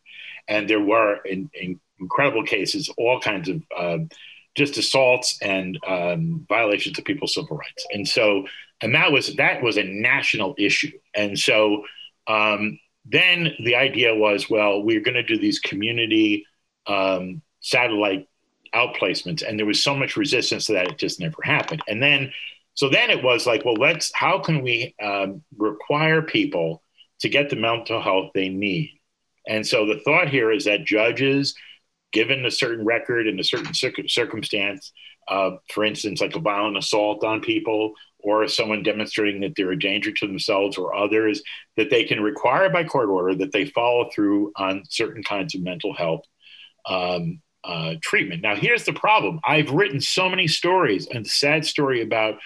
And 0.46 0.68
there 0.68 0.80
were 0.80 1.18
in, 1.24 1.50
in 1.54 1.80
incredible 2.00 2.44
cases, 2.44 2.88
all 2.96 3.20
kinds 3.20 3.48
of 3.48 3.62
um, 3.76 4.08
just 4.54 4.76
assaults 4.76 5.38
and 5.42 5.78
um, 5.86 6.46
violations 6.48 6.98
of 6.98 7.04
people's 7.04 7.34
civil 7.34 7.56
rights. 7.56 7.86
And 7.92 8.06
so, 8.06 8.46
and 8.80 8.94
that 8.94 9.12
was 9.12 9.34
that 9.36 9.62
was 9.62 9.76
a 9.76 9.84
national 9.84 10.54
issue. 10.58 10.92
And 11.14 11.38
so 11.38 11.84
um, 12.26 12.78
then 13.04 13.54
the 13.64 13.76
idea 13.76 14.14
was, 14.14 14.50
well, 14.50 14.82
we're 14.82 15.00
going 15.00 15.14
to 15.14 15.22
do 15.22 15.38
these 15.38 15.60
community 15.60 16.46
um, 16.86 17.42
satellite 17.60 18.27
outplacements 18.74 19.42
and 19.46 19.58
there 19.58 19.66
was 19.66 19.82
so 19.82 19.94
much 19.94 20.16
resistance 20.16 20.66
to 20.66 20.72
that 20.74 20.88
it 20.88 20.98
just 20.98 21.20
never 21.20 21.36
happened. 21.42 21.82
And 21.88 22.02
then 22.02 22.32
so 22.74 22.88
then 22.88 23.10
it 23.10 23.22
was 23.22 23.46
like 23.46 23.64
well 23.64 23.74
let's 23.74 24.10
how 24.14 24.38
can 24.38 24.62
we 24.62 24.94
um, 25.02 25.42
require 25.56 26.22
people 26.22 26.82
to 27.20 27.28
get 27.28 27.50
the 27.50 27.56
mental 27.56 28.00
health 28.00 28.30
they 28.34 28.48
need? 28.48 29.00
And 29.46 29.66
so 29.66 29.86
the 29.86 30.00
thought 30.04 30.28
here 30.28 30.52
is 30.52 30.64
that 30.64 30.84
judges 30.84 31.54
given 32.12 32.44
a 32.44 32.50
certain 32.50 32.84
record 32.84 33.26
and 33.26 33.38
a 33.40 33.44
certain 33.44 33.72
circumstance 33.74 34.92
uh, 35.28 35.50
for 35.72 35.84
instance 35.84 36.20
like 36.20 36.34
a 36.34 36.40
violent 36.40 36.76
assault 36.76 37.24
on 37.24 37.40
people 37.40 37.92
or 38.20 38.48
someone 38.48 38.82
demonstrating 38.82 39.40
that 39.40 39.52
they're 39.56 39.70
a 39.70 39.78
danger 39.78 40.10
to 40.12 40.26
themselves 40.26 40.76
or 40.76 40.94
others 40.94 41.42
that 41.76 41.90
they 41.90 42.04
can 42.04 42.20
require 42.20 42.68
by 42.70 42.82
court 42.82 43.08
order 43.08 43.34
that 43.34 43.52
they 43.52 43.64
follow 43.66 44.08
through 44.14 44.52
on 44.56 44.82
certain 44.88 45.22
kinds 45.22 45.54
of 45.54 45.62
mental 45.62 45.94
health 45.94 46.22
um, 46.86 47.40
uh, 47.68 47.94
treatment. 48.00 48.42
Now, 48.42 48.56
here's 48.56 48.84
the 48.84 48.94
problem 48.94 49.40
I've 49.44 49.70
written 49.70 50.00
so 50.00 50.28
many 50.28 50.48
stories, 50.48 51.06
and 51.06 51.24
the 51.24 51.30
sad 51.30 51.66
story 51.66 52.00
about 52.00 52.38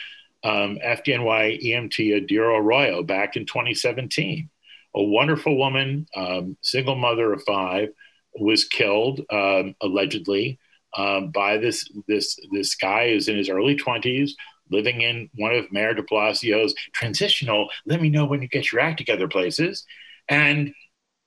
um, 0.43 0.79
FDNY 0.85 1.65
EMT 1.65 2.29
Yadira 2.29 2.59
Arroyo 2.59 3.03
back 3.05 3.37
in 3.37 3.47
2017. 3.47 4.51
A 4.95 5.03
wonderful 5.03 5.57
woman, 5.57 6.07
um, 6.15 6.57
single 6.61 6.97
mother 6.97 7.33
of 7.33 7.43
five, 7.45 7.91
was 8.35 8.65
killed 8.65 9.21
um, 9.31 9.75
allegedly 9.81 10.59
um, 10.97 11.31
by 11.31 11.57
this 11.57 11.89
this 12.09 12.37
this 12.51 12.75
guy 12.75 13.11
who's 13.11 13.29
in 13.29 13.37
his 13.37 13.49
early 13.49 13.77
20s, 13.77 14.33
living 14.71 15.03
in 15.03 15.31
one 15.37 15.55
of 15.55 15.71
Mayor 15.71 15.95
De 15.95 16.03
Blasio's 16.03 16.75
transitional. 16.93 17.71
Let 17.87 18.03
me 18.03 18.11
know 18.11 18.25
when 18.25 18.43
you 18.43 18.49
get 18.49 18.73
your 18.73 18.81
act 18.81 18.99
together 18.99 19.29
places, 19.29 19.87
and 20.29 20.75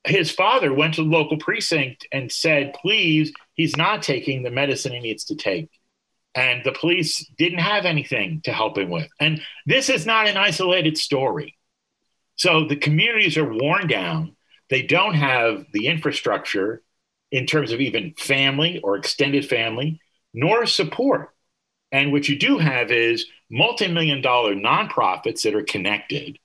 his 0.05 0.31
father 0.31 0.73
went 0.73 0.95
to 0.95 1.03
the 1.03 1.09
local 1.09 1.37
precinct 1.37 2.07
and 2.11 2.31
said, 2.31 2.75
please, 2.79 3.33
he's 3.53 3.75
not 3.75 4.03
taking 4.03 4.43
the 4.43 4.51
medicine 4.51 4.93
he 4.93 4.99
needs 4.99 5.25
to 5.25 5.35
take. 5.35 5.69
And 6.35 6.63
the 6.63 6.73
police 6.73 7.25
didn't 7.37 7.59
have 7.59 7.85
anything 7.85 8.41
to 8.43 8.51
help 8.51 8.77
him 8.77 8.89
with. 8.89 9.07
And 9.19 9.41
this 9.65 9.89
is 9.89 10.05
not 10.05 10.27
an 10.27 10.37
isolated 10.37 10.97
story. 10.97 11.57
So 12.35 12.65
the 12.67 12.75
communities 12.75 13.37
are 13.37 13.51
worn 13.51 13.87
down. 13.87 14.35
They 14.69 14.81
don't 14.81 15.13
have 15.13 15.65
the 15.71 15.87
infrastructure 15.87 16.83
in 17.31 17.45
terms 17.45 17.71
of 17.71 17.81
even 17.81 18.13
family 18.17 18.79
or 18.81 18.97
extended 18.97 19.47
family, 19.47 20.01
nor 20.33 20.65
support. 20.65 21.33
And 21.91 22.11
what 22.11 22.27
you 22.27 22.37
do 22.37 22.57
have 22.57 22.91
is 22.91 23.25
multi 23.49 23.87
million 23.87 24.21
dollar 24.21 24.53
nonprofits 24.53 25.43
that 25.43 25.55
are 25.55 25.63
connected 25.63 26.37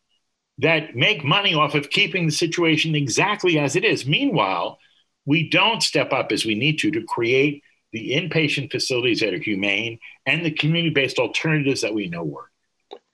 that 0.61 0.95
make 0.95 1.25
money 1.25 1.55
off 1.55 1.75
of 1.75 1.91
keeping 1.91 2.27
the 2.27 2.33
situation 2.33 2.95
exactly 2.95 3.59
as 3.59 3.77
it 3.77 3.85
is. 3.85 4.07
Meanwhile, 4.07 4.79
we 5.27 5.49
don't 5.49 5.83
step 5.83 6.13
up 6.13 6.33
as 6.33 6.45
we 6.45 6.55
need 6.55 6.79
to 6.81 6.91
to 6.91 7.03
create 7.05 7.63
the 7.93 8.13
inpatient 8.13 8.71
facilities 8.71 9.21
that 9.21 9.35
are 9.35 9.39
humane 9.39 9.99
and 10.27 10.45
the 10.45 10.51
community 10.51 10.95
based 10.95 11.19
alternatives 11.19 11.81
that 11.81 11.95
we 11.95 12.09
know 12.09 12.23
work. 12.23 12.51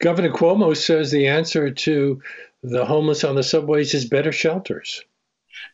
Governor 0.01 0.31
Cuomo 0.31 0.77
says 0.77 1.11
the 1.11 1.27
answer 1.27 1.71
to 1.71 2.21
the 2.63 2.85
homeless 2.85 3.25
on 3.25 3.35
the 3.35 3.43
subways 3.43 3.95
is 3.95 4.05
better 4.05 4.33
shelters. 4.33 5.03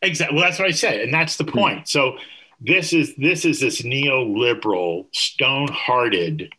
Exactly. 0.01 0.35
Well, 0.35 0.45
that's 0.45 0.59
what 0.59 0.67
I 0.67 0.71
said, 0.71 1.01
and 1.01 1.13
that's 1.13 1.37
the 1.37 1.43
point. 1.43 1.79
Hmm. 1.79 1.85
So 1.85 2.17
this 2.61 2.93
is 2.93 3.15
this 3.15 3.45
is 3.45 3.59
this 3.59 3.81
neoliberal, 3.81 5.07
stone-hearted 5.13 6.53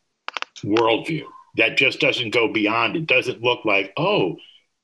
worldview 0.63 1.25
that 1.57 1.77
just 1.77 2.01
doesn't 2.01 2.31
go 2.31 2.53
beyond. 2.53 2.97
It 2.97 3.07
doesn't 3.07 3.43
look 3.43 3.65
like, 3.65 3.93
oh, 3.97 4.37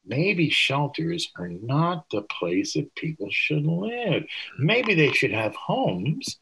maybe 0.05 0.51
shelters 0.51 1.30
are 1.38 1.48
not 1.48 2.07
the 2.11 2.22
place 2.22 2.74
that 2.74 2.94
people 2.94 3.28
should 3.30 3.64
live. 3.64 4.24
Maybe 4.59 4.94
they 4.94 5.12
should 5.12 5.32
have 5.32 5.55
homes 5.55 6.38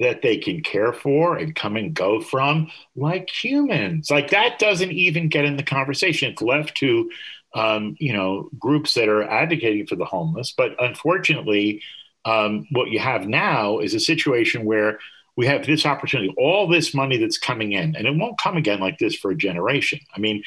that 0.00 0.22
they 0.22 0.36
can 0.36 0.62
care 0.62 0.92
for 0.92 1.36
and 1.36 1.54
come 1.54 1.76
and 1.76 1.94
go 1.94 2.20
from 2.20 2.68
like 2.96 3.30
humans. 3.30 4.10
Like 4.10 4.30
that 4.30 4.58
doesn't 4.58 4.90
even 4.92 5.28
get 5.28 5.44
in 5.44 5.56
the 5.56 5.62
conversation. 5.62 6.32
It's 6.32 6.42
left 6.42 6.76
to, 6.78 7.10
um, 7.54 7.96
you 7.98 8.12
know, 8.12 8.48
groups 8.58 8.94
that 8.94 9.08
are 9.08 9.22
advocating 9.22 9.86
for 9.86 9.96
the 9.96 10.04
homeless. 10.04 10.52
But 10.56 10.72
unfortunately, 10.82 11.82
um, 12.24 12.66
what 12.70 12.90
you 12.90 12.98
have 12.98 13.26
now 13.26 13.78
is 13.78 13.94
a 13.94 14.00
situation 14.00 14.64
where 14.64 14.98
we 15.36 15.46
have 15.46 15.64
this 15.66 15.86
opportunity, 15.86 16.34
all 16.36 16.68
this 16.68 16.94
money 16.94 17.16
that's 17.16 17.38
coming 17.38 17.72
in, 17.72 17.96
and 17.96 18.06
it 18.06 18.16
won't 18.16 18.38
come 18.38 18.56
again 18.56 18.80
like 18.80 18.98
this 18.98 19.14
for 19.14 19.30
a 19.30 19.36
generation. 19.36 20.00
I 20.14 20.20
mean, 20.20 20.42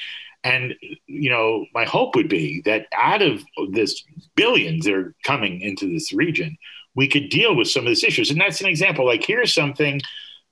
and 0.45 0.75
you 1.07 1.29
know, 1.29 1.65
my 1.73 1.83
hope 1.83 2.15
would 2.15 2.29
be 2.29 2.61
that 2.65 2.85
out 2.95 3.21
of 3.21 3.43
this 3.71 4.01
billions 4.35 4.85
that 4.85 4.93
are 4.93 5.15
coming 5.23 5.59
into 5.59 5.91
this 5.91 6.13
region, 6.13 6.55
we 6.93 7.07
could 7.07 7.29
deal 7.29 7.55
with 7.55 7.67
some 7.67 7.83
of 7.83 7.87
these 7.87 8.03
issues. 8.03 8.29
And 8.29 8.39
that's 8.39 8.61
an 8.61 8.67
example. 8.67 9.05
Like 9.05 9.25
here's 9.25 9.53
something 9.53 10.01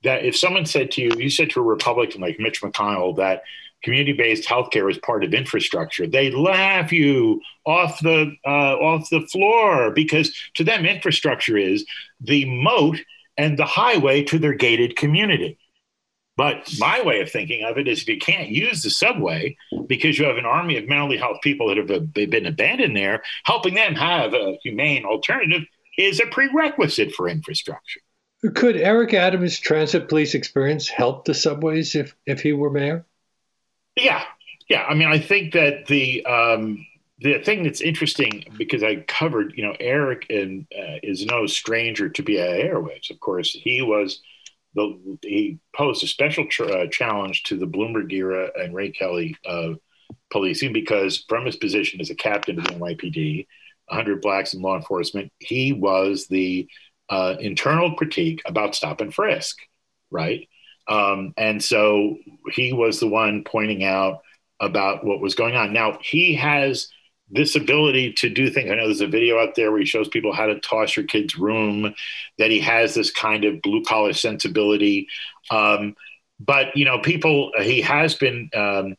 that 0.04 0.26
if 0.26 0.36
someone 0.36 0.66
said 0.66 0.92
to 0.92 1.02
you, 1.02 1.12
you 1.18 1.30
said 1.30 1.52
to 1.52 1.60
a 1.60 1.64
Republican 1.64 2.22
like 2.22 2.40
Mitch 2.40 2.62
McConnell 2.62 3.16
that 3.18 3.44
community-based 3.84 4.48
healthcare 4.48 4.90
is 4.90 4.98
part 4.98 5.24
of 5.24 5.34
infrastructure. 5.34 6.08
They 6.08 6.32
laugh 6.32 6.92
you 6.92 7.42
off 7.66 8.00
the 8.00 8.36
uh, 8.46 8.76
off 8.78 9.10
the 9.12 9.22
floor 9.22 9.92
because 9.92 10.36
to 10.56 10.64
them 10.64 10.86
infrastructure 10.86 11.58
is 11.58 11.86
the 12.20 12.46
moat 12.46 13.00
and 13.38 13.60
the 13.60 13.66
highway 13.66 14.24
to 14.24 14.40
their 14.40 14.54
gated 14.54 14.96
community. 14.96 15.58
But 16.36 16.68
my 16.80 17.02
way 17.04 17.22
of 17.22 17.30
thinking 17.30 17.64
of 17.64 17.78
it 17.78 17.88
is 17.88 18.02
if 18.02 18.10
you 18.10 18.18
can't 18.18 18.50
use 18.50 18.82
the 18.82 18.90
subway 18.90 19.56
because 19.88 20.18
you 20.18 20.26
have 20.26 20.38
an 20.38 20.46
army 20.46 20.78
of 20.78 20.88
mentally 20.88 21.18
health 21.18 21.38
people 21.44 21.68
that 21.68 21.78
have 21.78 22.14
been 22.14 22.46
abandoned 22.48 22.98
there, 22.98 23.22
helping 23.44 23.76
them 23.76 23.94
have 23.94 24.34
a 24.34 24.58
humane 24.64 25.06
alternative 25.06 25.64
is 25.98 26.20
a 26.20 26.26
prerequisite 26.26 27.14
for 27.14 27.28
infrastructure. 27.28 28.00
Could 28.56 28.76
Eric 28.76 29.14
Adams' 29.14 29.60
transit 29.60 30.10
police 30.10 30.34
experience 30.34 30.90
help 30.90 31.26
the 31.26 31.34
subways 31.34 31.96
if, 31.96 32.16
if 32.26 32.42
he 32.42 32.52
were 32.52 32.72
mayor? 32.72 33.06
Yeah, 33.96 34.24
yeah. 34.68 34.84
I 34.84 34.96
mean, 34.96 35.08
I 35.08 35.20
think 35.20 35.54
that 35.54 35.86
the 35.86 36.26
um, 36.26 36.86
the 37.20 37.40
thing 37.40 37.64
that's 37.64 37.80
interesting 37.80 38.44
because 38.58 38.84
I 38.84 38.98
covered, 39.08 39.54
you 39.56 39.64
know, 39.64 39.76
Eric 39.80 40.26
and 40.30 40.66
uh, 40.78 40.98
is 41.04 41.26
no 41.26 41.46
stranger 41.46 42.10
to 42.10 42.24
BI 42.24 42.34
Airwaves. 42.34 43.12
Of 43.12 43.20
course, 43.20 43.52
he 43.52 43.82
was 43.82 44.20
the 44.76 45.18
he 45.22 45.60
posed 45.76 46.04
a 46.04 46.08
special 46.08 46.48
tr- 46.48 46.66
uh, 46.66 46.88
challenge 46.88 47.44
to 47.44 47.58
the 47.58 47.68
Bloomberg 47.68 48.12
era 48.12 48.50
and 48.56 48.74
Ray 48.74 48.92
Kelly 48.92 49.36
uh, 49.46 49.74
policing 50.32 50.74
because 50.74 51.24
from 51.30 51.46
his 51.46 51.56
position 51.56 52.02
as 52.02 52.10
a 52.10 52.16
captain 52.16 52.58
of 52.58 52.66
the 52.66 52.74
NYPD, 52.74 53.48
100 53.88 54.22
blacks 54.22 54.54
in 54.54 54.62
law 54.62 54.76
enforcement, 54.76 55.32
he 55.40 55.74
was 55.74 56.28
the 56.28 56.68
uh, 57.10 57.36
internal 57.40 57.96
critique 57.96 58.42
about 58.46 58.76
stop 58.76 59.02
and 59.02 59.14
frisk, 59.14 59.58
right? 60.10 60.48
Um, 60.88 61.34
and 61.38 61.64
so 61.64 62.18
he 62.52 62.74
was 62.74 63.00
the 63.00 63.08
one 63.08 63.44
pointing 63.44 63.84
out 63.84 64.22
about 64.60 65.06
what 65.06 65.22
was 65.22 65.36
going 65.36 65.56
on. 65.56 65.74
Now 65.74 66.00
he 66.02 66.36
has 66.36 66.90
this 67.34 67.56
ability 67.56 68.14
to 68.14 68.30
do 68.30 68.50
things. 68.50 68.70
I 68.70 68.76
know 68.76 68.86
there's 68.86 69.02
a 69.02 69.08
video 69.08 69.40
out 69.40 69.56
there 69.56 69.72
where 69.72 69.80
he 69.80 69.86
shows 69.86 70.08
people 70.08 70.34
how 70.34 70.46
to 70.46 70.60
toss 70.60 70.96
your 70.96 71.06
kid's 71.06 71.38
room. 71.38 71.94
That 72.38 72.52
he 72.52 72.60
has 72.60 72.94
this 72.94 73.12
kind 73.12 73.46
of 73.46 73.62
blue 73.62 73.84
collar 73.84 74.14
sensibility. 74.14 75.08
Um, 75.50 75.96
but 76.40 76.76
you 76.76 76.86
know, 76.86 77.00
people 77.00 77.52
he 77.60 77.82
has 77.82 78.16
been 78.16 78.50
um, 78.56 78.96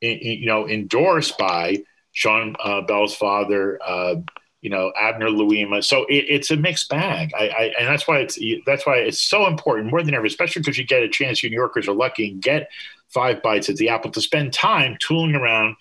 in, 0.00 0.18
you 0.20 0.46
know 0.46 0.68
endorsed 0.68 1.38
by 1.38 1.78
Sean 2.12 2.56
uh, 2.62 2.82
Bell's 2.82 3.14
father. 3.14 3.78
Uh, 3.84 4.16
you 4.62 4.70
know 4.70 4.92
Abner 4.98 5.28
Louima. 5.28 5.84
So 5.84 6.04
it, 6.06 6.24
it's 6.28 6.50
a 6.50 6.56
mixed 6.56 6.88
bag. 6.88 7.32
I, 7.38 7.48
I, 7.48 7.62
and 7.78 7.86
that's 7.86 8.08
why 8.08 8.18
it's 8.18 8.38
that's 8.66 8.84
why 8.84 8.96
it's 8.96 9.20
so 9.20 9.46
important 9.46 9.90
more 9.90 10.02
than 10.02 10.14
ever, 10.14 10.26
especially 10.26 10.60
because 10.60 10.78
you 10.78 10.84
get 10.84 11.02
a 11.02 11.08
chance. 11.08 11.42
You 11.42 11.50
New 11.50 11.56
Yorkers 11.56 11.86
are 11.86 11.94
lucky 11.94 12.30
and 12.30 12.42
get 12.42 12.68
five 13.08 13.42
bites 13.42 13.68
at 13.68 13.76
the 13.76 13.90
apple 13.90 14.10
to 14.10 14.20
spend 14.20 14.52
time 14.52 14.96
tooling 15.00 15.36
around 15.36 15.76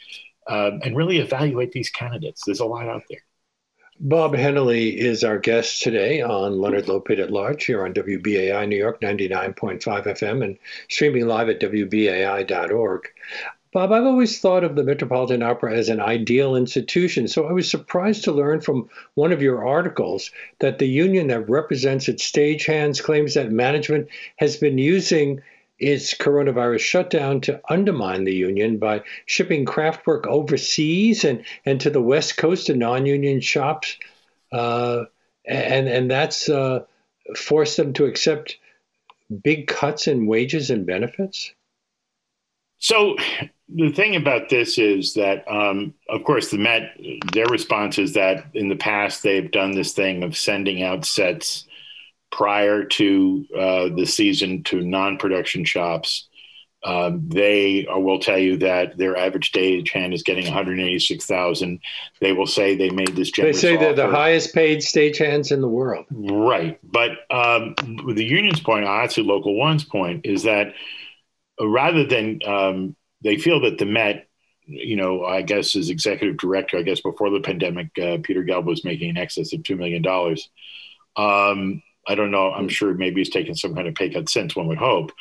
um, 0.47 0.79
and 0.83 0.95
really 0.95 1.19
evaluate 1.19 1.71
these 1.71 1.89
candidates. 1.89 2.43
There's 2.45 2.59
a 2.59 2.65
lot 2.65 2.87
out 2.87 3.03
there. 3.09 3.21
Bob 3.99 4.33
Hennelly 4.33 4.97
is 4.97 5.23
our 5.23 5.39
guest 5.39 5.81
today 5.81 6.21
on 6.21 6.59
Leonard 6.59 6.87
Lopate 6.87 7.19
at 7.19 7.31
Large 7.31 7.63
here 7.63 7.85
on 7.85 7.93
WBAI 7.93 8.67
New 8.67 8.75
York 8.75 8.99
99.5 8.99 9.79
FM 9.79 10.43
and 10.43 10.57
streaming 10.89 11.27
live 11.27 11.47
at 11.47 11.61
WBAI.org. 11.61 13.07
Bob, 13.71 13.91
I've 13.91 14.05
always 14.05 14.39
thought 14.39 14.63
of 14.65 14.75
the 14.75 14.83
Metropolitan 14.83 15.43
Opera 15.43 15.75
as 15.75 15.89
an 15.89 15.99
ideal 15.99 16.55
institution, 16.55 17.27
so 17.27 17.45
I 17.45 17.51
was 17.51 17.69
surprised 17.69 18.23
to 18.25 18.31
learn 18.31 18.61
from 18.61 18.89
one 19.15 19.31
of 19.31 19.41
your 19.41 19.67
articles 19.67 20.31
that 20.59 20.79
the 20.79 20.87
union 20.87 21.27
that 21.27 21.49
represents 21.49 22.07
its 22.07 22.29
stagehands 22.29 23.03
claims 23.03 23.33
that 23.33 23.51
management 23.51 24.07
has 24.37 24.57
been 24.57 24.77
using 24.77 25.41
its 25.77 26.13
coronavirus 26.13 26.79
shutdown 26.79 27.41
to 27.41 27.61
undermine 27.69 28.23
the 28.23 28.35
union 28.35 28.77
by 28.77 29.03
shipping 29.25 29.65
craft 29.65 30.07
work 30.07 30.25
overseas 30.27 31.23
and, 31.23 31.43
and 31.65 31.81
to 31.81 31.89
the 31.89 32.01
West 32.01 32.37
Coast 32.37 32.67
to 32.67 32.75
non 32.75 33.05
union 33.05 33.41
shops. 33.41 33.97
Uh, 34.51 35.05
and, 35.45 35.87
and 35.87 36.09
that's 36.09 36.49
uh, 36.49 36.85
forced 37.35 37.77
them 37.77 37.93
to 37.93 38.05
accept 38.05 38.57
big 39.43 39.67
cuts 39.67 40.07
in 40.07 40.27
wages 40.27 40.69
and 40.69 40.85
benefits? 40.85 41.53
So 42.77 43.15
the 43.69 43.89
thing 43.89 44.15
about 44.15 44.49
this 44.49 44.77
is 44.77 45.13
that, 45.15 45.47
um, 45.47 45.93
of 46.09 46.23
course, 46.23 46.51
the 46.51 46.57
Met, 46.57 46.97
their 47.33 47.47
response 47.47 47.97
is 47.97 48.13
that 48.13 48.45
in 48.53 48.69
the 48.69 48.75
past 48.75 49.23
they've 49.23 49.49
done 49.49 49.71
this 49.71 49.93
thing 49.93 50.23
of 50.23 50.37
sending 50.37 50.83
out 50.83 51.05
sets 51.05 51.65
prior 52.31 52.83
to 52.83 53.45
uh, 53.57 53.89
the 53.95 54.05
season 54.05 54.63
to 54.63 54.81
non-production 54.81 55.65
shops. 55.65 56.27
Um, 56.83 57.27
they 57.29 57.87
will 57.89 58.19
tell 58.19 58.37
you 58.37 58.57
that 58.57 58.95
their 58.95 59.17
average 59.17 59.51
stagehand 59.51 60.13
is 60.13 60.21
getting 60.21 60.45
186,000. 60.45 61.79
They 62.21 62.31
will 62.31 62.45
say 62.45 62.75
they 62.75 62.91
made 62.91 63.15
this. 63.15 63.31
They 63.31 63.53
say 63.53 63.75
they're 63.75 63.93
the 63.93 64.07
highest 64.07 64.53
paid 64.53 64.79
stagehands 64.79 65.51
in 65.51 65.61
the 65.61 65.67
world. 65.67 66.05
Right, 66.11 66.79
but 66.83 67.11
um, 67.31 67.73
the 68.13 68.23
union's 68.23 68.59
point, 68.59 68.85
actually 68.85 69.23
Local 69.23 69.57
One's 69.57 69.83
point, 69.83 70.27
is 70.27 70.43
that 70.43 70.73
rather 71.59 72.05
than 72.05 72.39
um, 72.45 72.95
they 73.23 73.37
feel 73.37 73.61
that 73.61 73.79
the 73.79 73.85
Met, 73.85 74.27
you 74.67 74.95
know, 74.95 75.25
I 75.25 75.41
guess 75.41 75.75
as 75.75 75.89
executive 75.89 76.37
director, 76.37 76.77
I 76.77 76.83
guess 76.83 77.01
before 77.01 77.31
the 77.31 77.39
pandemic, 77.39 77.87
uh, 77.99 78.17
Peter 78.21 78.43
Gelb 78.43 78.65
was 78.65 78.85
making 78.85 79.09
in 79.09 79.17
excess 79.17 79.53
of 79.53 79.63
two 79.63 79.75
million 79.75 80.03
dollars. 80.03 80.49
Um, 81.15 81.81
I 82.07 82.15
don't 82.15 82.31
know. 82.31 82.51
I'm 82.51 82.69
sure 82.69 82.93
maybe 82.93 83.21
he's 83.21 83.29
taken 83.29 83.55
some 83.55 83.75
kind 83.75 83.87
of 83.87 83.95
pay 83.95 84.09
cut 84.09 84.29
since. 84.29 84.55
One 84.55 84.67
would 84.67 84.77
hope, 84.77 85.11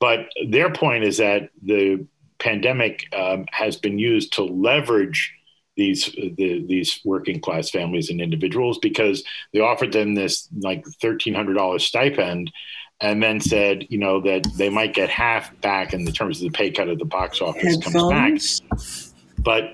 but 0.00 0.28
their 0.48 0.72
point 0.72 1.04
is 1.04 1.18
that 1.18 1.50
the 1.62 2.06
pandemic 2.38 3.06
um, 3.14 3.46
has 3.50 3.76
been 3.76 3.98
used 3.98 4.34
to 4.34 4.44
leverage 4.44 5.32
these 5.76 6.06
the, 6.06 6.64
these 6.66 7.00
working 7.04 7.40
class 7.40 7.70
families 7.70 8.10
and 8.10 8.20
individuals 8.20 8.78
because 8.78 9.22
they 9.52 9.60
offered 9.60 9.92
them 9.92 10.14
this 10.14 10.48
like 10.58 10.84
thirteen 11.00 11.34
hundred 11.34 11.54
dollars 11.54 11.84
stipend 11.84 12.50
and 13.00 13.22
then 13.22 13.40
said, 13.40 13.86
you 13.90 13.98
know, 13.98 14.20
that 14.22 14.46
they 14.56 14.70
might 14.70 14.94
get 14.94 15.10
half 15.10 15.58
back 15.60 15.92
in 15.92 16.04
the 16.04 16.12
terms 16.12 16.38
of 16.38 16.50
the 16.50 16.56
pay 16.56 16.70
cut 16.70 16.88
of 16.88 16.98
the 16.98 17.04
box 17.04 17.40
office 17.40 17.76
Headphones. 17.84 18.60
comes 18.60 19.00
back. 19.10 19.44
But 19.44 19.64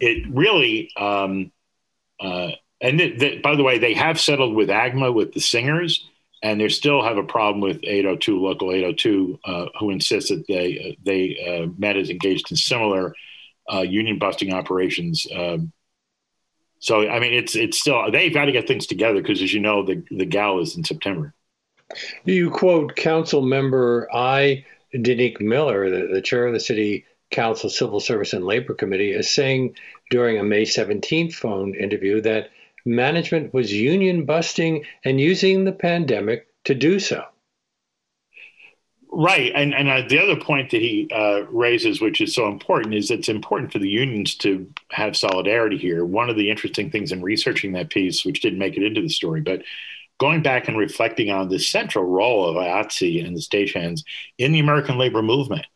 it 0.00 0.28
really, 0.30 0.90
um, 0.96 1.50
uh, 2.20 2.50
and 2.80 2.98
th- 2.98 3.18
th- 3.18 3.42
by 3.42 3.56
the 3.56 3.62
way, 3.62 3.78
they 3.78 3.94
have 3.94 4.20
settled 4.20 4.54
with 4.54 4.68
AGMA 4.68 5.12
with 5.12 5.32
the 5.32 5.40
singers, 5.40 6.06
and 6.42 6.60
they 6.60 6.68
still 6.68 7.02
have 7.02 7.16
a 7.16 7.22
problem 7.22 7.60
with 7.60 7.80
802 7.82 8.40
local 8.40 8.72
802, 8.72 9.40
uh, 9.44 9.66
who 9.78 9.90
insists 9.90 10.30
that 10.30 10.46
they 10.46 10.90
uh, 10.90 11.00
they 11.04 11.62
uh, 11.64 11.72
Met 11.78 11.96
is 11.96 12.10
engaged 12.10 12.50
in 12.50 12.56
similar 12.56 13.14
uh, 13.72 13.80
union 13.80 14.18
busting 14.18 14.52
operations. 14.52 15.26
Um, 15.34 15.72
so 16.78 17.08
I 17.08 17.18
mean, 17.18 17.34
it's 17.34 17.56
it's 17.56 17.80
still 17.80 18.10
they've 18.10 18.32
got 18.32 18.44
to 18.44 18.52
get 18.52 18.68
things 18.68 18.86
together 18.86 19.20
because, 19.20 19.42
as 19.42 19.52
you 19.52 19.60
know, 19.60 19.84
the 19.84 20.04
the 20.10 20.26
gal 20.26 20.60
is 20.60 20.76
in 20.76 20.84
September. 20.84 21.34
You 22.24 22.50
quote 22.50 22.96
Council 22.96 23.42
Member 23.42 24.08
I. 24.12 24.64
Daneek 24.94 25.40
Miller, 25.40 25.90
the, 25.90 26.14
the 26.14 26.22
chair 26.22 26.46
of 26.46 26.54
the 26.54 26.60
City 26.60 27.04
Council 27.30 27.68
Civil 27.68 28.00
Service 28.00 28.32
and 28.32 28.44
Labor 28.44 28.74
Committee, 28.74 29.12
is 29.12 29.30
saying 29.30 29.76
during 30.10 30.38
a 30.38 30.44
May 30.44 30.62
17th 30.62 31.34
phone 31.34 31.74
interview 31.74 32.20
that 32.22 32.50
management 32.84 33.52
was 33.52 33.72
union 33.72 34.24
busting 34.24 34.84
and 35.04 35.20
using 35.20 35.64
the 35.64 35.72
pandemic 35.72 36.46
to 36.64 36.74
do 36.74 36.98
so. 36.98 37.24
Right, 39.10 39.52
and 39.54 39.74
and 39.74 39.88
uh, 39.88 40.02
the 40.06 40.18
other 40.18 40.38
point 40.38 40.70
that 40.70 40.82
he 40.82 41.08
uh, 41.12 41.44
raises, 41.50 42.00
which 42.00 42.20
is 42.20 42.34
so 42.34 42.46
important, 42.46 42.94
is 42.94 43.10
it's 43.10 43.30
important 43.30 43.72
for 43.72 43.78
the 43.78 43.88
unions 43.88 44.34
to 44.36 44.70
have 44.90 45.16
solidarity 45.16 45.78
here. 45.78 46.04
One 46.04 46.28
of 46.28 46.36
the 46.36 46.50
interesting 46.50 46.90
things 46.90 47.10
in 47.10 47.22
researching 47.22 47.72
that 47.72 47.88
piece, 47.88 48.24
which 48.24 48.42
didn't 48.42 48.58
make 48.58 48.76
it 48.76 48.82
into 48.82 49.00
the 49.00 49.08
story, 49.08 49.40
but 49.40 49.62
going 50.18 50.42
back 50.42 50.68
and 50.68 50.76
reflecting 50.76 51.30
on 51.30 51.48
the 51.48 51.58
central 51.58 52.04
role 52.04 52.48
of 52.48 52.56
IATSE 52.56 53.24
and 53.26 53.34
the 53.34 53.40
stagehands 53.40 54.02
in 54.36 54.52
the 54.52 54.58
American 54.58 54.98
labor 54.98 55.22
movement. 55.22 55.66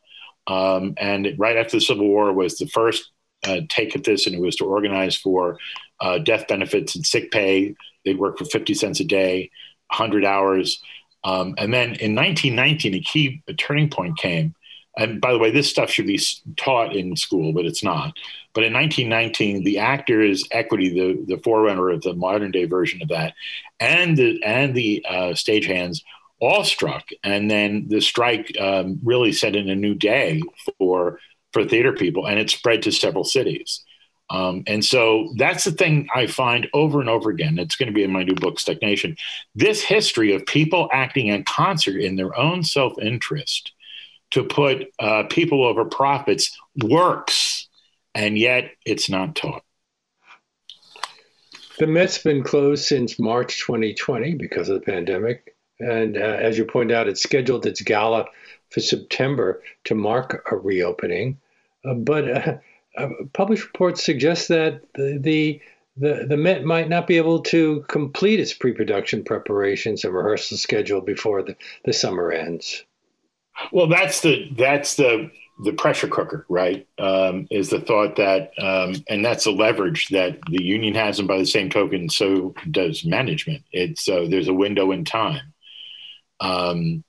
Um, 0.47 0.95
and 0.99 1.35
right 1.39 1.57
after 1.57 1.79
the 1.79 1.81
Civil 1.81 2.09
War 2.09 2.33
was 2.33 2.59
the 2.59 2.67
first 2.67 3.11
uh, 3.47 3.61
take 3.69 3.97
at 3.97 4.05
this, 4.05 4.27
and 4.27 4.35
it 4.35 4.41
was 4.41 4.57
to 4.57 4.67
organize 4.67 5.17
for 5.17 5.59
uh, 6.03 6.19
death 6.19 6.47
benefits 6.49 6.95
and 6.95 7.07
sick 7.07 7.31
pay. 7.31 7.75
They'd 8.05 8.19
work 8.19 8.37
for 8.37 8.45
50 8.45 8.75
cents 8.75 9.01
a 9.01 9.05
day, 9.05 9.51
100 9.89 10.25
hours. 10.25 10.83
Um, 11.25 11.55
and 11.57 11.73
then 11.73 11.95
in 11.95 12.15
1919, 12.17 12.95
a 12.95 13.01
key 13.01 13.43
a 13.47 13.55
turning 13.55 13.89
point 13.89 14.19
came. 14.19 14.55
And 14.99 15.21
by 15.21 15.33
the 15.33 15.39
way, 15.39 15.51
this 15.51 15.71
stuff 15.71 15.91
should 15.91 16.07
be 16.07 16.21
taught 16.57 16.95
in 16.95 17.17
school, 17.17 17.53
but 17.53 17.65
it's 17.65 17.83
not. 17.83 18.15
But 18.53 18.65
in 18.65 18.75
1919, 18.75 19.65
the 19.65 19.79
Actors 19.79 20.45
Equity, 20.51 20.91
the, 20.91 21.35
the 21.35 21.41
forerunner 21.43 21.89
of 21.89 22.03
the 22.03 22.15
modern 22.15 22.51
day 22.51 22.67
version 22.67 23.01
of 23.01 23.09
that, 23.09 23.33
and 23.81 24.17
the 24.17 24.43
and 24.43 24.75
the 24.75 25.05
uh, 25.09 25.31
stagehands 25.31 26.03
all 26.41 26.65
struck, 26.65 27.09
and 27.25 27.51
then 27.51 27.87
the 27.89 28.01
strike 28.01 28.55
um, 28.61 28.99
really 29.03 29.33
set 29.33 29.57
in 29.57 29.71
a 29.71 29.75
new 29.75 29.95
day 29.95 30.43
for 30.77 31.21
for 31.53 31.65
theater 31.65 31.93
people, 31.93 32.27
and 32.27 32.39
it 32.39 32.51
spread 32.51 32.83
to 32.83 32.93
several 32.93 33.25
cities. 33.25 33.83
Um, 34.33 34.65
and 34.67 34.83
so 34.83 35.29
that's 35.37 35.65
the 35.65 35.73
thing 35.73 36.09
I 36.15 36.27
find 36.27 36.67
over 36.73 37.01
and 37.01 37.11
over 37.11 37.29
again. 37.29 37.59
It's 37.59 37.77
going 37.77 37.89
to 37.89 37.93
be 37.93 38.03
in 38.03 38.11
my 38.11 38.23
new 38.23 38.35
book, 38.35 38.59
Stuck 38.59 38.81
Nation. 38.81 39.15
This 39.55 39.83
history 39.83 40.35
of 40.35 40.47
people 40.47 40.89
acting 40.91 41.27
in 41.27 41.45
concert 41.45 42.01
in 42.01 42.17
their 42.17 42.37
own 42.39 42.65
self 42.65 42.95
interest 42.99 43.73
to 44.31 44.43
put 44.43 44.87
uh, 44.99 45.25
people 45.29 45.63
over 45.63 45.85
profits 45.85 46.59
works, 46.83 47.69
and 48.15 48.39
yet 48.39 48.71
it's 48.87 49.11
not 49.11 49.37
taught. 49.37 49.63
The 51.79 51.87
Met's 51.87 52.17
been 52.17 52.43
closed 52.43 52.87
since 52.87 53.19
March 53.19 53.61
2020 53.61 54.35
because 54.37 54.71
of 54.71 54.77
the 54.77 54.87
pandemic. 54.87 55.55
And 55.79 56.17
uh, 56.17 56.21
as 56.21 56.57
you 56.57 56.65
point 56.65 56.91
out, 56.91 57.07
it's 57.07 57.23
scheduled 57.23 57.67
its 57.67 57.83
gala 57.83 58.27
for 58.71 58.81
September 58.81 59.63
to 59.85 59.95
mark 59.95 60.43
a 60.51 60.57
reopening. 60.57 61.39
Uh, 61.85 61.95
but 61.95 62.31
uh 62.31 62.57
published 63.33 63.65
reports 63.65 64.05
suggest 64.05 64.49
that 64.49 64.83
the, 64.95 65.19
the 65.19 65.61
the, 65.97 66.37
Met 66.37 66.65
might 66.65 66.89
not 66.89 67.07
be 67.07 67.19
able 67.19 67.41
to 67.43 67.85
complete 67.89 68.41
its 68.41 68.55
pre-production 68.55 69.23
preparations 69.25 70.05
and 70.05 70.15
rehearsal 70.15 70.57
schedule 70.57 71.03
before 71.03 71.43
the, 71.43 71.55
the 71.85 71.93
summer 71.93 72.33
ends. 72.33 72.85
Well, 73.73 73.87
that's 73.87 74.23
the 74.23 74.51
that's 74.57 74.97
the 74.97 75.31
the 75.65 75.73
pressure 75.75 76.09
cooker, 76.09 76.47
right? 76.49 76.87
Um, 76.99 77.47
is 77.51 77.69
the 77.69 77.81
thought 77.81 78.17
that, 78.17 78.53
um, 78.59 78.95
and 79.09 79.23
that's 79.23 79.45
the 79.45 79.51
leverage 79.53 80.09
that 80.09 80.39
the 80.51 80.63
union 80.63 80.95
has, 80.95 81.19
and 81.19 81.29
by 81.29 81.37
the 81.37 81.47
same 81.47 81.69
token, 81.69 82.09
so 82.09 82.55
does 82.71 83.05
management. 83.05 83.63
It's 83.71 84.09
uh, 84.09 84.27
there's 84.29 84.49
a 84.49 84.55
window 84.55 84.91
in 84.91 85.05
time. 85.05 85.53
Um, 86.41 87.05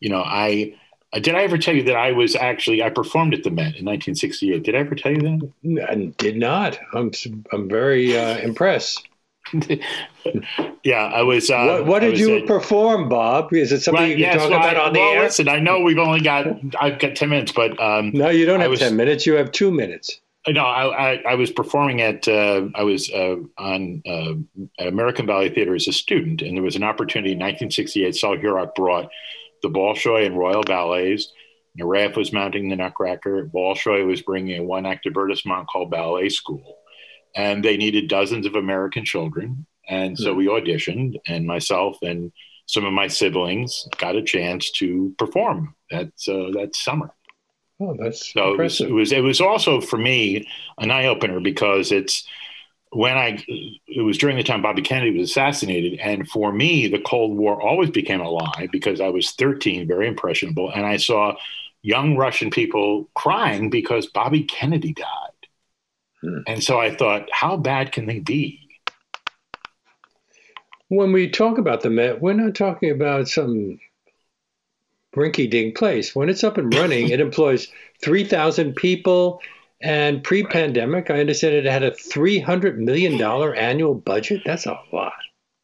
you 0.00 0.10
know, 0.10 0.22
I 0.22 0.74
uh, 0.74 0.79
did 1.18 1.34
I 1.34 1.42
ever 1.42 1.58
tell 1.58 1.74
you 1.74 1.82
that 1.84 1.96
I 1.96 2.12
was 2.12 2.36
actually 2.36 2.82
I 2.82 2.90
performed 2.90 3.34
at 3.34 3.42
the 3.42 3.50
Met 3.50 3.76
in 3.76 3.84
1968? 3.84 4.62
Did 4.62 4.74
I 4.74 4.78
ever 4.78 4.94
tell 4.94 5.12
you 5.12 5.20
that? 5.64 5.88
I 5.90 5.94
did 6.18 6.36
not. 6.36 6.78
I'm 6.94 7.10
I'm 7.52 7.68
very 7.68 8.16
uh, 8.16 8.38
impressed. 8.38 9.08
yeah, 10.84 11.04
I 11.06 11.22
was. 11.22 11.50
Uh, 11.50 11.64
what, 11.64 11.86
what 11.86 11.98
did 12.00 12.18
you 12.18 12.36
at, 12.36 12.46
perform, 12.46 13.08
Bob? 13.08 13.52
Is 13.52 13.72
it 13.72 13.80
something 13.80 14.04
you 14.08 14.14
can 14.14 14.20
yes, 14.20 14.36
talk 14.36 14.50
well, 14.50 14.60
about 14.60 14.76
on 14.76 14.92
the 14.92 15.00
well, 15.00 15.12
air? 15.14 15.22
Listen, 15.22 15.48
I 15.48 15.58
know 15.58 15.80
we've 15.80 15.98
only 15.98 16.20
got 16.20 16.46
I've 16.80 16.98
got 16.98 17.16
ten 17.16 17.30
minutes, 17.30 17.50
but 17.50 17.80
um, 17.80 18.12
no, 18.12 18.28
you 18.28 18.46
don't 18.46 18.60
have 18.60 18.70
was, 18.70 18.80
ten 18.80 18.96
minutes. 18.96 19.26
You 19.26 19.34
have 19.34 19.50
two 19.50 19.72
minutes. 19.72 20.20
No, 20.48 20.64
I, 20.64 21.12
I, 21.12 21.22
I 21.30 21.34
was 21.34 21.50
performing 21.50 22.00
at 22.00 22.26
uh, 22.28 22.68
I 22.74 22.82
was 22.82 23.10
uh, 23.10 23.36
on 23.58 24.02
uh, 24.08 24.34
American 24.78 25.26
Ballet 25.26 25.50
Theater 25.50 25.74
as 25.74 25.88
a 25.88 25.92
student, 25.92 26.42
and 26.42 26.56
there 26.56 26.62
was 26.62 26.76
an 26.76 26.82
opportunity 26.82 27.32
in 27.32 27.38
1968. 27.38 28.14
Sol 28.16 28.36
Hurok 28.36 28.74
brought 28.74 29.10
the 29.62 29.68
Bolshoi 29.68 30.26
and 30.26 30.38
Royal 30.38 30.62
Ballets. 30.62 31.32
Nureyev 31.78 32.16
was 32.16 32.32
mounting 32.32 32.68
the 32.68 32.76
Nutcracker. 32.76 33.46
Bolshoi 33.46 34.06
was 34.06 34.22
bringing 34.22 34.58
a 34.58 34.64
one-act 34.64 35.06
divertissement 35.06 35.66
called 35.66 35.90
Ballet 35.90 36.28
School, 36.28 36.78
and 37.36 37.64
they 37.64 37.76
needed 37.76 38.08
dozens 38.08 38.46
of 38.46 38.56
American 38.56 39.04
children. 39.04 39.66
And 39.88 40.18
so 40.18 40.34
we 40.34 40.46
auditioned, 40.46 41.16
and 41.26 41.46
myself 41.46 41.98
and 42.02 42.32
some 42.66 42.84
of 42.84 42.92
my 42.92 43.08
siblings 43.08 43.88
got 43.98 44.16
a 44.16 44.22
chance 44.22 44.70
to 44.72 45.14
perform 45.18 45.74
that 45.90 46.06
uh, 46.28 46.50
that 46.58 46.70
summer. 46.74 47.12
Oh, 47.80 47.96
that's 47.98 48.32
so 48.32 48.50
impressive. 48.50 48.90
It 48.90 48.92
was, 48.92 49.10
it 49.10 49.20
was, 49.20 49.20
it 49.20 49.24
was 49.24 49.40
also 49.40 49.80
for 49.80 49.96
me 49.96 50.46
an 50.78 50.90
eye 50.90 51.06
opener 51.06 51.40
because 51.40 51.92
it's 51.92 52.28
when 52.90 53.16
I 53.16 53.44
it 53.86 54.02
was 54.02 54.18
during 54.18 54.36
the 54.36 54.42
time 54.42 54.62
Bobby 54.62 54.82
Kennedy 54.82 55.18
was 55.18 55.30
assassinated, 55.30 55.98
and 56.00 56.28
for 56.28 56.52
me 56.52 56.88
the 56.88 56.98
Cold 57.00 57.36
War 57.36 57.60
always 57.60 57.90
became 57.90 58.20
a 58.20 58.28
lie 58.28 58.68
because 58.72 59.00
I 59.00 59.08
was 59.08 59.30
13, 59.32 59.86
very 59.86 60.08
impressionable, 60.08 60.70
and 60.70 60.84
I 60.84 60.96
saw 60.96 61.36
young 61.82 62.16
Russian 62.16 62.50
people 62.50 63.08
crying 63.14 63.70
because 63.70 64.06
Bobby 64.06 64.42
Kennedy 64.42 64.92
died, 64.92 65.48
hmm. 66.20 66.40
and 66.46 66.62
so 66.62 66.80
I 66.80 66.94
thought, 66.94 67.28
how 67.32 67.56
bad 67.56 67.92
can 67.92 68.06
they 68.06 68.18
be? 68.18 68.68
When 70.88 71.12
we 71.12 71.30
talk 71.30 71.58
about 71.58 71.82
the 71.82 71.90
Met, 71.90 72.20
we're 72.20 72.32
not 72.32 72.56
talking 72.56 72.90
about 72.90 73.28
some 73.28 73.78
rinky-dink 75.14 75.76
place. 75.76 76.16
When 76.16 76.28
it's 76.28 76.42
up 76.42 76.58
and 76.58 76.74
running, 76.74 77.10
it 77.10 77.20
employs 77.20 77.68
3,000 78.02 78.74
people 78.74 79.40
and 79.80 80.22
pre-pandemic, 80.22 81.10
I 81.10 81.20
understand 81.20 81.54
it 81.54 81.64
had 81.64 81.82
a 81.82 81.94
three 81.94 82.38
hundred 82.38 82.78
million 82.78 83.18
dollar 83.18 83.54
annual 83.54 83.94
budget. 83.94 84.42
That's 84.44 84.66
a 84.66 84.78
lot. 84.92 85.12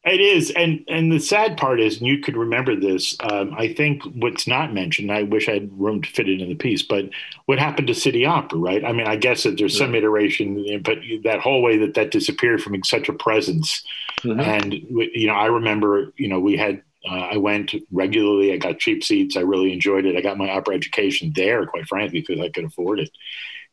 It 0.03 0.21
is, 0.21 0.51
and 0.51 0.85
and 0.87 1.11
the 1.11 1.19
sad 1.19 1.57
part 1.57 1.81
is, 1.81 1.97
and 1.97 2.07
you 2.07 2.19
could 2.19 2.37
remember 2.37 2.75
this. 2.77 3.17
Um, 3.19 3.53
I 3.57 3.73
think 3.73 4.03
what's 4.15 4.47
not 4.47 4.73
mentioned. 4.73 5.11
I 5.11 5.23
wish 5.23 5.49
I 5.49 5.53
had 5.53 5.77
room 5.77 6.01
to 6.01 6.09
fit 6.09 6.29
it 6.29 6.39
in 6.39 6.47
the 6.47 6.55
piece, 6.55 6.81
but 6.81 7.09
what 7.45 7.59
happened 7.59 7.87
to 7.87 7.93
City 7.93 8.25
Opera, 8.25 8.57
right? 8.57 8.85
I 8.85 8.93
mean, 8.93 9.05
I 9.05 9.17
guess 9.17 9.43
that 9.43 9.57
there's 9.57 9.77
some 9.77 9.95
iteration, 9.95 10.81
but 10.83 10.99
that 11.23 11.41
whole 11.41 11.61
way 11.61 11.77
that 11.79 11.95
that 11.95 12.11
disappeared 12.11 12.61
from 12.61 12.81
such 12.85 13.09
a 13.09 13.13
presence, 13.13 13.83
mm-hmm. 14.21 14.39
and 14.39 14.73
you 14.73 15.27
know, 15.27 15.33
I 15.33 15.47
remember, 15.47 16.13
you 16.15 16.29
know, 16.29 16.39
we 16.39 16.55
had 16.55 16.81
uh, 17.09 17.29
I 17.31 17.37
went 17.37 17.75
regularly. 17.91 18.53
I 18.53 18.57
got 18.57 18.79
cheap 18.79 19.03
seats. 19.03 19.35
I 19.35 19.41
really 19.41 19.73
enjoyed 19.73 20.05
it. 20.05 20.15
I 20.15 20.21
got 20.21 20.37
my 20.37 20.49
opera 20.49 20.75
education 20.75 21.33
there, 21.35 21.65
quite 21.65 21.87
frankly, 21.87 22.23
because 22.25 22.41
I 22.41 22.49
could 22.49 22.63
afford 22.65 22.99
it. 22.99 23.09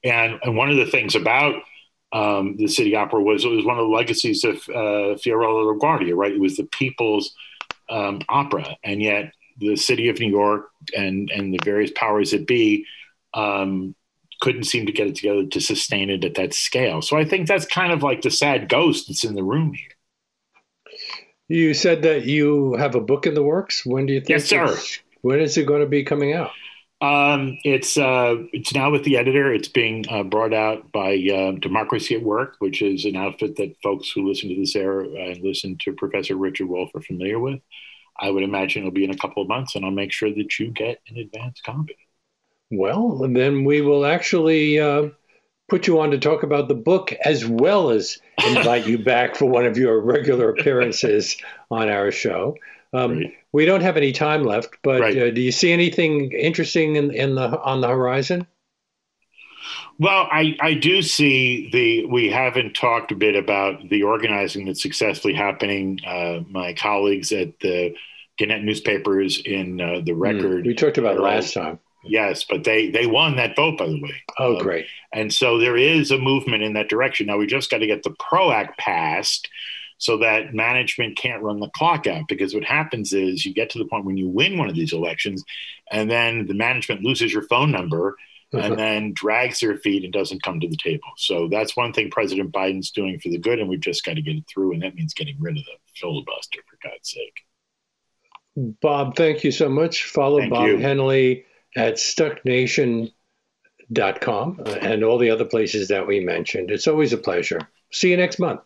And, 0.05 0.39
and 0.43 0.57
one 0.57 0.71
of 0.71 0.77
the 0.77 0.87
things 0.87 1.15
about 1.15 1.63
um, 2.13 2.57
the 2.57 2.69
City 2.69 2.95
Opera 2.95 3.23
was 3.23 3.45
it 3.45 3.49
was 3.49 3.65
one 3.65 3.79
of 3.79 3.87
the 3.87 3.95
legacies 3.95 4.45
of 4.45 4.57
uh, 4.69 5.17
Fiorello 5.19 5.77
LaGuardia, 5.77 6.15
right? 6.15 6.33
It 6.33 6.41
was 6.41 6.57
the 6.57 6.65
people's 6.65 7.35
um, 7.91 8.21
opera, 8.29 8.77
and 8.85 9.03
yet 9.03 9.33
the 9.59 9.77
city 9.77 10.09
of 10.09 10.21
New 10.21 10.31
York 10.31 10.71
and 10.97 11.31
and 11.31 11.53
the 11.53 11.59
various 11.65 11.91
powers 11.95 12.31
that 12.31 12.47
be 12.47 12.87
um, 13.35 13.95
couldn't 14.41 14.65
seem 14.65 14.87
to 14.87 14.93
get 14.93 15.07
it 15.07 15.17
together 15.17 15.47
to 15.47 15.61
sustain 15.61 16.11
it 16.11 16.25
at 16.25 16.35
that 16.35 16.55
scale. 16.55 17.03
So 17.03 17.17
I 17.17 17.25
think 17.25 17.49
that's 17.49 17.67
kind 17.67 17.93
of 17.93 18.03
like 18.03 18.23
the 18.23 18.31
sad 18.31 18.69
ghost 18.69 19.09
that's 19.09 19.25
in 19.25 19.35
the 19.35 19.43
room 19.43 19.73
here. 19.73 19.89
You 21.49 21.75
said 21.75 22.03
that 22.03 22.25
you 22.25 22.75
have 22.75 22.95
a 22.95 23.01
book 23.01 23.27
in 23.27 23.35
the 23.35 23.43
works. 23.43 23.85
When 23.85 24.07
do 24.07 24.13
you 24.13 24.21
think? 24.21 24.31
Yes, 24.31 24.45
sir. 24.47 24.77
When 25.23 25.41
is 25.41 25.57
it 25.57 25.67
going 25.67 25.81
to 25.81 25.89
be 25.89 26.05
coming 26.05 26.33
out? 26.33 26.51
Um, 27.05 27.59
it's 27.65 27.99
uh, 27.99 28.37
it's 28.55 28.73
now 28.73 28.91
with 28.91 29.05
the 29.05 29.19
editor. 29.19 29.53
It's 29.53 29.69
being 29.69 30.07
uh, 30.09 30.23
brought 30.23 30.55
out 30.55 30.91
by 30.91 31.17
uh, 31.17 31.53
Democracy 31.61 32.15
at 32.15 32.23
Work, 32.23 32.57
which 32.61 32.81
is 32.81 33.05
an 33.05 33.15
outfit 33.15 33.57
that 33.57 33.77
folks 33.83 34.11
who 34.11 34.27
listen 34.27 34.49
to 34.49 34.59
this 34.59 34.75
air 34.75 35.01
and 35.01 35.43
listen 35.43 35.77
to 35.81 35.93
Professor 35.93 36.35
Richard 36.35 36.67
Wolff 36.67 36.95
are 36.95 37.03
familiar 37.03 37.39
with. 37.39 37.61
I 38.19 38.31
would 38.31 38.43
imagine 38.43 38.83
it'll 38.83 38.93
be 38.93 39.05
in 39.05 39.11
a 39.11 39.19
couple 39.19 39.43
of 39.43 39.49
months, 39.49 39.75
and 39.75 39.85
I'll 39.85 39.91
make 39.91 40.13
sure 40.13 40.33
that 40.33 40.59
you 40.59 40.71
get 40.71 41.03
an 41.09 41.19
advance 41.19 41.61
copy. 41.61 41.99
Well, 42.71 43.23
and 43.23 43.37
then 43.37 43.65
we 43.65 43.83
will 43.83 44.07
actually 44.07 44.81
uh, 44.81 45.11
put 45.69 45.87
you 45.87 46.01
on 46.01 46.11
to 46.13 46.19
talk 46.19 46.43
about 46.43 46.69
the 46.69 46.75
book 46.75 47.13
as 47.25 47.45
well 47.45 47.91
as 47.91 48.19
invite 48.47 48.87
you 48.87 48.97
back 48.97 49.37
for 49.37 49.45
one 49.45 49.67
of 49.67 49.77
your 49.77 50.01
regular 50.01 50.49
appearances 50.49 51.37
on 51.71 51.91
our 51.91 52.11
show. 52.11 52.57
Um, 52.95 53.25
we 53.53 53.65
don't 53.65 53.81
have 53.83 53.97
any 53.97 54.13
time 54.13 54.45
left, 54.45 54.77
but 54.83 55.01
right. 55.01 55.19
uh, 55.19 55.31
do 55.31 55.41
you 55.41 55.53
see 55.53 55.73
anything 55.73 56.33
interesting 56.33 56.97
in, 56.97 57.11
in 57.13 57.35
the 57.35 57.61
on 57.61 57.81
the 57.81 57.89
horizon? 57.89 58.47
Well, 59.99 60.29
I, 60.31 60.57
I 60.61 60.75
do 60.75 61.03
see 61.03 61.71
the. 61.71 62.07
We 62.07 62.31
haven't 62.31 62.75
talked 62.75 63.13
a 63.13 63.17
bit 63.17 63.37
about 63.37 63.89
the 63.89 64.03
organizing 64.03 64.67
that's 64.67 64.83
successfully 64.83 65.35
happening. 65.35 66.01
Uh, 66.07 66.41
my 66.49 66.75
colleagues 66.75 67.33
at 67.33 67.59
the 67.61 67.95
Gannett 68.39 68.65
newspapers 68.65 69.41
in 69.45 69.81
uh, 69.81 70.01
the 70.05 70.13
hmm. 70.13 70.21
record. 70.21 70.65
Mm, 70.65 70.67
we 70.67 70.75
talked 70.75 70.99
about 70.99 71.17
it 71.17 71.21
last 71.21 71.55
time. 71.55 71.79
Yes, 72.05 72.45
but 72.45 72.65
they 72.65 72.91
they 72.91 73.07
won 73.07 73.37
that 73.37 73.57
vote, 73.57 73.79
by 73.79 73.87
the 73.87 74.01
way. 74.01 74.23
Oh, 74.39 74.57
um, 74.57 74.63
great! 74.63 74.87
And 75.13 75.33
so 75.33 75.59
there 75.59 75.77
is 75.77 76.11
a 76.11 76.19
movement 76.19 76.63
in 76.63 76.75
that 76.75 76.89
direction. 76.89 77.27
Now 77.27 77.39
we 77.39 77.47
just 77.47 77.71
got 77.71 77.79
to 77.79 77.87
get 77.87 78.03
the 78.03 78.15
PRO 78.19 78.51
Act 78.51 78.79
passed, 78.79 79.49
so 79.99 80.19
that 80.19 80.55
management 80.55 81.17
can't 81.17 81.43
run 81.43 81.61
the 81.61 81.71
clock 81.71 82.07
out. 82.07 82.29
Because 82.29 82.55
what 82.55 82.65
happens 82.65 83.13
is 83.13 83.45
you 83.45 83.55
get 83.55 83.71
to 83.71 83.79
the 83.79 83.87
point 83.87 84.05
when 84.05 84.17
you 84.17 84.29
win 84.29 84.59
one 84.59 84.69
of 84.69 84.75
these 84.75 84.93
elections, 84.93 85.45
and 85.91 86.11
then 86.11 86.47
the 86.47 86.55
management 86.55 87.03
loses 87.03 87.33
your 87.33 87.43
phone 87.43 87.71
number 87.71 88.17
and 88.63 88.79
then 88.79 89.13
drags 89.13 89.61
their 89.61 89.77
feet 89.79 90.05
and 90.05 90.13
doesn't 90.13 90.43
come 90.43 90.61
to 90.61 90.69
the 90.69 90.77
table. 90.77 91.09
So 91.17 91.49
that's 91.49 91.77
one 91.77 91.93
thing 91.93 92.11
President 92.11 92.53
Biden's 92.53 92.91
doing 92.91 93.19
for 93.19 93.29
the 93.29 93.39
good, 93.39 93.59
and 93.59 93.69
we've 93.69 93.81
just 93.81 94.05
got 94.05 94.15
to 94.15 94.23
get 94.23 94.37
it 94.37 94.45
through, 94.49 94.73
and 94.75 94.83
that 94.83 94.95
means 94.95 95.15
getting 95.15 95.37
rid 95.41 95.57
of 95.57 95.65
the 95.65 95.73
filibuster 95.97 96.61
for 96.69 96.79
God's 96.83 97.11
sake. 97.11 97.41
Bob, 98.57 99.17
thank 99.17 99.43
you 99.43 99.51
so 99.51 99.69
much. 99.69 100.05
Follow 100.05 100.39
thank 100.39 100.53
Bob 100.53 100.69
you. 100.69 100.77
Hennelly 100.77 101.45
at 101.77 101.95
stucknation.com 101.95 103.11
uh, 104.65 104.71
and 104.81 105.03
all 105.03 105.19
the 105.19 105.31
other 105.31 105.45
places 105.45 105.89
that 105.89 106.07
we 106.07 106.21
mentioned. 106.21 106.71
It's 106.71 106.87
always 106.87 107.13
a 107.13 107.19
pleasure. 107.19 107.61
See 107.91 108.11
you 108.11 108.17
next 108.17 108.39
month. 108.39 108.61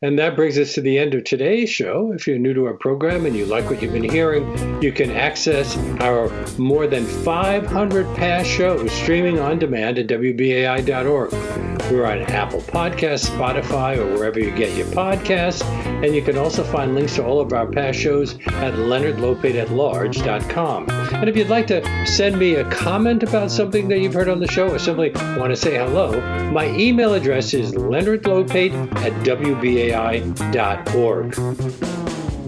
And 0.00 0.16
that 0.20 0.36
brings 0.36 0.56
us 0.58 0.74
to 0.74 0.80
the 0.80 0.96
end 0.96 1.14
of 1.14 1.24
today's 1.24 1.68
show. 1.68 2.12
If 2.12 2.28
you're 2.28 2.38
new 2.38 2.54
to 2.54 2.66
our 2.66 2.74
program 2.74 3.26
and 3.26 3.34
you 3.34 3.46
like 3.46 3.68
what 3.68 3.82
you've 3.82 3.92
been 3.92 4.08
hearing, 4.08 4.80
you 4.80 4.92
can 4.92 5.10
access 5.10 5.76
our 6.00 6.30
more 6.56 6.86
than 6.86 7.04
500 7.04 8.16
past 8.16 8.48
shows 8.48 8.92
streaming 8.92 9.40
on 9.40 9.58
demand 9.58 9.98
at 9.98 10.06
WBAI.org. 10.06 11.77
We're 11.90 12.06
on 12.06 12.22
Apple 12.22 12.60
Podcasts, 12.60 13.30
Spotify, 13.30 13.96
or 13.96 14.06
wherever 14.14 14.38
you 14.38 14.50
get 14.50 14.76
your 14.76 14.86
podcasts. 14.88 15.64
And 16.04 16.14
you 16.14 16.20
can 16.20 16.36
also 16.36 16.62
find 16.62 16.94
links 16.94 17.16
to 17.16 17.24
all 17.24 17.40
of 17.40 17.54
our 17.54 17.66
past 17.66 17.98
shows 17.98 18.34
at 18.34 18.74
leonardlopateatlarge.com. 18.74 20.90
And 20.90 21.28
if 21.28 21.36
you'd 21.36 21.48
like 21.48 21.66
to 21.68 22.06
send 22.06 22.38
me 22.38 22.56
a 22.56 22.70
comment 22.70 23.22
about 23.22 23.50
something 23.50 23.88
that 23.88 24.00
you've 24.00 24.12
heard 24.12 24.28
on 24.28 24.38
the 24.38 24.48
show 24.48 24.68
or 24.68 24.78
simply 24.78 25.12
want 25.38 25.48
to 25.50 25.56
say 25.56 25.76
hello, 25.76 26.20
my 26.50 26.66
email 26.76 27.14
address 27.14 27.54
is 27.54 27.72
leonardlopate 27.72 28.74
at 28.96 29.12
WBAI.org. 29.24 29.78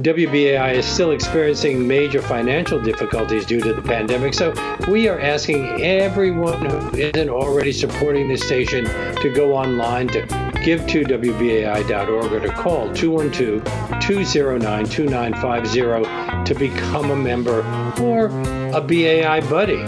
WBAI 0.03 0.76
is 0.76 0.86
still 0.86 1.11
experiencing 1.11 1.86
major 1.86 2.22
financial 2.22 2.80
difficulties 2.80 3.44
due 3.44 3.61
to 3.61 3.74
the 3.74 3.82
pandemic, 3.82 4.32
so 4.32 4.55
we 4.88 5.09
are 5.09 5.20
asking 5.20 5.82
everyone 5.82 6.64
who 6.64 6.96
isn't 6.96 7.28
already 7.28 7.70
supporting 7.70 8.26
the 8.26 8.36
station 8.36 8.86
to 9.16 9.30
go 9.34 9.55
online 9.55 10.09
to 10.09 10.20
give 10.64 10.86
to 10.86 11.03
WBAI.org 11.03 12.32
or 12.32 12.40
to 12.40 12.48
call 12.48 12.90
212 12.94 13.62
209 14.01 14.84
2950 14.86 16.44
to 16.46 16.59
become 16.59 17.11
a 17.11 17.16
member 17.16 17.61
or 18.01 18.26
a 18.74 18.80
BAI 18.80 19.40
buddy, 19.51 19.82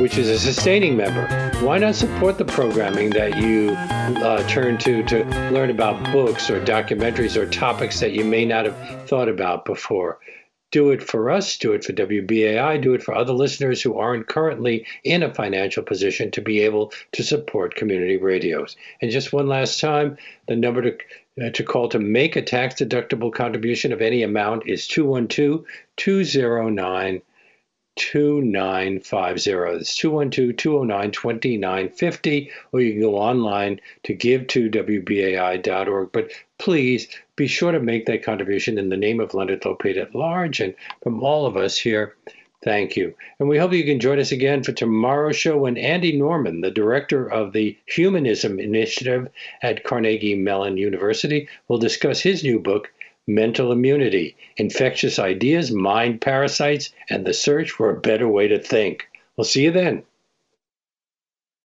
which 0.00 0.18
is 0.18 0.28
a 0.28 0.38
sustaining 0.38 0.96
member. 0.96 1.45
Why 1.62 1.78
not 1.78 1.94
support 1.94 2.38
the 2.38 2.44
programming 2.44 3.10
that 3.10 3.36
you 3.36 3.74
uh, 3.76 4.46
turn 4.48 4.78
to 4.78 5.02
to 5.04 5.24
learn 5.50 5.70
about 5.70 6.12
books 6.12 6.50
or 6.50 6.60
documentaries 6.60 7.36
or 7.36 7.46
topics 7.46 8.00
that 8.00 8.12
you 8.12 8.24
may 8.24 8.44
not 8.44 8.66
have 8.66 9.08
thought 9.08 9.28
about 9.28 9.64
before? 9.64 10.18
do 10.72 10.90
it 10.90 11.02
for 11.02 11.30
us, 11.30 11.56
do 11.56 11.72
it 11.72 11.84
for 11.84 11.92
WBAI, 11.92 12.82
do 12.82 12.92
it 12.92 13.02
for 13.02 13.14
other 13.14 13.32
listeners 13.32 13.80
who 13.80 13.96
aren't 13.96 14.26
currently 14.26 14.84
in 15.04 15.22
a 15.22 15.32
financial 15.32 15.82
position 15.82 16.30
to 16.32 16.42
be 16.42 16.60
able 16.60 16.92
to 17.12 17.22
support 17.22 17.76
community 17.76 18.16
radios. 18.16 18.76
And 19.00 19.10
just 19.10 19.32
one 19.32 19.46
last 19.46 19.80
time, 19.80 20.18
the 20.48 20.56
number 20.56 20.82
to 20.82 20.98
uh, 21.42 21.50
to 21.50 21.62
call 21.62 21.88
to 21.88 21.98
make 21.98 22.36
a 22.36 22.42
tax 22.42 22.74
deductible 22.74 23.32
contribution 23.32 23.92
of 23.92 24.02
any 24.02 24.22
amount 24.22 24.68
is 24.68 24.86
212 24.86 25.64
209 25.96 27.22
2950. 27.96 29.50
That's 29.76 29.96
212 29.96 30.56
209 30.56 31.10
2950. 31.10 32.50
Or 32.72 32.80
you 32.80 32.92
can 32.92 33.00
go 33.02 33.16
online 33.16 33.80
to 34.04 34.14
give 34.14 34.46
to 34.48 34.70
WBAI.org. 34.70 36.12
But 36.12 36.30
please 36.58 37.08
be 37.36 37.46
sure 37.46 37.72
to 37.72 37.80
make 37.80 38.06
that 38.06 38.22
contribution 38.22 38.78
in 38.78 38.88
the 38.88 38.96
name 38.96 39.20
of 39.20 39.34
Leonard 39.34 39.62
Lopate 39.62 40.00
at 40.00 40.14
large 40.14 40.60
and 40.60 40.74
from 41.02 41.22
all 41.22 41.46
of 41.46 41.56
us 41.56 41.76
here. 41.76 42.14
Thank 42.66 42.96
you. 42.96 43.14
And 43.38 43.48
we 43.48 43.58
hope 43.58 43.72
you 43.72 43.84
can 43.84 44.00
join 44.00 44.18
us 44.18 44.32
again 44.32 44.64
for 44.64 44.72
tomorrow's 44.72 45.36
show 45.36 45.56
when 45.56 45.76
Andy 45.76 46.16
Norman, 46.16 46.62
the 46.62 46.70
director 46.70 47.30
of 47.30 47.52
the 47.52 47.78
Humanism 47.86 48.58
Initiative 48.58 49.28
at 49.62 49.84
Carnegie 49.84 50.34
Mellon 50.34 50.76
University, 50.76 51.48
will 51.68 51.78
discuss 51.78 52.20
his 52.20 52.42
new 52.42 52.58
book, 52.58 52.90
mental 53.26 53.72
immunity, 53.72 54.36
infectious 54.56 55.18
ideas, 55.18 55.70
mind 55.72 56.20
parasites, 56.20 56.90
and 57.10 57.26
the 57.26 57.34
search 57.34 57.70
for 57.70 57.90
a 57.90 58.00
better 58.00 58.28
way 58.28 58.48
to 58.48 58.58
think. 58.58 59.08
We'll 59.36 59.44
see 59.44 59.64
you 59.64 59.72
then. 59.72 60.04